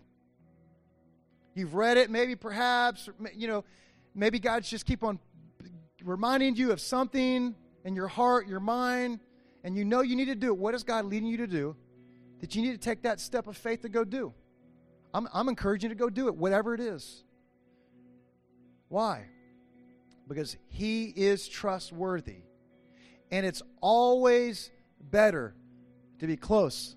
You've 1.55 1.75
read 1.75 1.97
it, 1.97 2.09
maybe 2.09 2.37
perhaps, 2.37 3.09
you 3.35 3.49
know, 3.49 3.65
maybe 4.15 4.39
God's 4.39 4.71
just 4.71 4.87
keep 4.87 5.03
on 5.03 5.19
reminding 6.05 6.55
you 6.55 6.71
of 6.71 6.81
something 6.81 7.57
in 7.85 7.97
your 7.97 8.07
heart, 8.07 8.47
your 8.47 8.61
mind, 8.61 9.19
and 9.67 9.77
you 9.77 9.85
know 9.85 10.01
you 10.01 10.15
need 10.15 10.27
to 10.27 10.37
do 10.37 10.47
it. 10.47 10.57
What 10.57 10.77
is 10.77 10.85
God 10.85 11.07
leading 11.07 11.29
you 11.29 11.39
to 11.39 11.47
do 11.49 11.75
that 12.41 12.55
you 12.55 12.63
need 12.63 12.71
to 12.71 12.79
take 12.79 13.03
that 13.03 13.19
step 13.19 13.49
of 13.49 13.57
faith 13.57 13.83
to 13.83 13.89
go 13.89 14.05
do? 14.05 14.33
I'm, 15.13 15.27
I'm 15.35 15.49
encouraging 15.49 15.91
you 15.91 15.97
to 15.97 15.99
go 15.99 16.09
do 16.09 16.29
it, 16.29 16.37
whatever 16.37 16.73
it 16.73 16.81
is. 16.81 17.25
Why? 18.89 19.25
Because 20.29 20.57
He 20.69 21.07
is 21.07 21.49
trustworthy. 21.49 22.43
And 23.33 23.45
it's 23.45 23.61
always 23.81 24.71
better 25.11 25.57
to 26.21 26.29
be 26.29 26.37
close 26.37 26.95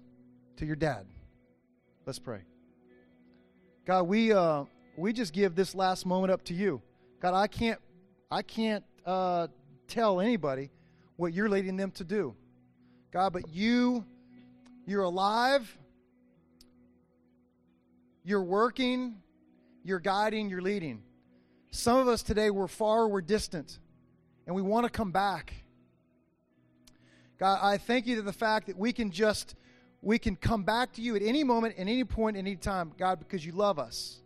to 0.57 0.65
your 0.67 0.75
dad. 0.75 1.07
Let's 2.05 2.19
pray. 2.19 2.41
God, 3.87 4.03
we 4.03 4.31
uh, 4.31 4.65
we 4.95 5.11
just 5.11 5.33
give 5.33 5.55
this 5.55 5.73
last 5.73 6.05
moment 6.05 6.31
up 6.31 6.43
to 6.45 6.53
you. 6.53 6.83
God, 7.19 7.33
I 7.33 7.47
can't 7.47 7.79
I 8.29 8.43
can't 8.43 8.83
uh, 9.07 9.47
tell 9.87 10.19
anybody 10.19 10.69
what 11.15 11.33
you're 11.33 11.49
leading 11.49 11.75
them 11.75 11.89
to 11.91 12.03
do. 12.03 12.35
God, 13.11 13.33
but 13.33 13.53
you 13.53 14.05
you're 14.85 15.03
alive. 15.03 15.77
You're 18.23 18.43
working, 18.43 19.17
you're 19.83 19.99
guiding, 19.99 20.49
you're 20.49 20.61
leading. 20.61 21.03
Some 21.71 21.97
of 21.97 22.07
us 22.07 22.23
today 22.23 22.49
we're 22.49 22.67
far, 22.67 23.07
we're 23.07 23.21
distant, 23.21 23.79
and 24.45 24.55
we 24.55 24.61
want 24.61 24.85
to 24.85 24.91
come 24.91 25.11
back. 25.11 25.53
God, 27.39 27.59
I 27.61 27.77
thank 27.77 28.07
you 28.07 28.15
to 28.17 28.21
the 28.21 28.33
fact 28.33 28.67
that 28.67 28.77
we 28.77 28.91
can 28.91 29.11
just 29.11 29.55
we 30.01 30.17
can 30.17 30.35
come 30.35 30.63
back 30.63 30.93
to 30.93 31.01
you 31.01 31.15
at 31.15 31.21
any 31.21 31.43
moment, 31.43 31.75
at 31.75 31.81
any 31.81 32.03
point, 32.03 32.37
at 32.37 32.39
any 32.39 32.55
time, 32.55 32.93
God, 32.97 33.19
because 33.19 33.45
you 33.45 33.51
love 33.51 33.79
us. 33.79 34.21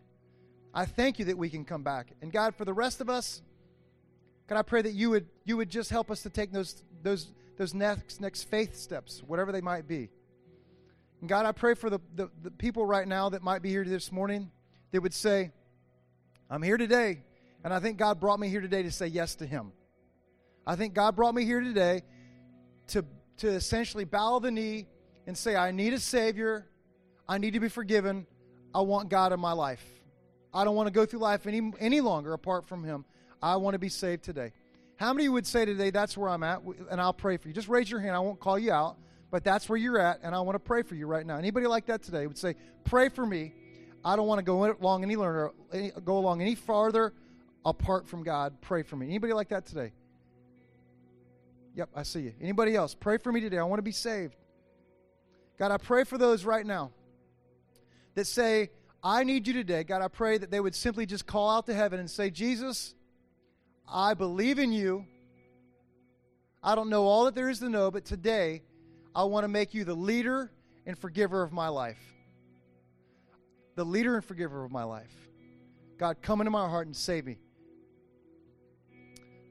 I 0.73 0.85
thank 0.85 1.19
you 1.19 1.25
that 1.25 1.37
we 1.37 1.49
can 1.49 1.65
come 1.65 1.83
back. 1.83 2.13
And 2.21 2.31
God, 2.31 2.55
for 2.55 2.65
the 2.65 2.73
rest 2.73 3.01
of 3.01 3.09
us, 3.09 3.41
God, 4.47 4.57
I 4.57 4.61
pray 4.61 4.81
that 4.81 4.93
you 4.93 5.09
would 5.11 5.27
you 5.45 5.57
would 5.57 5.69
just 5.69 5.89
help 5.89 6.09
us 6.09 6.23
to 6.23 6.29
take 6.29 6.51
those 6.51 6.83
those 7.01 7.31
those 7.57 7.73
next 7.73 8.21
next 8.21 8.43
faith 8.43 8.75
steps, 8.75 9.21
whatever 9.25 9.51
they 9.51 9.61
might 9.61 9.87
be. 9.87 10.09
And 11.19 11.29
God, 11.29 11.45
I 11.45 11.51
pray 11.53 11.73
for 11.73 11.89
the, 11.89 11.99
the, 12.15 12.29
the 12.41 12.51
people 12.51 12.85
right 12.85 13.07
now 13.07 13.29
that 13.29 13.41
might 13.41 13.61
be 13.61 13.69
here 13.69 13.85
this 13.85 14.11
morning 14.11 14.51
that 14.91 15.01
would 15.01 15.13
say, 15.13 15.51
I'm 16.49 16.61
here 16.61 16.77
today, 16.77 17.23
and 17.63 17.73
I 17.73 17.79
think 17.79 17.97
God 17.97 18.19
brought 18.19 18.39
me 18.39 18.49
here 18.49 18.59
today 18.59 18.83
to 18.83 18.91
say 18.91 19.07
yes 19.07 19.35
to 19.35 19.45
Him. 19.45 19.71
I 20.67 20.75
think 20.75 20.93
God 20.93 21.15
brought 21.15 21.33
me 21.33 21.45
here 21.45 21.61
today 21.61 22.03
to, 22.87 23.05
to 23.37 23.47
essentially 23.49 24.03
bow 24.03 24.39
the 24.39 24.51
knee 24.51 24.87
and 25.25 25.37
say, 25.37 25.55
I 25.55 25.71
need 25.71 25.93
a 25.93 25.99
Savior. 25.99 26.67
I 27.27 27.37
need 27.37 27.53
to 27.53 27.59
be 27.59 27.69
forgiven. 27.69 28.27
I 28.75 28.81
want 28.81 29.09
God 29.09 29.31
in 29.31 29.39
my 29.39 29.53
life. 29.53 29.83
I 30.53 30.63
don't 30.63 30.75
want 30.75 30.87
to 30.87 30.93
go 30.93 31.05
through 31.05 31.19
life 31.19 31.47
any, 31.47 31.71
any 31.79 32.01
longer 32.01 32.33
apart 32.33 32.67
from 32.67 32.83
Him. 32.83 33.05
I 33.41 33.55
want 33.55 33.75
to 33.75 33.79
be 33.79 33.89
saved 33.89 34.23
today. 34.23 34.51
How 34.95 35.13
many 35.13 35.27
would 35.27 35.45
say 35.45 35.65
today, 35.65 35.89
that's 35.89 36.15
where 36.15 36.29
I'm 36.29 36.43
at? 36.43 36.61
And 36.89 37.01
I'll 37.01 37.13
pray 37.13 37.37
for 37.37 37.47
you. 37.47 37.53
Just 37.53 37.67
raise 37.67 37.89
your 37.89 37.99
hand. 37.99 38.15
I 38.15 38.19
won't 38.19 38.39
call 38.39 38.59
you 38.59 38.71
out, 38.71 38.97
but 39.31 39.43
that's 39.43 39.67
where 39.67 39.77
you're 39.77 39.97
at, 39.97 40.19
and 40.23 40.35
I 40.35 40.41
want 40.41 40.55
to 40.55 40.59
pray 40.59 40.83
for 40.83 40.95
you 40.95 41.07
right 41.07 41.25
now. 41.25 41.37
Anybody 41.37 41.67
like 41.67 41.87
that 41.87 42.03
today 42.03 42.27
would 42.27 42.37
say, 42.37 42.55
Pray 42.83 43.09
for 43.09 43.25
me. 43.25 43.53
I 44.05 44.15
don't 44.15 44.27
want 44.27 44.39
to 44.39 44.43
go 44.43 44.71
along 44.71 45.03
any 45.03 45.15
learner, 45.15 45.51
go 46.03 46.17
along 46.17 46.41
any 46.41 46.55
farther 46.55 47.13
apart 47.65 48.07
from 48.07 48.23
God. 48.23 48.55
Pray 48.61 48.83
for 48.83 48.95
me. 48.95 49.07
Anybody 49.07 49.33
like 49.33 49.49
that 49.49 49.65
today? 49.65 49.93
Yep, 51.75 51.89
I 51.95 52.03
see 52.03 52.21
you. 52.21 52.33
Anybody 52.41 52.75
else? 52.75 52.93
Pray 52.93 53.17
for 53.17 53.31
me 53.31 53.39
today. 53.39 53.57
I 53.57 53.63
want 53.63 53.79
to 53.79 53.83
be 53.83 53.91
saved. 53.91 54.35
God, 55.57 55.71
I 55.71 55.77
pray 55.77 56.03
for 56.03 56.17
those 56.17 56.45
right 56.45 56.65
now 56.65 56.91
that 58.15 58.27
say, 58.27 58.69
I 59.03 59.23
need 59.23 59.47
you 59.47 59.53
today. 59.53 59.83
God, 59.83 60.01
I 60.01 60.07
pray 60.07 60.37
that 60.37 60.51
they 60.51 60.59
would 60.59 60.75
simply 60.75 61.05
just 61.05 61.25
call 61.25 61.49
out 61.49 61.65
to 61.65 61.73
heaven 61.73 61.99
and 61.99 62.09
say, 62.09 62.29
Jesus, 62.29 62.93
I 63.87 64.13
believe 64.13 64.59
in 64.59 64.71
you. 64.71 65.05
I 66.61 66.75
don't 66.75 66.89
know 66.89 67.05
all 67.05 67.25
that 67.25 67.35
there 67.35 67.49
is 67.49 67.59
to 67.59 67.69
know, 67.69 67.91
but 67.91 68.05
today 68.05 68.61
I 69.15 69.23
want 69.25 69.43
to 69.43 69.47
make 69.47 69.73
you 69.73 69.83
the 69.83 69.93
leader 69.93 70.51
and 70.85 70.97
forgiver 70.97 71.43
of 71.43 71.51
my 71.51 71.67
life. 71.67 71.99
The 73.75 73.83
leader 73.83 74.15
and 74.15 74.23
forgiver 74.23 74.63
of 74.63 74.71
my 74.71 74.83
life. 74.83 75.11
God, 75.97 76.17
come 76.21 76.41
into 76.41 76.51
my 76.51 76.67
heart 76.67 76.87
and 76.87 76.95
save 76.95 77.25
me. 77.25 77.37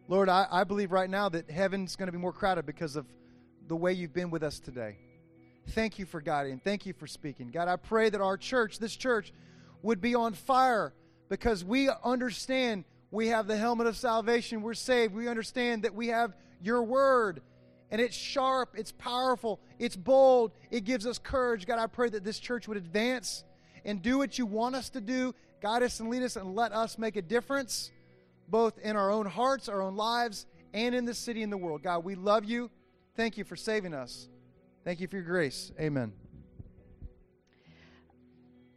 Lord, 0.08 0.28
I, 0.28 0.46
I 0.50 0.64
believe 0.64 0.92
right 0.92 1.08
now 1.08 1.28
that 1.28 1.50
heaven's 1.50 1.96
going 1.96 2.06
to 2.06 2.12
be 2.12 2.18
more 2.18 2.32
crowded 2.32 2.66
because 2.66 2.96
of 2.96 3.06
the 3.68 3.76
way 3.76 3.92
you've 3.92 4.12
been 4.12 4.30
with 4.30 4.42
us 4.42 4.58
today. 4.58 4.96
Thank 5.70 5.98
you 5.98 6.06
for 6.06 6.20
guiding. 6.20 6.60
Thank 6.62 6.86
you 6.86 6.92
for 6.92 7.06
speaking. 7.06 7.50
God, 7.50 7.68
I 7.68 7.76
pray 7.76 8.10
that 8.10 8.20
our 8.20 8.36
church, 8.36 8.78
this 8.78 8.96
church, 8.96 9.32
would 9.82 10.00
be 10.00 10.14
on 10.14 10.34
fire 10.34 10.92
because 11.28 11.64
we 11.64 11.88
understand 12.04 12.84
we 13.12 13.28
have 13.28 13.46
the 13.46 13.56
helmet 13.56 13.86
of 13.86 13.96
salvation. 13.96 14.62
We're 14.62 14.74
saved. 14.74 15.14
We 15.14 15.28
understand 15.28 15.84
that 15.84 15.94
we 15.94 16.08
have 16.08 16.34
your 16.60 16.82
word 16.82 17.42
and 17.92 18.00
it's 18.00 18.16
sharp, 18.16 18.70
it's 18.74 18.90
powerful, 18.90 19.60
it's 19.78 19.94
bold, 19.94 20.52
it 20.70 20.84
gives 20.84 21.06
us 21.06 21.18
courage. 21.18 21.66
God, 21.66 21.78
I 21.78 21.86
pray 21.86 22.08
that 22.08 22.24
this 22.24 22.40
church 22.40 22.66
would 22.66 22.78
advance 22.78 23.44
and 23.84 24.00
do 24.00 24.16
what 24.16 24.38
you 24.38 24.46
want 24.46 24.74
us 24.74 24.88
to 24.90 25.00
do. 25.02 25.34
Guide 25.60 25.82
us 25.82 26.00
and 26.00 26.08
lead 26.08 26.22
us 26.22 26.36
and 26.36 26.56
let 26.56 26.72
us 26.72 26.96
make 26.96 27.16
a 27.16 27.22
difference 27.22 27.92
both 28.48 28.78
in 28.78 28.96
our 28.96 29.10
own 29.10 29.26
hearts, 29.26 29.68
our 29.68 29.82
own 29.82 29.94
lives, 29.94 30.46
and 30.72 30.94
in 30.94 31.04
the 31.04 31.14
city 31.14 31.42
and 31.42 31.52
the 31.52 31.56
world. 31.58 31.82
God, 31.82 32.02
we 32.02 32.14
love 32.14 32.46
you. 32.46 32.70
Thank 33.14 33.36
you 33.36 33.44
for 33.44 33.56
saving 33.56 33.92
us. 33.92 34.26
Thank 34.84 35.00
you 35.00 35.06
for 35.06 35.16
your 35.16 35.26
grace. 35.26 35.70
Amen. 35.78 36.21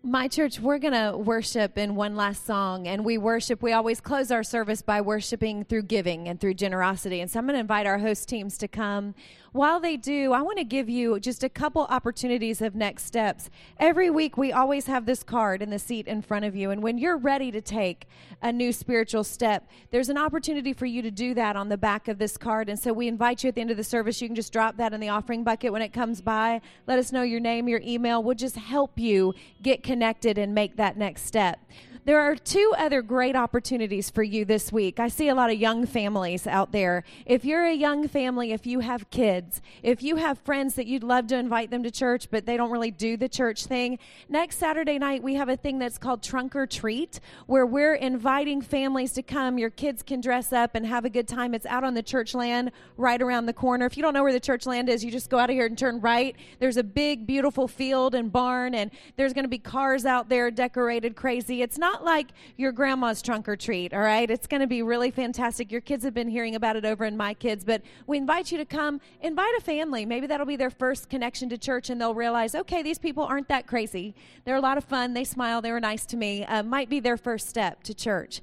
My 0.08 0.28
church, 0.28 0.60
we're 0.60 0.78
going 0.78 0.94
to 0.94 1.18
worship 1.18 1.80
in 1.80 1.96
one 1.96 2.16
last 2.16 2.46
song. 2.46 2.88
And 2.88 3.04
we 3.04 3.18
worship, 3.18 3.64
we 3.64 3.74
always 3.74 4.00
close 4.00 4.30
our 4.30 4.44
service 4.44 4.84
by 4.84 5.02
worshiping 5.02 5.66
through 5.66 5.82
giving 5.82 6.28
and 6.28 6.40
through 6.40 6.54
generosity. 6.54 7.22
And 7.22 7.32
so 7.32 7.40
I'm 7.40 7.48
going 7.48 7.56
to 7.56 7.60
invite 7.60 7.88
our 7.88 7.98
host 7.98 8.30
teams 8.30 8.56
to 8.60 8.68
come 8.68 9.16
while 9.56 9.80
they 9.80 9.96
do, 9.96 10.34
I 10.34 10.42
want 10.42 10.58
to 10.58 10.66
give 10.66 10.90
you 10.90 11.18
just 11.18 11.42
a 11.42 11.48
couple 11.48 11.84
opportunities 11.84 12.62
of 12.62 12.76
next 12.76 13.06
steps. 13.06 13.50
Every 13.80 14.10
week, 14.10 14.36
we 14.38 14.52
always 14.52 14.88
have 14.88 15.06
this 15.06 15.24
card 15.24 15.62
in 15.62 15.70
the 15.70 15.80
seat 15.80 16.08
in 16.08 16.22
front 16.22 16.44
of 16.44 16.58
you. 16.58 16.72
And 16.72 16.84
when 16.84 16.98
you're 16.98 17.16
ready 17.16 17.52
to 17.52 17.62
take 17.62 18.06
a 18.42 18.52
new 18.52 18.74
spiritual 18.74 19.24
step, 19.24 19.66
there's 19.92 20.10
an 20.10 20.18
opportunity 20.18 20.74
for 20.74 20.86
you 20.86 21.02
to 21.02 21.10
do 21.10 21.34
that 21.36 21.56
on 21.56 21.70
the 21.70 21.78
back 21.78 22.10
of 22.10 22.18
this 22.18 22.36
card. 22.36 22.68
And 22.68 22.78
so 22.78 22.92
we 22.92 23.08
invite 23.08 23.46
you 23.46 23.48
at 23.48 23.56
the 23.56 23.62
end 23.62 23.72
of 23.72 23.78
the 23.78 23.84
service. 23.86 24.22
You 24.22 24.28
can 24.28 24.36
just 24.36 24.52
drop 24.52 24.76
that 24.76 24.92
in 24.92 25.00
the 25.00 25.08
offering 25.08 25.46
bucket 25.46 25.72
when 25.72 25.82
it 25.82 25.94
comes 25.94 26.20
by. 26.20 26.60
Let 26.86 27.00
us 27.00 27.14
know 27.14 27.22
your 27.22 27.40
name, 27.40 27.70
your 27.70 27.82
email. 27.82 28.22
We'll 28.22 28.36
just 28.36 28.58
help 28.58 29.00
you 29.00 29.34
get 29.62 29.84
connected 29.84 30.38
and 30.38 30.54
make 30.54 30.76
that 30.76 30.98
next 30.98 31.26
step. 31.26 31.62
There 32.06 32.20
are 32.20 32.36
two 32.36 32.72
other 32.78 33.02
great 33.02 33.36
opportunities 33.36 34.12
for 34.12 34.22
you 34.22 34.46
this 34.46 34.72
week. 34.72 35.00
I 35.00 35.08
see 35.08 35.28
a 35.28 35.34
lot 35.34 35.50
of 35.50 35.58
young 35.58 35.88
families 35.88 36.46
out 36.46 36.72
there. 36.72 37.04
If 37.26 37.44
you're 37.44 37.66
a 37.66 37.74
young 37.74 38.08
family, 38.08 38.52
if 38.52 38.68
you 38.68 38.82
have 38.82 39.10
kids, 39.10 39.60
if 39.82 40.04
you 40.04 40.18
have 40.18 40.38
friends 40.38 40.76
that 40.76 40.86
you'd 40.86 41.02
love 41.02 41.26
to 41.28 41.36
invite 41.36 41.72
them 41.72 41.82
to 41.82 41.90
church, 41.90 42.30
but 42.30 42.46
they 42.46 42.58
don't 42.58 42.70
really 42.70 42.92
do 42.92 43.18
the 43.18 43.28
church 43.28 43.66
thing, 43.66 43.98
next 44.30 44.58
Saturday 44.60 45.00
night 45.00 45.24
we 45.24 45.34
have 45.34 45.50
a 45.50 45.58
thing 45.58 45.80
that's 45.80 45.98
called 45.98 46.22
Trunk 46.22 46.56
or 46.56 46.68
Treat, 46.68 47.20
where 47.48 47.66
we're 47.66 47.96
inviting 47.96 48.62
families 48.62 49.12
to 49.14 49.24
come. 49.24 49.58
Your 49.58 49.72
kids 49.72 50.04
can 50.04 50.22
dress 50.22 50.54
up 50.54 50.76
and 50.76 50.86
have 50.86 51.06
a 51.06 51.10
good 51.10 51.28
time. 51.28 51.56
It's 51.56 51.66
out 51.66 51.84
on 51.84 51.96
the 51.96 52.04
church 52.04 52.36
land 52.36 52.72
right 52.98 53.20
around 53.20 53.48
the 53.48 53.54
corner. 53.54 53.88
If 53.88 53.98
you 53.98 54.04
don't 54.04 54.14
know 54.14 54.22
where 54.22 54.32
the 54.32 54.40
church 54.40 54.68
land 54.68 54.90
is, 54.90 55.04
you 55.04 55.10
just 55.10 55.32
go 55.32 55.40
out 55.40 55.50
of 55.50 55.56
here 55.56 55.66
and 55.66 55.76
turn 55.76 56.00
right. 56.02 56.36
There's 56.60 56.78
a 56.78 56.84
big, 56.84 57.26
beautiful 57.26 57.68
field 57.68 58.14
and 58.14 58.32
barn, 58.32 58.76
and 58.76 58.92
there's 59.16 59.34
going 59.34 59.46
to 59.46 59.50
be 59.50 59.58
cars 59.58 60.06
out 60.06 60.30
there 60.30 60.52
decorated 60.52 61.16
crazy. 61.16 61.64
It's 61.64 61.80
not 61.80 61.95
not 61.96 62.04
like 62.04 62.28
your 62.58 62.74
grandma's 62.74 63.22
trunk 63.22 63.48
or 63.48 63.56
treat, 63.56 63.94
all 63.94 64.02
right? 64.02 64.30
It's 64.30 64.48
going 64.48 64.60
to 64.60 64.68
be 64.68 64.82
really 64.82 65.12
fantastic. 65.12 65.72
Your 65.72 65.80
kids 65.80 66.04
have 66.04 66.14
been 66.14 66.28
hearing 66.28 66.56
about 66.56 66.76
it 66.76 66.84
over 66.84 67.06
in 67.06 67.16
My 67.16 67.34
Kids, 67.34 67.64
but 67.64 67.82
we 68.06 68.18
invite 68.18 68.52
you 68.52 68.58
to 68.58 68.66
come. 68.66 69.00
Invite 69.22 69.56
a 69.58 69.62
family. 69.62 70.06
Maybe 70.06 70.28
that'll 70.28 70.46
be 70.46 70.58
their 70.58 70.70
first 70.70 71.10
connection 71.10 71.48
to 71.50 71.58
church, 71.58 71.90
and 71.90 72.02
they'll 72.02 72.14
realize, 72.14 72.54
okay, 72.54 72.84
these 72.84 73.00
people 73.00 73.24
aren't 73.24 73.48
that 73.48 73.66
crazy. 73.66 74.14
They're 74.44 74.58
a 74.58 74.62
lot 74.62 74.78
of 74.78 74.84
fun. 74.84 75.14
They 75.14 75.24
smile. 75.24 75.62
They 75.62 75.72
were 75.72 75.80
nice 75.80 76.06
to 76.08 76.18
me. 76.18 76.44
Uh, 76.44 76.64
might 76.64 76.90
be 76.90 77.00
their 77.00 77.16
first 77.16 77.48
step 77.48 77.82
to 77.84 77.94
church. 77.94 78.42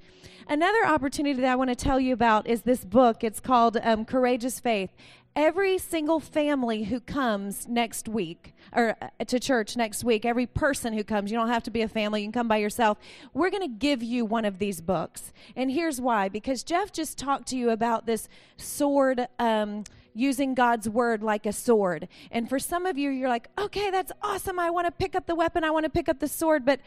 Another 0.48 0.86
opportunity 0.86 1.40
that 1.40 1.50
I 1.50 1.54
want 1.54 1.70
to 1.70 1.76
tell 1.76 2.00
you 2.00 2.14
about 2.14 2.46
is 2.46 2.62
this 2.62 2.84
book. 2.84 3.22
It's 3.22 3.38
called 3.38 3.76
um, 3.82 4.06
Courageous 4.06 4.58
Faith 4.60 4.90
every 5.34 5.78
single 5.78 6.20
family 6.20 6.84
who 6.84 7.00
comes 7.00 7.66
next 7.66 8.08
week 8.08 8.54
or 8.74 8.96
uh, 9.00 9.24
to 9.24 9.40
church 9.40 9.76
next 9.76 10.04
week 10.04 10.24
every 10.24 10.46
person 10.46 10.92
who 10.92 11.02
comes 11.02 11.30
you 11.30 11.38
don't 11.38 11.48
have 11.48 11.62
to 11.62 11.70
be 11.70 11.82
a 11.82 11.88
family 11.88 12.20
you 12.20 12.26
can 12.26 12.32
come 12.32 12.48
by 12.48 12.58
yourself 12.58 12.98
we're 13.32 13.50
going 13.50 13.62
to 13.62 13.76
give 13.78 14.02
you 14.02 14.24
one 14.24 14.44
of 14.44 14.58
these 14.58 14.80
books 14.80 15.32
and 15.56 15.70
here's 15.70 16.00
why 16.00 16.28
because 16.28 16.62
jeff 16.62 16.92
just 16.92 17.16
talked 17.16 17.46
to 17.46 17.56
you 17.56 17.70
about 17.70 18.04
this 18.04 18.28
sword 18.56 19.26
um, 19.38 19.84
using 20.14 20.54
God's 20.54 20.88
word 20.88 21.22
like 21.22 21.46
a 21.46 21.52
sword. 21.52 22.08
And 22.30 22.48
for 22.48 22.58
some 22.58 22.86
of 22.86 22.98
you, 22.98 23.10
you're 23.10 23.28
like, 23.28 23.48
okay, 23.58 23.90
that's 23.90 24.12
awesome. 24.22 24.58
I 24.58 24.70
want 24.70 24.86
to 24.86 24.92
pick 24.92 25.14
up 25.14 25.26
the 25.26 25.34
weapon. 25.34 25.64
I 25.64 25.70
want 25.70 25.84
to 25.84 25.90
pick 25.90 26.08
up 26.08 26.18
the 26.18 26.28
sword. 26.28 26.64
But 26.64 26.80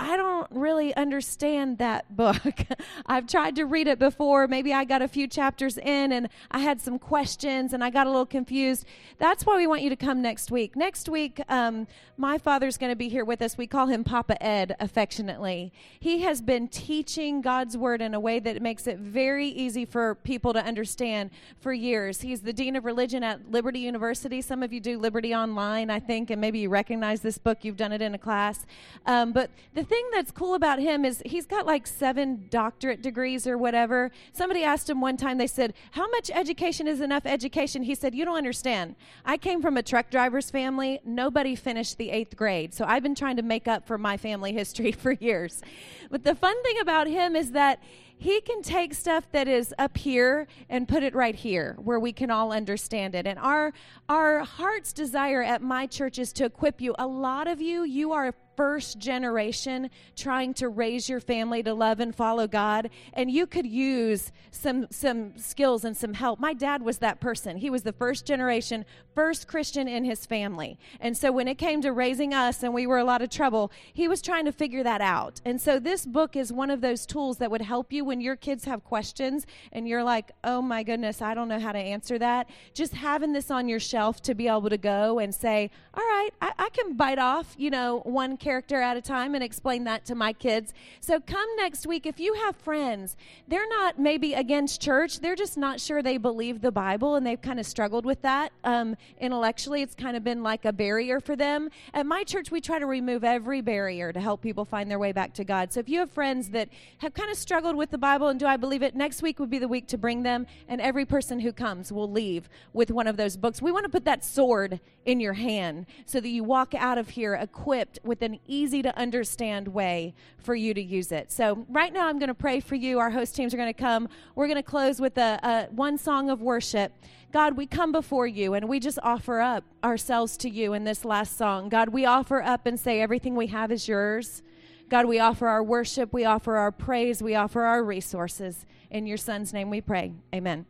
I 0.00 0.16
don't 0.16 0.46
really 0.50 0.94
understand 0.94 1.78
that 1.78 2.16
book. 2.16 2.46
I've 3.06 3.26
tried 3.26 3.56
to 3.56 3.64
read 3.64 3.88
it 3.88 3.98
before. 3.98 4.46
Maybe 4.46 4.72
I 4.72 4.84
got 4.84 5.02
a 5.02 5.08
few 5.08 5.26
chapters 5.26 5.76
in 5.76 6.12
and 6.12 6.28
I 6.52 6.60
had 6.60 6.80
some 6.80 7.00
questions 7.00 7.72
and 7.72 7.82
I 7.82 7.90
got 7.90 8.06
a 8.06 8.10
little 8.10 8.26
confused. 8.26 8.84
That's 9.18 9.44
why 9.44 9.56
we 9.56 9.66
want 9.66 9.82
you 9.82 9.90
to 9.90 9.96
come 9.96 10.22
next 10.22 10.52
week. 10.52 10.76
Next 10.76 11.08
week, 11.08 11.40
um, 11.48 11.88
my 12.16 12.38
father's 12.38 12.78
going 12.78 12.92
to 12.92 12.96
be 12.96 13.08
here 13.08 13.24
with 13.24 13.42
us. 13.42 13.58
We 13.58 13.66
call 13.66 13.88
him 13.88 14.04
Papa 14.04 14.40
Ed 14.42 14.76
affectionately. 14.78 15.72
He 15.98 16.20
has 16.22 16.40
been 16.40 16.68
teaching 16.68 17.40
God's 17.40 17.76
word 17.76 18.00
in 18.00 18.14
a 18.14 18.20
way 18.20 18.38
that 18.38 18.62
makes 18.62 18.86
it 18.86 18.98
very 18.98 19.48
easy 19.48 19.84
for 19.84 20.14
people 20.14 20.52
to 20.52 20.64
understand 20.64 21.30
for 21.60 21.72
years. 21.72 22.20
He's 22.20 22.42
the 22.42 22.52
Dean 22.52 22.76
of 22.76 22.84
Religion 22.84 23.24
at 23.24 23.50
Liberty 23.50 23.80
University. 23.80 24.42
Some 24.42 24.62
of 24.62 24.72
you 24.72 24.80
do 24.80 24.96
Liberty 24.98 25.34
Online, 25.34 25.90
I 25.90 25.98
think, 25.98 26.30
and 26.30 26.40
maybe 26.40 26.60
you 26.60 26.68
recognize 26.68 27.20
this 27.20 27.38
book. 27.38 27.64
You've 27.64 27.76
done 27.76 27.92
it 27.92 28.02
in 28.02 28.14
a 28.14 28.18
class. 28.18 28.64
Um, 29.04 29.32
but 29.32 29.50
the 29.74 29.87
thing 29.88 30.06
that's 30.12 30.30
cool 30.30 30.54
about 30.54 30.78
him 30.78 31.04
is 31.04 31.22
he's 31.24 31.46
got 31.46 31.66
like 31.66 31.86
seven 31.86 32.46
doctorate 32.50 33.02
degrees 33.02 33.46
or 33.46 33.56
whatever. 33.56 34.10
Somebody 34.32 34.62
asked 34.62 34.88
him 34.88 35.00
one 35.00 35.16
time, 35.16 35.38
they 35.38 35.46
said, 35.46 35.74
How 35.92 36.08
much 36.10 36.30
education 36.32 36.86
is 36.86 37.00
enough 37.00 37.24
education? 37.24 37.82
He 37.82 37.94
said, 37.94 38.14
You 38.14 38.24
don't 38.24 38.36
understand. 38.36 38.94
I 39.24 39.36
came 39.36 39.62
from 39.62 39.76
a 39.76 39.82
truck 39.82 40.10
driver's 40.10 40.50
family. 40.50 41.00
Nobody 41.04 41.54
finished 41.54 41.98
the 41.98 42.10
eighth 42.10 42.36
grade. 42.36 42.74
So 42.74 42.84
I've 42.86 43.02
been 43.02 43.14
trying 43.14 43.36
to 43.36 43.42
make 43.42 43.66
up 43.66 43.86
for 43.86 43.98
my 43.98 44.16
family 44.16 44.52
history 44.62 44.92
for 44.92 45.12
years. 45.12 45.62
But 46.10 46.24
the 46.24 46.34
fun 46.34 46.62
thing 46.62 46.78
about 46.80 47.06
him 47.06 47.34
is 47.34 47.52
that 47.52 47.82
he 48.20 48.40
can 48.40 48.62
take 48.62 48.94
stuff 48.94 49.30
that 49.30 49.46
is 49.46 49.72
up 49.78 49.96
here 49.96 50.48
and 50.68 50.88
put 50.88 51.02
it 51.02 51.14
right 51.14 51.36
here 51.36 51.76
where 51.82 52.00
we 52.00 52.12
can 52.12 52.32
all 52.32 52.52
understand 52.52 53.14
it 53.14 53.28
and 53.28 53.38
our 53.38 53.72
our 54.08 54.40
heart's 54.40 54.92
desire 54.92 55.40
at 55.40 55.62
my 55.62 55.86
church 55.86 56.18
is 56.18 56.32
to 56.32 56.44
equip 56.44 56.80
you 56.80 56.96
a 56.98 57.06
lot 57.06 57.46
of 57.46 57.60
you 57.60 57.84
you 57.84 58.10
are 58.10 58.34
first 58.58 58.98
generation 58.98 59.88
trying 60.16 60.52
to 60.52 60.68
raise 60.68 61.08
your 61.08 61.20
family 61.20 61.62
to 61.62 61.72
love 61.72 62.00
and 62.00 62.12
follow 62.12 62.48
God, 62.48 62.90
and 63.12 63.30
you 63.30 63.46
could 63.46 63.64
use 63.64 64.32
some 64.50 64.88
some 64.90 65.38
skills 65.38 65.84
and 65.84 65.96
some 65.96 66.14
help. 66.14 66.40
My 66.40 66.54
dad 66.54 66.82
was 66.82 66.98
that 66.98 67.20
person. 67.20 67.56
He 67.58 67.70
was 67.70 67.84
the 67.84 67.92
first 67.92 68.26
generation, 68.26 68.84
first 69.14 69.46
Christian 69.46 69.86
in 69.86 70.04
his 70.04 70.26
family. 70.26 70.76
And 70.98 71.16
so 71.16 71.30
when 71.30 71.46
it 71.46 71.54
came 71.56 71.80
to 71.82 71.92
raising 71.92 72.34
us 72.34 72.64
and 72.64 72.74
we 72.74 72.84
were 72.84 72.98
a 72.98 73.04
lot 73.04 73.22
of 73.22 73.30
trouble, 73.30 73.70
he 73.92 74.08
was 74.08 74.20
trying 74.20 74.44
to 74.46 74.52
figure 74.52 74.82
that 74.82 75.00
out. 75.00 75.40
And 75.44 75.60
so 75.60 75.78
this 75.78 76.04
book 76.04 76.34
is 76.34 76.52
one 76.52 76.70
of 76.70 76.80
those 76.80 77.06
tools 77.06 77.38
that 77.38 77.52
would 77.52 77.62
help 77.62 77.92
you 77.92 78.04
when 78.04 78.20
your 78.20 78.34
kids 78.34 78.64
have 78.64 78.82
questions 78.82 79.46
and 79.70 79.86
you're 79.86 80.02
like, 80.02 80.32
"Oh 80.42 80.60
my 80.60 80.82
goodness, 80.82 81.22
I 81.22 81.32
don't 81.34 81.46
know 81.46 81.60
how 81.60 81.70
to 81.70 81.78
answer 81.78 82.18
that." 82.18 82.48
Just 82.74 82.94
having 82.94 83.32
this 83.32 83.52
on 83.52 83.68
your 83.68 83.80
shelf 83.80 84.20
to 84.22 84.34
be 84.34 84.48
able 84.48 84.70
to 84.70 84.78
go 84.78 85.20
and 85.20 85.32
say, 85.32 85.70
"All 85.94 86.02
right, 86.02 86.30
I, 86.42 86.50
I 86.58 86.68
can 86.70 86.94
bite 86.94 87.20
off, 87.20 87.54
you 87.56 87.70
know, 87.70 88.00
one 88.00 88.36
character 88.48 88.80
at 88.80 88.96
a 88.96 89.02
time 89.02 89.34
and 89.34 89.44
explain 89.44 89.84
that 89.84 90.06
to 90.06 90.14
my 90.14 90.32
kids. 90.32 90.72
So 91.00 91.20
come 91.20 91.46
next 91.56 91.86
week. 91.86 92.06
If 92.06 92.18
you 92.18 92.32
have 92.32 92.56
friends, 92.56 93.14
they're 93.46 93.68
not 93.68 93.98
maybe 93.98 94.32
against 94.32 94.80
church, 94.80 95.20
they're 95.20 95.36
just 95.36 95.58
not 95.58 95.80
sure 95.80 96.02
they 96.02 96.16
believe 96.16 96.62
the 96.62 96.72
Bible 96.72 97.16
and 97.16 97.26
they've 97.26 97.42
kind 97.42 97.60
of 97.60 97.66
struggled 97.66 98.06
with 98.06 98.22
that 98.22 98.52
um, 98.64 98.96
intellectually. 99.20 99.82
It's 99.82 99.94
kind 99.94 100.16
of 100.16 100.24
been 100.24 100.42
like 100.42 100.64
a 100.64 100.72
barrier 100.72 101.20
for 101.20 101.36
them. 101.36 101.68
At 101.92 102.06
my 102.06 102.24
church, 102.24 102.50
we 102.50 102.62
try 102.62 102.78
to 102.78 102.86
remove 102.86 103.22
every 103.22 103.60
barrier 103.60 104.14
to 104.14 104.20
help 104.20 104.40
people 104.40 104.64
find 104.64 104.90
their 104.90 104.98
way 104.98 105.12
back 105.12 105.34
to 105.34 105.44
God. 105.44 105.70
So 105.70 105.80
if 105.80 105.88
you 105.90 105.98
have 105.98 106.10
friends 106.10 106.48
that 106.50 106.70
have 106.98 107.12
kind 107.12 107.30
of 107.30 107.36
struggled 107.36 107.76
with 107.76 107.90
the 107.90 107.98
Bible 107.98 108.28
and 108.28 108.40
do 108.40 108.46
I 108.46 108.56
believe 108.56 108.82
it, 108.82 108.94
next 108.94 109.20
week 109.20 109.38
would 109.40 109.50
be 109.50 109.58
the 109.58 109.68
week 109.68 109.88
to 109.88 109.98
bring 109.98 110.22
them, 110.22 110.46
and 110.68 110.80
every 110.80 111.04
person 111.04 111.40
who 111.40 111.52
comes 111.52 111.92
will 111.92 112.10
leave 112.10 112.48
with 112.72 112.90
one 112.90 113.08
of 113.08 113.18
those 113.18 113.36
books. 113.36 113.60
We 113.60 113.72
want 113.72 113.84
to 113.84 113.90
put 113.90 114.06
that 114.06 114.24
sword 114.24 114.80
in 115.04 115.20
your 115.20 115.34
hand 115.34 115.84
so 116.06 116.18
that 116.18 116.28
you 116.28 116.44
walk 116.44 116.74
out 116.74 116.96
of 116.96 117.10
here 117.10 117.34
equipped 117.34 117.98
with 118.04 118.22
easy 118.46 118.82
to 118.82 118.96
understand 118.98 119.68
way 119.68 120.14
for 120.38 120.54
you 120.54 120.74
to 120.74 120.82
use 120.82 121.12
it. 121.12 121.30
So, 121.32 121.66
right 121.68 121.92
now, 121.92 122.08
I'm 122.08 122.18
going 122.18 122.28
to 122.28 122.34
pray 122.34 122.60
for 122.60 122.74
you. 122.74 122.98
Our 122.98 123.10
host 123.10 123.34
teams 123.36 123.52
are 123.54 123.56
going 123.56 123.72
to 123.72 123.78
come. 123.78 124.08
We're 124.34 124.46
going 124.46 124.56
to 124.56 124.62
close 124.62 125.00
with 125.00 125.18
a, 125.18 125.38
a 125.42 125.72
one 125.72 125.98
song 125.98 126.30
of 126.30 126.40
worship. 126.40 126.92
God, 127.30 127.56
we 127.56 127.66
come 127.66 127.92
before 127.92 128.26
you 128.26 128.54
and 128.54 128.68
we 128.68 128.80
just 128.80 128.98
offer 129.02 129.40
up 129.40 129.64
ourselves 129.84 130.36
to 130.38 130.48
you 130.48 130.72
in 130.72 130.84
this 130.84 131.04
last 131.04 131.36
song. 131.36 131.68
God, 131.68 131.90
we 131.90 132.06
offer 132.06 132.42
up 132.42 132.64
and 132.64 132.80
say 132.80 133.00
everything 133.00 133.36
we 133.36 133.48
have 133.48 133.70
is 133.70 133.86
yours. 133.86 134.42
God, 134.88 135.04
we 135.04 135.18
offer 135.18 135.46
our 135.46 135.62
worship, 135.62 136.14
we 136.14 136.24
offer 136.24 136.56
our 136.56 136.72
praise, 136.72 137.22
we 137.22 137.34
offer 137.34 137.62
our 137.62 137.84
resources. 137.84 138.64
In 138.90 139.06
your 139.06 139.18
son's 139.18 139.52
name 139.52 139.68
we 139.68 139.82
pray. 139.82 140.14
Amen. 140.34 140.64